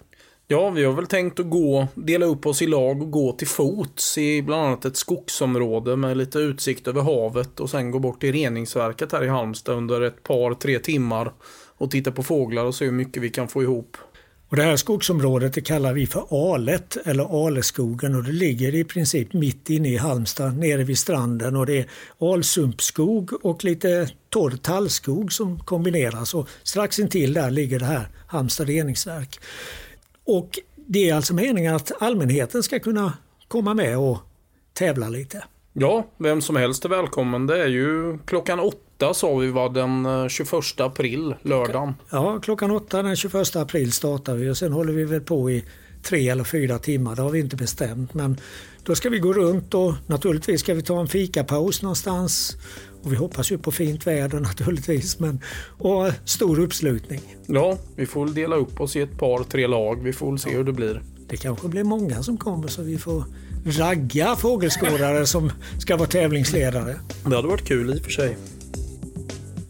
Ja, 0.47 0.69
vi 0.69 0.83
har 0.83 0.93
väl 0.93 1.07
tänkt 1.07 1.39
att 1.39 1.49
gå, 1.49 1.87
dela 1.95 2.25
upp 2.25 2.45
oss 2.45 2.61
i 2.61 2.67
lag 2.67 3.01
och 3.01 3.11
gå 3.11 3.31
till 3.31 3.47
fots 3.47 4.17
i 4.17 4.41
bland 4.41 4.67
annat 4.67 4.85
ett 4.85 4.97
skogsområde 4.97 5.95
med 5.95 6.17
lite 6.17 6.39
utsikt 6.39 6.87
över 6.87 7.01
havet 7.01 7.59
och 7.59 7.69
sen 7.69 7.91
gå 7.91 7.99
bort 7.99 8.21
till 8.21 8.33
reningsverket 8.33 9.11
här 9.11 9.23
i 9.23 9.27
Halmstad 9.27 9.75
under 9.75 10.01
ett 10.01 10.23
par, 10.23 10.53
tre 10.53 10.79
timmar 10.79 11.33
och 11.77 11.91
titta 11.91 12.11
på 12.11 12.23
fåglar 12.23 12.65
och 12.65 12.75
se 12.75 12.85
hur 12.85 12.91
mycket 12.91 13.23
vi 13.23 13.29
kan 13.29 13.47
få 13.47 13.63
ihop. 13.63 13.97
Och 14.53 14.57
det 14.57 14.63
här 14.63 14.75
skogsområdet 14.75 15.53
det 15.53 15.61
kallar 15.61 15.93
vi 15.93 16.07
för 16.07 16.53
Alet 16.53 16.97
eller 17.05 17.45
Aleskogen 17.47 18.15
och 18.15 18.23
det 18.23 18.31
ligger 18.31 18.75
i 18.75 18.83
princip 18.83 19.33
mitt 19.33 19.69
inne 19.69 19.89
i 19.89 19.97
Halmstad 19.97 20.57
nere 20.57 20.83
vid 20.83 20.97
stranden 20.97 21.55
och 21.55 21.65
det 21.65 21.77
är 21.77 21.85
alsumpskog 22.19 23.45
och 23.45 23.63
lite 23.63 24.09
torr 24.29 24.51
tallskog 24.51 25.33
som 25.33 25.59
kombineras 25.59 26.33
och 26.33 26.49
strax 26.63 26.99
intill 26.99 27.33
där 27.33 27.51
ligger 27.51 27.79
det 27.79 27.85
här 27.85 28.07
Halmstad 28.27 28.67
reningsverk. 28.67 29.39
Och 30.25 30.59
det 30.75 31.09
är 31.09 31.15
alltså 31.15 31.33
meningen 31.33 31.75
att 31.75 32.01
allmänheten 32.01 32.63
ska 32.63 32.79
kunna 32.79 33.13
komma 33.47 33.73
med 33.73 33.97
och 33.97 34.17
tävla 34.73 35.09
lite. 35.09 35.43
Ja, 35.73 36.07
vem 36.17 36.41
som 36.41 36.55
helst 36.55 36.85
är 36.85 36.89
välkommen. 36.89 37.47
Det 37.47 37.63
är 37.63 37.67
ju 37.67 38.17
klockan 38.25 38.59
åtta 38.59 38.82
sa 39.13 39.35
vi 39.35 39.51
var 39.51 39.69
den 39.69 40.29
21 40.29 40.53
eh, 40.53 40.85
april, 40.85 41.35
lördagen. 41.41 41.93
Ja, 42.09 42.39
klockan 42.39 42.71
åtta 42.71 43.03
den 43.03 43.15
21 43.15 43.55
april 43.55 43.91
startar 43.91 44.35
vi 44.35 44.49
och 44.49 44.57
sen 44.57 44.73
håller 44.73 44.93
vi 44.93 45.05
väl 45.05 45.21
på 45.21 45.51
i 45.51 45.63
tre 46.03 46.29
eller 46.29 46.43
fyra 46.43 46.79
timmar. 46.79 47.15
Det 47.15 47.21
har 47.21 47.29
vi 47.29 47.39
inte 47.39 47.55
bestämt. 47.55 48.13
Men 48.13 48.39
då 48.83 48.95
ska 48.95 49.09
vi 49.09 49.19
gå 49.19 49.33
runt 49.33 49.73
och 49.73 49.93
naturligtvis 50.07 50.61
ska 50.61 50.73
vi 50.73 50.81
ta 50.81 50.99
en 50.99 51.07
fikapaus 51.07 51.81
någonstans. 51.81 52.57
Och 53.03 53.11
vi 53.11 53.15
hoppas 53.15 53.51
ju 53.51 53.57
på 53.57 53.71
fint 53.71 54.07
väder 54.07 54.39
naturligtvis. 54.49 55.19
Men, 55.19 55.41
och 55.77 56.11
stor 56.25 56.59
uppslutning. 56.59 57.21
Ja, 57.45 57.77
vi 57.95 58.05
får 58.05 58.27
dela 58.27 58.55
upp 58.55 58.81
oss 58.81 58.95
i 58.95 59.01
ett 59.01 59.17
par, 59.17 59.43
tre 59.43 59.67
lag. 59.67 60.03
Vi 60.03 60.13
får 60.13 60.31
väl 60.31 60.39
se 60.39 60.49
ja. 60.49 60.57
hur 60.57 60.63
det 60.63 60.73
blir. 60.73 61.01
Det 61.27 61.37
kanske 61.37 61.67
blir 61.67 61.83
många 61.83 62.23
som 62.23 62.37
kommer 62.37 62.67
så 62.67 62.81
vi 62.81 62.97
får 62.97 63.23
ragga 63.65 64.35
fågelskådare 64.35 65.25
som 65.25 65.51
ska 65.79 65.97
vara 65.97 66.07
tävlingsledare. 66.07 66.95
Det 67.25 67.35
hade 67.35 67.47
varit 67.47 67.67
kul 67.67 67.93
i 67.93 67.99
och 67.99 68.03
för 68.03 68.11
sig. 68.11 68.37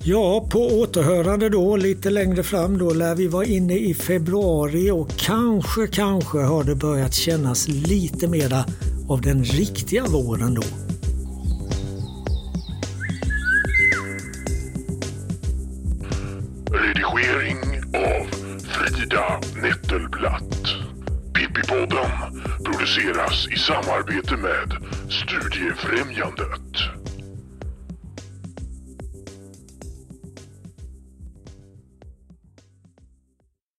Ja, 0.06 0.48
på 0.52 0.60
återhörande 0.60 1.50
då 1.50 1.76
lite 1.76 2.10
längre 2.10 2.44
fram 2.44 2.78
då 2.78 2.94
lär 2.94 3.16
vi 3.16 3.28
vara 3.28 3.46
inne 3.46 3.78
i 3.78 3.94
februari 3.94 4.92
och 4.92 5.10
kanske, 5.18 5.88
kanske 5.88 6.38
har 6.38 6.64
det 6.64 6.76
börjat 6.76 7.14
kännas 7.14 7.68
lite 7.68 8.28
mera 8.28 8.66
av 9.10 9.22
den 9.22 9.44
riktiga 9.44 10.04
våren 10.06 10.54
då. 10.54 10.62
Redigering 16.72 17.60
av 17.96 18.28
Frida 18.60 19.40
Nettelblatt. 19.62 20.66
Pippipodden 21.34 22.12
produceras 22.66 23.48
i 23.52 23.56
samarbete 23.56 24.38
med 24.38 24.74
Studiefrämjandet. 25.10 27.03